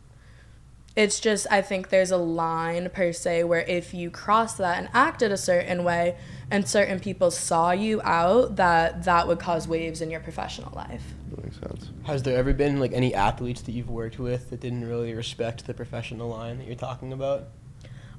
It's 0.95 1.21
just, 1.21 1.47
I 1.49 1.61
think 1.61 1.87
there's 1.89 2.11
a 2.11 2.17
line 2.17 2.89
per 2.93 3.13
se 3.13 3.45
where 3.45 3.61
if 3.61 3.93
you 3.93 4.11
cross 4.11 4.55
that 4.55 4.77
and 4.77 4.89
acted 4.93 5.31
a 5.31 5.37
certain 5.37 5.85
way 5.85 6.17
and 6.51 6.67
certain 6.67 6.99
people 6.99 7.31
saw 7.31 7.71
you 7.71 8.01
out, 8.03 8.57
that 8.57 9.05
that 9.05 9.25
would 9.27 9.39
cause 9.39 9.69
waves 9.69 10.01
in 10.01 10.11
your 10.11 10.19
professional 10.19 10.73
life. 10.75 11.13
That 11.29 11.43
makes 11.45 11.59
sense. 11.59 11.90
Has 12.03 12.23
there 12.23 12.35
ever 12.37 12.53
been 12.53 12.79
like 12.79 12.93
any 12.93 13.13
athletes 13.13 13.61
that 13.61 13.73
you've 13.73 13.89
worked 13.89 14.17
with 14.17 14.49
that 14.49 14.59
didn't 14.59 14.87
really 14.87 15.13
respect 15.13 15.67
the 15.67 15.73
professional 15.73 16.29
line 16.29 16.57
that 16.57 16.65
you're 16.65 16.75
talking 16.75 17.13
about? 17.13 17.49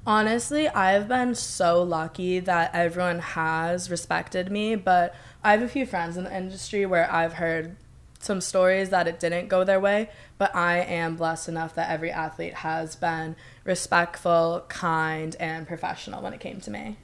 Honestly, 0.05 0.67
I've 0.67 1.07
been 1.07 1.35
so 1.35 1.83
lucky 1.83 2.39
that 2.39 2.71
everyone 2.73 3.19
has 3.19 3.89
respected 3.89 4.51
me, 4.51 4.75
but 4.75 5.15
I 5.43 5.51
have 5.51 5.61
a 5.61 5.67
few 5.67 5.85
friends 5.85 6.17
in 6.17 6.23
the 6.23 6.35
industry 6.35 6.85
where 6.85 7.11
I've 7.11 7.33
heard 7.33 7.75
some 8.19 8.41
stories 8.41 8.89
that 8.89 9.07
it 9.07 9.19
didn't 9.19 9.49
go 9.49 9.63
their 9.63 9.79
way, 9.79 10.09
but 10.37 10.55
I 10.55 10.79
am 10.79 11.15
blessed 11.15 11.49
enough 11.49 11.75
that 11.75 11.89
every 11.89 12.11
athlete 12.11 12.55
has 12.55 12.95
been 12.95 13.35
respectful, 13.65 14.63
kind, 14.69 15.35
and 15.39 15.67
professional 15.67 16.21
when 16.21 16.33
it 16.33 16.39
came 16.39 16.61
to 16.61 16.71
me. 16.71 16.97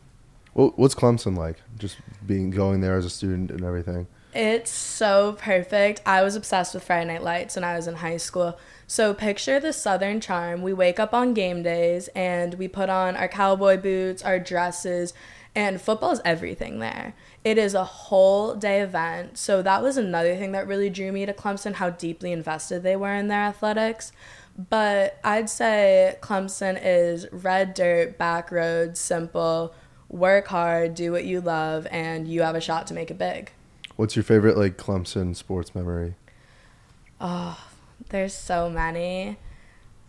Well, 0.54 0.74
what's 0.76 0.96
Clemson 0.96 1.38
like? 1.38 1.58
Just 1.78 1.98
being 2.26 2.52
going 2.52 2.82
there 2.82 2.98
as 2.98 3.06
a 3.06 3.10
student 3.10 3.52
and 3.52 3.64
everything. 3.64 4.08
It's 4.34 4.70
so 4.70 5.36
perfect. 5.40 6.02
I 6.06 6.22
was 6.22 6.36
obsessed 6.36 6.76
with 6.76 6.84
Friday 6.84 7.14
Night 7.14 7.24
Lights 7.24 7.56
when 7.56 7.64
I 7.64 7.76
was 7.76 7.88
in 7.88 7.96
high 7.96 8.18
school. 8.18 8.60
So 8.86 9.14
picture 9.14 9.60
the 9.60 9.74
Southern 9.74 10.22
charm. 10.22 10.62
We 10.62 10.72
wake 10.72 11.00
up 11.00 11.16
on 11.16 11.34
game 11.34 11.64
days 11.64 12.10
and 12.10 12.54
we 12.54 12.68
put 12.68 12.90
on 12.90 13.16
our 13.16 13.28
cowboy 13.28 13.78
boots, 13.78 14.22
our 14.22 14.38
dresses, 14.38 15.14
and 15.56 15.82
football 15.82 16.12
is 16.12 16.22
everything 16.24 16.78
there. 16.78 17.16
It 17.44 17.58
is 17.58 17.74
a 17.74 17.84
whole 17.84 18.54
day 18.54 18.82
event. 18.82 19.40
So 19.40 19.64
that 19.64 19.82
was 19.82 19.98
another 19.98 20.36
thing 20.36 20.52
that 20.52 20.68
really 20.68 20.92
drew 20.92 21.12
me 21.12 21.26
to 21.26 21.34
Clemson, 21.34 21.74
how 21.74 21.90
deeply 21.90 22.32
invested 22.32 22.84
they 22.84 22.96
were 22.96 23.16
in 23.16 23.30
their 23.30 23.42
athletics. 23.42 24.12
But 24.70 25.20
I'd 25.24 25.50
say 25.50 26.18
Clemson 26.22 26.80
is 26.84 27.26
red 27.32 27.74
dirt, 27.74 28.20
back 28.20 28.52
roads, 28.52 29.00
simple, 29.00 29.74
work 30.08 30.48
hard, 30.50 30.94
do 30.94 31.12
what 31.12 31.26
you 31.26 31.42
love, 31.42 31.88
and 31.90 32.28
you 32.28 32.44
have 32.44 32.56
a 32.56 32.62
shot 32.62 32.86
to 32.88 32.94
make 32.94 33.10
it 33.10 33.18
big. 33.18 33.52
What's 34.00 34.16
your 34.16 34.24
favorite 34.24 34.56
like 34.56 34.78
Clemson 34.78 35.36
sports 35.36 35.76
memory? 35.76 36.16
Oh, 37.20 37.60
there's 38.08 38.34
so 38.34 38.70
many. 38.70 39.36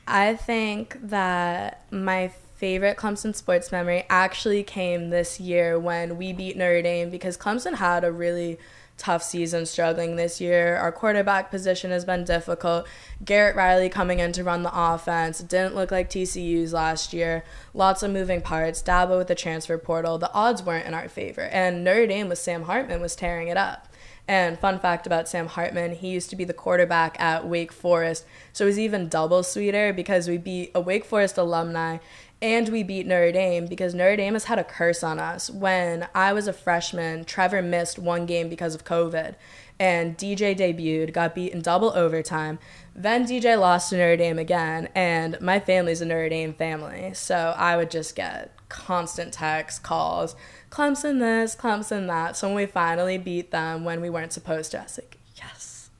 I 0.06 0.36
think 0.36 0.96
that 1.08 1.86
my 1.90 2.28
favorite 2.28 2.96
Clemson 2.96 3.34
sports 3.34 3.72
memory 3.72 4.04
actually 4.08 4.62
came 4.62 5.10
this 5.10 5.40
year 5.40 5.76
when 5.76 6.18
we 6.18 6.32
beat 6.32 6.56
Notre 6.56 6.82
Dame 6.82 7.10
because 7.10 7.36
Clemson 7.36 7.74
had 7.74 8.04
a 8.04 8.12
really 8.12 8.60
tough 9.00 9.22
season 9.22 9.64
struggling 9.64 10.16
this 10.16 10.40
year. 10.40 10.76
Our 10.76 10.92
quarterback 10.92 11.50
position 11.50 11.90
has 11.90 12.04
been 12.04 12.22
difficult. 12.22 12.86
Garrett 13.24 13.56
Riley 13.56 13.88
coming 13.88 14.18
in 14.18 14.32
to 14.32 14.44
run 14.44 14.62
the 14.62 14.70
offense 14.72 15.40
didn't 15.40 15.74
look 15.74 15.90
like 15.90 16.10
TCU's 16.10 16.74
last 16.74 17.14
year. 17.14 17.42
Lots 17.72 18.02
of 18.02 18.12
moving 18.12 18.42
parts. 18.42 18.82
Dabo 18.82 19.16
with 19.16 19.28
the 19.28 19.34
transfer 19.34 19.78
portal. 19.78 20.18
The 20.18 20.32
odds 20.34 20.62
weren't 20.62 20.86
in 20.86 20.94
our 20.94 21.08
favor. 21.08 21.42
And 21.42 21.82
Notre 21.82 22.06
Dame 22.06 22.28
with 22.28 22.38
Sam 22.38 22.64
Hartman 22.64 23.00
was 23.00 23.16
tearing 23.16 23.48
it 23.48 23.56
up. 23.56 23.88
And 24.28 24.58
fun 24.58 24.78
fact 24.78 25.06
about 25.06 25.28
Sam 25.28 25.48
Hartman, 25.48 25.94
he 25.94 26.10
used 26.10 26.30
to 26.30 26.36
be 26.36 26.44
the 26.44 26.52
quarterback 26.52 27.18
at 27.18 27.48
Wake 27.48 27.72
Forest. 27.72 28.24
So 28.52 28.64
it 28.64 28.68
was 28.68 28.78
even 28.78 29.08
double 29.08 29.42
sweeter 29.42 29.92
because 29.92 30.28
we 30.28 30.38
beat 30.38 30.70
a 30.74 30.80
Wake 30.80 31.04
Forest 31.04 31.36
alumni 31.36 31.98
and 32.42 32.68
we 32.68 32.82
beat 32.82 33.06
Notre 33.06 33.32
Dame 33.32 33.66
because 33.66 33.94
Notre 33.94 34.16
Dame 34.16 34.34
has 34.34 34.44
had 34.44 34.58
a 34.58 34.64
curse 34.64 35.02
on 35.02 35.18
us. 35.18 35.50
When 35.50 36.08
I 36.14 36.32
was 36.32 36.46
a 36.46 36.52
freshman, 36.52 37.24
Trevor 37.24 37.62
missed 37.62 37.98
one 37.98 38.26
game 38.26 38.48
because 38.48 38.74
of 38.74 38.84
COVID, 38.84 39.34
and 39.78 40.16
DJ 40.16 40.56
debuted, 40.56 41.12
got 41.12 41.34
beat 41.34 41.52
in 41.52 41.62
double 41.62 41.90
overtime. 41.90 42.58
Then 42.94 43.26
DJ 43.26 43.58
lost 43.58 43.90
to 43.90 43.96
Notre 43.96 44.16
Dame 44.16 44.38
again, 44.38 44.88
and 44.94 45.40
my 45.40 45.60
family's 45.60 46.00
a 46.00 46.06
Notre 46.06 46.28
Dame 46.28 46.54
family, 46.54 47.12
so 47.14 47.54
I 47.56 47.76
would 47.76 47.90
just 47.90 48.16
get 48.16 48.54
constant 48.68 49.32
text 49.32 49.82
calls, 49.82 50.34
Clemson 50.70 51.18
this, 51.18 51.54
Clemson 51.56 52.06
that. 52.06 52.36
So 52.36 52.48
when 52.48 52.56
we 52.56 52.66
finally 52.66 53.18
beat 53.18 53.50
them 53.50 53.84
when 53.84 54.00
we 54.00 54.08
weren't 54.08 54.32
supposed 54.32 54.70
to, 54.70 54.80
I 54.80 54.82
was 54.84 54.98
like, 54.98 55.18
yes. 55.36 55.90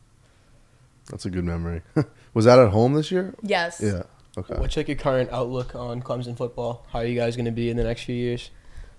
That's 1.10 1.26
a 1.26 1.30
good 1.30 1.44
memory. 1.44 1.82
was 2.34 2.46
that 2.46 2.58
at 2.58 2.70
home 2.70 2.94
this 2.94 3.10
year? 3.10 3.34
Yes. 3.42 3.80
Yeah. 3.82 4.04
Okay. 4.40 4.58
What's 4.58 4.76
like 4.76 4.88
your 4.88 4.96
current 4.96 5.30
outlook 5.32 5.74
on 5.74 6.00
Clemson 6.00 6.34
football? 6.34 6.86
How 6.92 7.00
are 7.00 7.04
you 7.04 7.14
guys 7.14 7.36
going 7.36 7.44
to 7.44 7.50
be 7.50 7.68
in 7.68 7.76
the 7.76 7.84
next 7.84 8.04
few 8.04 8.14
years? 8.14 8.50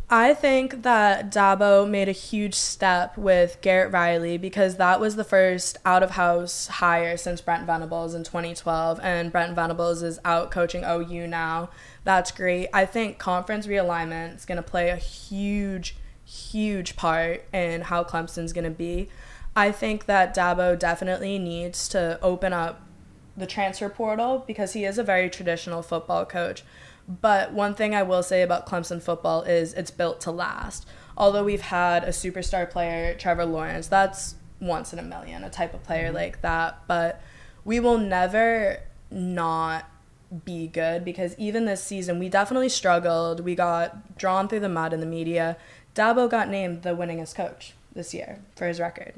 I 0.07 0.33
think 0.33 0.83
that 0.83 1.31
Dabo 1.31 1.89
made 1.89 2.09
a 2.09 2.11
huge 2.11 2.53
step 2.53 3.17
with 3.17 3.57
Garrett 3.61 3.91
Riley 3.91 4.37
because 4.37 4.75
that 4.75 4.99
was 4.99 5.15
the 5.15 5.23
first 5.23 5.77
out 5.85 6.03
of 6.03 6.11
house 6.11 6.67
hire 6.67 7.17
since 7.17 7.41
Brent 7.41 7.65
Venables 7.65 8.13
in 8.13 8.23
2012. 8.23 8.99
And 9.01 9.31
Brent 9.31 9.55
Venables 9.55 10.03
is 10.03 10.19
out 10.23 10.51
coaching 10.51 10.83
OU 10.83 11.27
now. 11.27 11.69
That's 12.03 12.31
great. 12.31 12.67
I 12.71 12.85
think 12.85 13.17
conference 13.17 13.65
realignment 13.65 14.35
is 14.35 14.45
going 14.45 14.57
to 14.57 14.61
play 14.61 14.89
a 14.89 14.97
huge, 14.97 15.95
huge 16.23 16.95
part 16.95 17.45
in 17.51 17.81
how 17.81 18.03
Clemson's 18.03 18.53
going 18.53 18.65
to 18.65 18.69
be. 18.69 19.09
I 19.55 19.71
think 19.71 20.05
that 20.05 20.35
Dabo 20.35 20.77
definitely 20.77 21.39
needs 21.39 21.87
to 21.89 22.19
open 22.21 22.53
up 22.53 22.85
the 23.41 23.47
transfer 23.47 23.89
portal 23.89 24.43
because 24.47 24.71
he 24.71 24.85
is 24.85 24.97
a 24.97 25.03
very 25.03 25.29
traditional 25.29 25.81
football 25.81 26.25
coach. 26.25 26.63
But 27.07 27.51
one 27.51 27.75
thing 27.75 27.93
I 27.93 28.03
will 28.03 28.23
say 28.23 28.41
about 28.41 28.65
Clemson 28.65 29.01
football 29.01 29.41
is 29.41 29.73
it's 29.73 29.91
built 29.91 30.21
to 30.21 30.31
last. 30.31 30.87
Although 31.17 31.43
we've 31.43 31.61
had 31.61 32.03
a 32.03 32.09
superstar 32.09 32.69
player, 32.69 33.13
Trevor 33.15 33.45
Lawrence, 33.45 33.87
that's 33.87 34.35
once 34.61 34.93
in 34.93 34.99
a 34.99 35.03
million, 35.03 35.43
a 35.43 35.49
type 35.49 35.73
of 35.73 35.83
player 35.83 36.11
like 36.11 36.41
that. 36.41 36.79
But 36.87 37.21
we 37.65 37.79
will 37.79 37.97
never 37.97 38.79
not 39.09 39.89
be 40.45 40.67
good 40.67 41.03
because 41.03 41.35
even 41.37 41.65
this 41.65 41.83
season, 41.83 42.17
we 42.19 42.29
definitely 42.29 42.69
struggled. 42.69 43.41
We 43.41 43.55
got 43.55 44.17
drawn 44.17 44.47
through 44.47 44.61
the 44.61 44.69
mud 44.69 44.93
in 44.93 45.01
the 45.01 45.05
media. 45.05 45.57
Dabo 45.95 46.29
got 46.29 46.47
named 46.47 46.83
the 46.83 46.95
winningest 46.95 47.35
coach 47.35 47.73
this 47.93 48.13
year 48.13 48.39
for 48.55 48.67
his 48.67 48.79
record. 48.79 49.15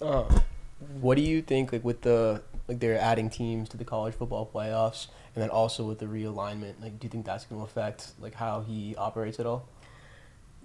Uh, 0.00 0.24
what 1.00 1.16
do 1.16 1.22
you 1.22 1.42
think 1.42 1.72
like 1.72 1.84
with 1.84 2.02
the 2.02 2.42
like 2.66 2.80
they're 2.80 2.98
adding 2.98 3.30
teams 3.30 3.68
to 3.68 3.76
the 3.76 3.84
college 3.84 4.14
football 4.14 4.48
playoffs 4.52 5.08
and 5.34 5.42
then 5.42 5.50
also 5.50 5.84
with 5.84 5.98
the 5.98 6.06
realignment 6.06 6.74
like 6.80 6.98
do 6.98 7.06
you 7.06 7.10
think 7.10 7.24
that's 7.24 7.44
going 7.44 7.60
to 7.60 7.64
affect 7.64 8.12
like 8.20 8.34
how 8.34 8.60
he 8.60 8.94
operates 8.96 9.40
at 9.40 9.46
all 9.46 9.68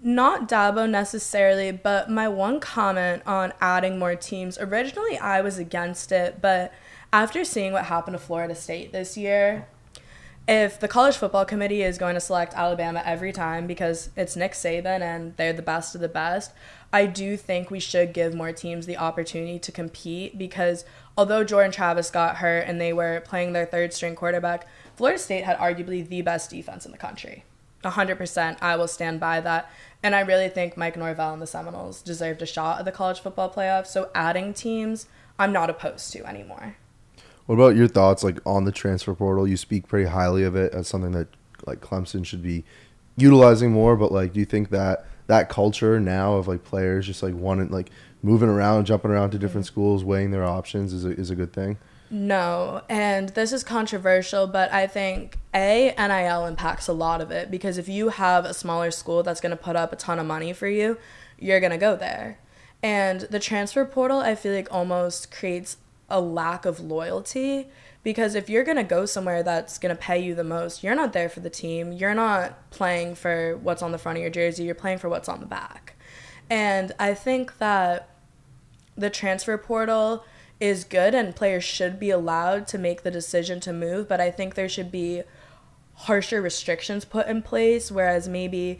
not 0.05 0.49
Dabo 0.49 0.89
necessarily, 0.89 1.72
but 1.72 2.09
my 2.09 2.28
one 2.28 2.59
comment 2.59 3.24
on 3.26 3.53
adding 3.61 3.97
more 3.97 4.18
teams. 4.18 4.57
Originally, 4.59 5.18
I 5.18 5.39
was 5.39 5.57
against 5.57 6.11
it, 6.11 6.41
but 6.41 6.74
after 7.14 7.45
seeing 7.45 7.72
what 7.72 7.86
happened 7.86 8.16
to 8.16 8.20
Florida 8.20 8.53
State 8.53 8.91
this 8.91 9.16
year, 9.16 9.66
if 10.47 10.79
the 10.79 10.87
college 10.87 11.15
football 11.15 11.45
committee 11.45 11.83
is 11.83 11.97
going 11.97 12.15
to 12.15 12.19
select 12.19 12.53
Alabama 12.53 13.01
every 13.05 13.31
time 13.31 13.65
because 13.65 14.09
it's 14.17 14.35
Nick 14.35 14.51
Saban 14.51 15.01
and 15.01 15.35
they're 15.37 15.53
the 15.53 15.61
best 15.61 15.95
of 15.95 16.01
the 16.01 16.09
best, 16.09 16.51
I 16.91 17.05
do 17.05 17.37
think 17.37 17.71
we 17.71 17.79
should 17.79 18.13
give 18.13 18.35
more 18.35 18.51
teams 18.51 18.85
the 18.85 18.97
opportunity 18.97 19.57
to 19.59 19.71
compete 19.71 20.37
because 20.37 20.83
although 21.17 21.43
Jordan 21.45 21.71
Travis 21.71 22.11
got 22.11 22.37
hurt 22.37 22.67
and 22.67 22.79
they 22.79 22.91
were 22.91 23.21
playing 23.21 23.53
their 23.53 23.65
third 23.65 23.93
string 23.93 24.15
quarterback, 24.15 24.67
Florida 24.95 25.17
State 25.17 25.45
had 25.45 25.57
arguably 25.57 26.07
the 26.07 26.21
best 26.21 26.49
defense 26.49 26.85
in 26.85 26.91
the 26.91 26.97
country. 26.97 27.45
100%, 27.83 28.57
I 28.61 28.75
will 28.75 28.87
stand 28.87 29.19
by 29.19 29.39
that. 29.41 29.71
And 30.01 30.13
I 30.13 30.21
really 30.21 30.49
think 30.49 30.75
Mike 30.75 30.97
Norvell 30.97 31.33
and 31.33 31.41
the 31.41 31.47
Seminoles 31.47 32.01
deserved 32.01 32.41
a 32.41 32.45
shot 32.45 32.79
at 32.79 32.85
the 32.85 32.91
college 32.91 33.19
football 33.21 33.49
playoff. 33.49 33.87
So 33.87 34.09
adding 34.13 34.53
teams, 34.53 35.07
I'm 35.39 35.53
not 35.53 35.69
opposed 35.69 36.11
to 36.13 36.25
anymore. 36.25 36.75
What 37.45 37.55
about 37.55 37.75
your 37.75 37.87
thoughts, 37.87 38.23
like 38.23 38.39
on 38.45 38.63
the 38.63 38.71
transfer 38.71 39.13
portal? 39.13 39.47
You 39.47 39.57
speak 39.57 39.87
pretty 39.87 40.09
highly 40.09 40.43
of 40.43 40.55
it 40.55 40.73
as 40.73 40.87
something 40.87 41.11
that 41.11 41.27
like 41.65 41.81
Clemson 41.81 42.25
should 42.25 42.41
be 42.41 42.63
utilizing 43.17 43.71
more. 43.71 43.95
But 43.95 44.11
like, 44.11 44.33
do 44.33 44.39
you 44.39 44.45
think 44.45 44.69
that 44.69 45.05
that 45.27 45.49
culture 45.49 45.99
now 45.99 46.35
of 46.35 46.47
like 46.47 46.63
players 46.63 47.05
just 47.05 47.23
like 47.23 47.33
wanting 47.35 47.69
like 47.69 47.89
moving 48.21 48.49
around, 48.49 48.85
jumping 48.85 49.11
around 49.11 49.31
to 49.31 49.39
different 49.39 49.65
mm. 49.65 49.71
schools, 49.71 50.03
weighing 50.03 50.31
their 50.31 50.45
options 50.45 50.93
is 50.93 51.05
a, 51.05 51.09
is 51.09 51.29
a 51.29 51.35
good 51.35 51.53
thing? 51.53 51.77
No, 52.09 52.83
and 52.89 53.29
this 53.29 53.51
is 53.51 53.63
controversial, 53.63 54.45
but 54.45 54.71
I 54.71 54.85
think 54.85 55.39
A, 55.53 55.95
NIL 55.97 56.45
impacts 56.45 56.87
a 56.87 56.93
lot 56.93 57.21
of 57.21 57.31
it 57.31 57.49
because 57.49 57.79
if 57.79 57.89
you 57.89 58.09
have 58.09 58.45
a 58.45 58.53
smaller 58.53 58.91
school 58.91 59.23
that's 59.23 59.41
going 59.41 59.49
to 59.49 59.57
put 59.57 59.75
up 59.75 59.91
a 59.91 59.95
ton 59.95 60.19
of 60.19 60.27
money 60.27 60.53
for 60.53 60.67
you, 60.67 60.97
you're 61.39 61.59
going 61.59 61.71
to 61.71 61.77
go 61.77 61.95
there. 61.95 62.37
And 62.83 63.21
the 63.21 63.39
transfer 63.39 63.83
portal, 63.83 64.19
I 64.19 64.35
feel 64.35 64.53
like 64.53 64.67
almost 64.69 65.31
creates 65.31 65.77
a 66.09 66.19
lack 66.19 66.65
of 66.65 66.79
loyalty 66.79 67.67
because 68.03 68.35
if 68.35 68.49
you're 68.49 68.63
going 68.63 68.77
to 68.77 68.83
go 68.83 69.05
somewhere 69.05 69.43
that's 69.43 69.77
going 69.77 69.95
to 69.95 70.01
pay 70.01 70.19
you 70.19 70.35
the 70.35 70.43
most, 70.43 70.83
you're 70.83 70.95
not 70.95 71.13
there 71.13 71.29
for 71.29 71.39
the 71.39 71.49
team. 71.49 71.93
You're 71.93 72.13
not 72.13 72.69
playing 72.69 73.15
for 73.15 73.57
what's 73.57 73.81
on 73.81 73.91
the 73.93 73.97
front 73.97 74.17
of 74.17 74.21
your 74.21 74.31
jersey, 74.31 74.63
you're 74.65 74.75
playing 74.75 74.97
for 74.97 75.09
what's 75.09 75.29
on 75.29 75.39
the 75.39 75.45
back. 75.45 75.95
And 76.49 76.91
I 76.99 77.13
think 77.13 77.57
that 77.59 78.09
the 78.97 79.09
transfer 79.09 79.57
portal 79.57 80.25
is 80.59 80.83
good 80.83 81.15
and 81.15 81.35
players 81.35 81.63
should 81.63 81.99
be 81.99 82.09
allowed 82.09 82.67
to 82.67 82.77
make 82.77 83.03
the 83.03 83.11
decision 83.11 83.59
to 83.61 83.73
move, 83.73 84.07
but 84.07 84.21
I 84.21 84.29
think 84.29 84.55
there 84.55 84.69
should 84.69 84.91
be 84.91 85.23
harsher 85.95 86.41
restrictions 86.41 87.05
put 87.05 87.27
in 87.27 87.41
place 87.41 87.91
whereas 87.91 88.27
maybe 88.27 88.79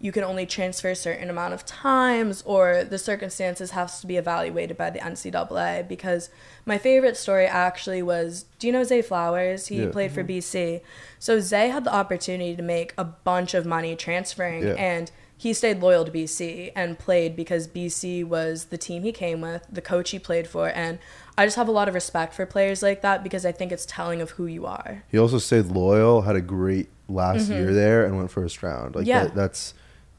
you 0.00 0.12
can 0.12 0.24
only 0.24 0.46
transfer 0.46 0.88
a 0.88 0.96
certain 0.96 1.28
amount 1.28 1.52
of 1.52 1.66
times 1.66 2.42
or 2.46 2.84
the 2.84 2.98
circumstances 2.98 3.72
has 3.72 4.00
to 4.00 4.06
be 4.06 4.16
evaluated 4.16 4.76
by 4.76 4.88
the 4.88 4.98
NCAA 4.98 5.86
because 5.86 6.30
my 6.64 6.78
favorite 6.78 7.18
story 7.18 7.46
actually 7.46 8.02
was 8.02 8.46
do 8.58 8.66
you 8.66 8.72
know 8.72 8.82
Zay 8.82 9.02
Flowers? 9.02 9.66
He 9.66 9.82
yeah. 9.82 9.90
played 9.90 10.10
for 10.10 10.24
mm-hmm. 10.24 10.38
BC. 10.38 10.80
So 11.18 11.38
Zay 11.38 11.68
had 11.68 11.84
the 11.84 11.94
opportunity 11.94 12.56
to 12.56 12.62
make 12.62 12.94
a 12.96 13.04
bunch 13.04 13.52
of 13.52 13.66
money 13.66 13.94
transferring 13.94 14.66
yeah. 14.66 14.74
and 14.74 15.10
he 15.36 15.54
stayed 15.54 15.80
loyal 15.80 16.04
to 16.04 16.10
BC 16.10 16.72
and 16.76 16.98
played 16.98 17.34
because 17.34 17.66
BC 17.66 18.24
was 18.24 18.66
the 18.66 18.76
team 18.76 19.04
he 19.04 19.12
came 19.12 19.40
with, 19.40 19.66
the 19.72 19.80
coach 19.80 20.10
he 20.10 20.18
played 20.18 20.46
for, 20.46 20.68
and 20.68 20.98
I 21.38 21.46
just 21.46 21.56
have 21.56 21.66
a 21.66 21.70
lot 21.70 21.88
of 21.88 21.94
respect 21.94 22.34
for 22.34 22.44
players 22.44 22.82
like 22.82 23.00
that 23.00 23.22
because 23.22 23.46
I 23.46 23.52
think 23.52 23.72
it's 23.72 23.86
telling 23.86 24.20
of 24.20 24.32
who 24.32 24.44
you 24.44 24.66
are. 24.66 25.02
He 25.08 25.18
also 25.18 25.38
stayed 25.38 25.64
loyal, 25.68 26.20
had 26.20 26.36
a 26.36 26.42
great 26.42 26.90
last 27.08 27.44
mm-hmm. 27.44 27.52
year 27.54 27.72
there, 27.72 28.04
and 28.04 28.18
went 28.18 28.30
first 28.30 28.62
round. 28.62 28.94
Like 28.94 29.06
yeah. 29.06 29.24
That, 29.24 29.34
that's 29.34 29.72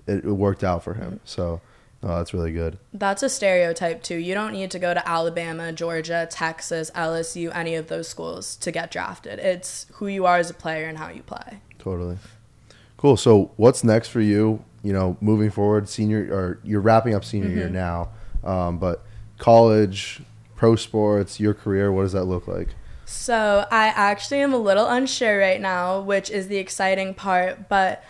it, 0.07 0.25
worked 0.25 0.63
out 0.63 0.83
for 0.83 0.93
him. 0.95 1.19
So. 1.25 1.61
Oh, 2.03 2.17
that's 2.17 2.33
really 2.33 2.51
good. 2.51 2.79
That's 2.93 3.21
a 3.21 3.29
stereotype 3.29 4.01
too. 4.01 4.15
You 4.15 4.33
don't 4.33 4.53
need 4.53 4.71
to 4.71 4.79
go 4.79 4.91
to 4.91 5.07
Alabama, 5.07 5.71
Georgia, 5.71 6.27
Texas, 6.31 6.89
LSU, 6.95 7.55
any 7.55 7.75
of 7.75 7.89
those 7.89 8.07
schools 8.07 8.55
to 8.55 8.71
get 8.71 8.89
drafted. 8.89 9.37
It's 9.37 9.85
who 9.93 10.07
you 10.07 10.25
are 10.25 10.37
as 10.37 10.49
a 10.49 10.55
player 10.55 10.87
and 10.87 10.97
how 10.97 11.09
you 11.09 11.21
play. 11.21 11.59
Totally. 11.77 12.17
Cool. 13.01 13.17
So, 13.17 13.51
what's 13.57 13.83
next 13.83 14.09
for 14.09 14.21
you? 14.21 14.63
You 14.83 14.93
know, 14.93 15.17
moving 15.21 15.49
forward, 15.49 15.89
senior 15.89 16.27
or 16.31 16.59
you're 16.63 16.81
wrapping 16.81 17.15
up 17.15 17.25
senior 17.25 17.49
mm-hmm. 17.49 17.57
year 17.57 17.69
now, 17.69 18.09
um, 18.43 18.77
but 18.77 19.03
college, 19.37 20.21
pro 20.55 20.75
sports, 20.75 21.39
your 21.39 21.55
career, 21.55 21.91
what 21.91 22.03
does 22.03 22.13
that 22.13 22.25
look 22.25 22.47
like? 22.47 22.69
So, 23.05 23.65
I 23.71 23.87
actually 23.87 24.41
am 24.41 24.53
a 24.53 24.57
little 24.57 24.87
unsure 24.87 25.39
right 25.39 25.59
now, 25.59 25.99
which 25.99 26.29
is 26.29 26.47
the 26.47 26.57
exciting 26.57 27.13
part, 27.13 27.67
but 27.67 28.03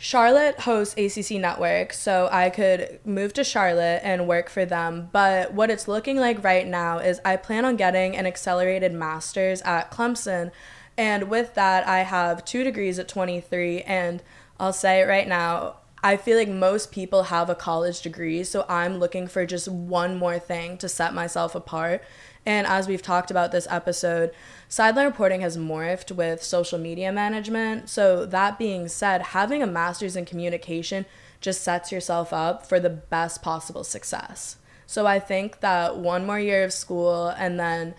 Charlotte 0.00 0.60
hosts 0.60 0.94
ACC 0.96 1.40
Network, 1.40 1.92
so 1.92 2.28
I 2.30 2.50
could 2.50 3.00
move 3.04 3.32
to 3.32 3.42
Charlotte 3.42 4.00
and 4.04 4.28
work 4.28 4.48
for 4.48 4.64
them. 4.64 5.08
But 5.10 5.52
what 5.52 5.70
it's 5.70 5.88
looking 5.88 6.18
like 6.18 6.44
right 6.44 6.66
now 6.66 6.98
is 6.98 7.20
I 7.24 7.36
plan 7.36 7.64
on 7.64 7.74
getting 7.74 8.16
an 8.16 8.24
accelerated 8.24 8.92
master's 8.92 9.60
at 9.62 9.90
Clemson. 9.90 10.52
And 10.96 11.28
with 11.28 11.54
that, 11.54 11.86
I 11.88 12.00
have 12.04 12.44
two 12.44 12.62
degrees 12.62 13.00
at 13.00 13.08
23. 13.08 13.82
And 13.82 14.22
I'll 14.60 14.72
say 14.72 15.00
it 15.00 15.08
right 15.08 15.26
now, 15.26 15.78
I 16.00 16.16
feel 16.16 16.38
like 16.38 16.48
most 16.48 16.92
people 16.92 17.24
have 17.24 17.50
a 17.50 17.56
college 17.56 18.00
degree. 18.00 18.44
So 18.44 18.64
I'm 18.68 18.98
looking 18.98 19.26
for 19.26 19.44
just 19.46 19.66
one 19.66 20.16
more 20.16 20.38
thing 20.38 20.78
to 20.78 20.88
set 20.88 21.12
myself 21.12 21.56
apart. 21.56 22.04
And 22.46 22.66
as 22.66 22.88
we've 22.88 23.02
talked 23.02 23.30
about 23.30 23.52
this 23.52 23.66
episode, 23.70 24.32
sideline 24.68 25.06
reporting 25.06 25.40
has 25.42 25.56
morphed 25.56 26.12
with 26.12 26.42
social 26.42 26.78
media 26.78 27.12
management. 27.12 27.88
So, 27.88 28.24
that 28.26 28.58
being 28.58 28.88
said, 28.88 29.22
having 29.22 29.62
a 29.62 29.66
master's 29.66 30.16
in 30.16 30.24
communication 30.24 31.06
just 31.40 31.62
sets 31.62 31.92
yourself 31.92 32.32
up 32.32 32.66
for 32.66 32.80
the 32.80 32.90
best 32.90 33.42
possible 33.42 33.84
success. 33.84 34.56
So, 34.86 35.06
I 35.06 35.18
think 35.18 35.60
that 35.60 35.98
one 35.98 36.26
more 36.26 36.40
year 36.40 36.64
of 36.64 36.72
school 36.72 37.28
and 37.28 37.58
then 37.60 37.94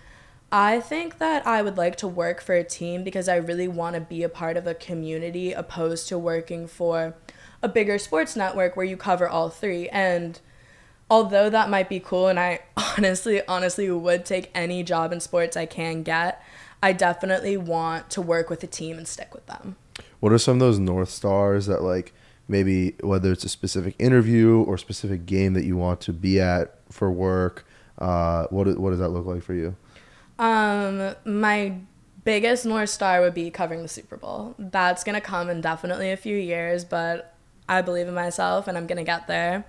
I 0.51 0.79
think 0.79 1.19
that 1.19 1.45
I 1.45 1.61
would 1.61 1.77
like 1.77 1.95
to 1.97 2.07
work 2.07 2.41
for 2.41 2.55
a 2.55 2.63
team 2.63 3.03
because 3.03 3.29
I 3.29 3.35
really 3.35 3.67
want 3.67 3.93
to 3.93 4.01
be 4.01 4.23
a 4.23 4.29
part 4.29 4.57
of 4.57 4.65
a 4.65 4.73
community 4.73 5.53
opposed 5.53 6.07
to 6.07 6.17
working 6.17 6.65
for 6.67 7.15
a 7.61 7.69
bigger 7.69 7.99
sports 7.99 8.35
network 8.35 8.75
where 8.75 8.85
you 8.85 8.97
cover 8.97 9.29
all 9.29 9.49
three. 9.49 9.89
And 9.89 10.39
although 11.09 11.49
that 11.49 11.69
might 11.69 11.89
be 11.89 11.99
cool 11.99 12.27
and 12.27 12.39
I 12.39 12.59
honestly 12.97 13.41
honestly 13.47 13.89
would 13.89 14.25
take 14.25 14.51
any 14.53 14.83
job 14.83 15.11
in 15.11 15.19
sports 15.19 15.57
I 15.57 15.65
can 15.65 16.03
get, 16.03 16.41
I 16.81 16.93
definitely 16.93 17.57
want 17.57 18.09
to 18.11 18.21
work 18.21 18.49
with 18.49 18.63
a 18.63 18.67
team 18.67 18.97
and 18.97 19.07
stick 19.07 19.33
with 19.33 19.45
them. 19.47 19.75
What 20.19 20.31
are 20.31 20.37
some 20.37 20.55
of 20.55 20.59
those 20.59 20.79
north 20.79 21.09
stars 21.09 21.65
that 21.65 21.81
like 21.81 22.13
maybe 22.47 22.95
whether 23.01 23.31
it's 23.31 23.43
a 23.43 23.49
specific 23.49 23.95
interview 23.99 24.63
or 24.63 24.77
specific 24.77 25.25
game 25.25 25.53
that 25.53 25.65
you 25.65 25.77
want 25.77 26.01
to 26.01 26.13
be 26.13 26.39
at 26.39 26.79
for 26.89 27.11
work? 27.11 27.65
Uh, 27.97 28.47
what 28.49 28.77
what 28.77 28.91
does 28.91 28.99
that 28.99 29.09
look 29.09 29.25
like 29.25 29.43
for 29.43 29.53
you? 29.53 29.75
Um, 30.37 31.15
my 31.25 31.75
biggest 32.23 32.65
north 32.65 32.89
star 32.89 33.21
would 33.21 33.33
be 33.33 33.51
covering 33.51 33.81
the 33.81 33.89
Super 33.89 34.15
Bowl. 34.15 34.55
That's 34.57 35.03
gonna 35.03 35.21
come 35.21 35.49
in 35.49 35.61
definitely 35.61 36.11
a 36.11 36.17
few 36.17 36.37
years, 36.37 36.85
but 36.85 37.33
I 37.67 37.81
believe 37.81 38.07
in 38.07 38.13
myself 38.13 38.67
and 38.67 38.77
I'm 38.77 38.87
gonna 38.87 39.03
get 39.03 39.27
there. 39.27 39.65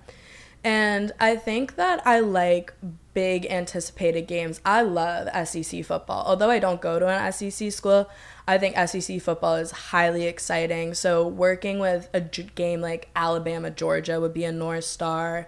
And 0.63 1.11
I 1.19 1.35
think 1.35 1.75
that 1.75 2.05
I 2.05 2.19
like 2.19 2.73
big 3.13 3.45
anticipated 3.47 4.27
games. 4.27 4.61
I 4.63 4.81
love 4.81 5.27
SEC 5.47 5.83
football. 5.83 6.23
Although 6.25 6.49
I 6.49 6.59
don't 6.59 6.81
go 6.81 6.99
to 6.99 7.07
an 7.07 7.31
SEC 7.31 7.71
school, 7.71 8.09
I 8.47 8.57
think 8.57 8.75
SEC 8.75 9.21
football 9.21 9.55
is 9.55 9.71
highly 9.71 10.25
exciting. 10.25 10.93
So 10.93 11.27
working 11.27 11.79
with 11.79 12.09
a 12.13 12.21
game 12.21 12.81
like 12.81 13.09
Alabama, 13.15 13.71
Georgia 13.71 14.19
would 14.21 14.33
be 14.33 14.43
a 14.43 14.51
North 14.51 14.85
Star. 14.85 15.47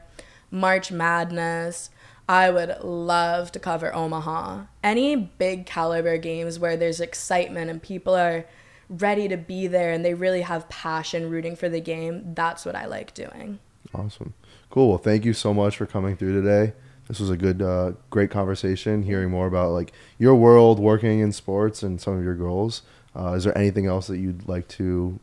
March 0.53 0.91
Madness. 0.91 1.89
I 2.29 2.51
would 2.51 2.77
love 2.83 3.51
to 3.51 3.59
cover 3.59 3.93
Omaha. 3.93 4.65
Any 4.81 5.15
big 5.15 5.65
caliber 5.65 6.17
games 6.17 6.57
where 6.57 6.77
there's 6.77 7.01
excitement 7.01 7.69
and 7.69 7.81
people 7.81 8.15
are 8.15 8.45
ready 8.87 9.27
to 9.27 9.35
be 9.35 9.67
there 9.67 9.91
and 9.91 10.05
they 10.05 10.13
really 10.13 10.41
have 10.41 10.69
passion 10.69 11.29
rooting 11.29 11.55
for 11.55 11.67
the 11.67 11.81
game, 11.81 12.33
that's 12.33 12.65
what 12.65 12.75
I 12.75 12.85
like 12.85 13.13
doing. 13.13 13.59
Awesome. 13.93 14.33
Cool. 14.73 14.89
Well, 14.89 14.97
thank 14.97 15.23
you 15.23 15.33
so 15.33 15.53
much 15.53 15.77
for 15.77 15.85
coming 15.85 16.17
through 16.17 16.33
today. 16.41 16.73
This 17.07 17.19
was 17.19 17.29
a 17.29 17.37
good, 17.37 17.61
uh, 17.61 17.91
great 18.09 18.31
conversation. 18.31 19.03
Hearing 19.03 19.29
more 19.29 19.45
about 19.45 19.69
like 19.69 19.93
your 20.17 20.33
world, 20.33 20.79
working 20.79 21.19
in 21.19 21.31
sports, 21.31 21.83
and 21.83 22.01
some 22.01 22.17
of 22.17 22.23
your 22.23 22.33
goals. 22.33 22.81
Uh, 23.15 23.33
is 23.33 23.43
there 23.43 23.55
anything 23.55 23.85
else 23.85 24.07
that 24.07 24.17
you'd 24.17 24.47
like 24.47 24.67
to, 24.69 24.83
you 24.83 25.19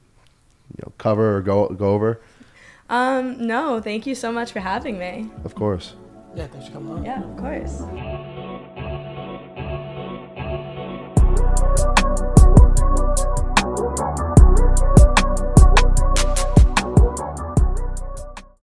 know, 0.84 0.92
cover 0.98 1.36
or 1.36 1.40
go 1.40 1.68
go 1.70 1.88
over? 1.88 2.20
Um, 2.88 3.44
no. 3.44 3.80
Thank 3.80 4.06
you 4.06 4.14
so 4.14 4.30
much 4.30 4.52
for 4.52 4.60
having 4.60 5.00
me. 5.00 5.28
Of 5.42 5.56
course. 5.56 5.94
Yeah, 6.36 6.46
thanks 6.46 6.68
for 6.68 6.74
coming 6.74 6.92
on. 6.92 7.04
Yeah, 7.04 7.24
of 7.24 7.36
course. 7.36 8.38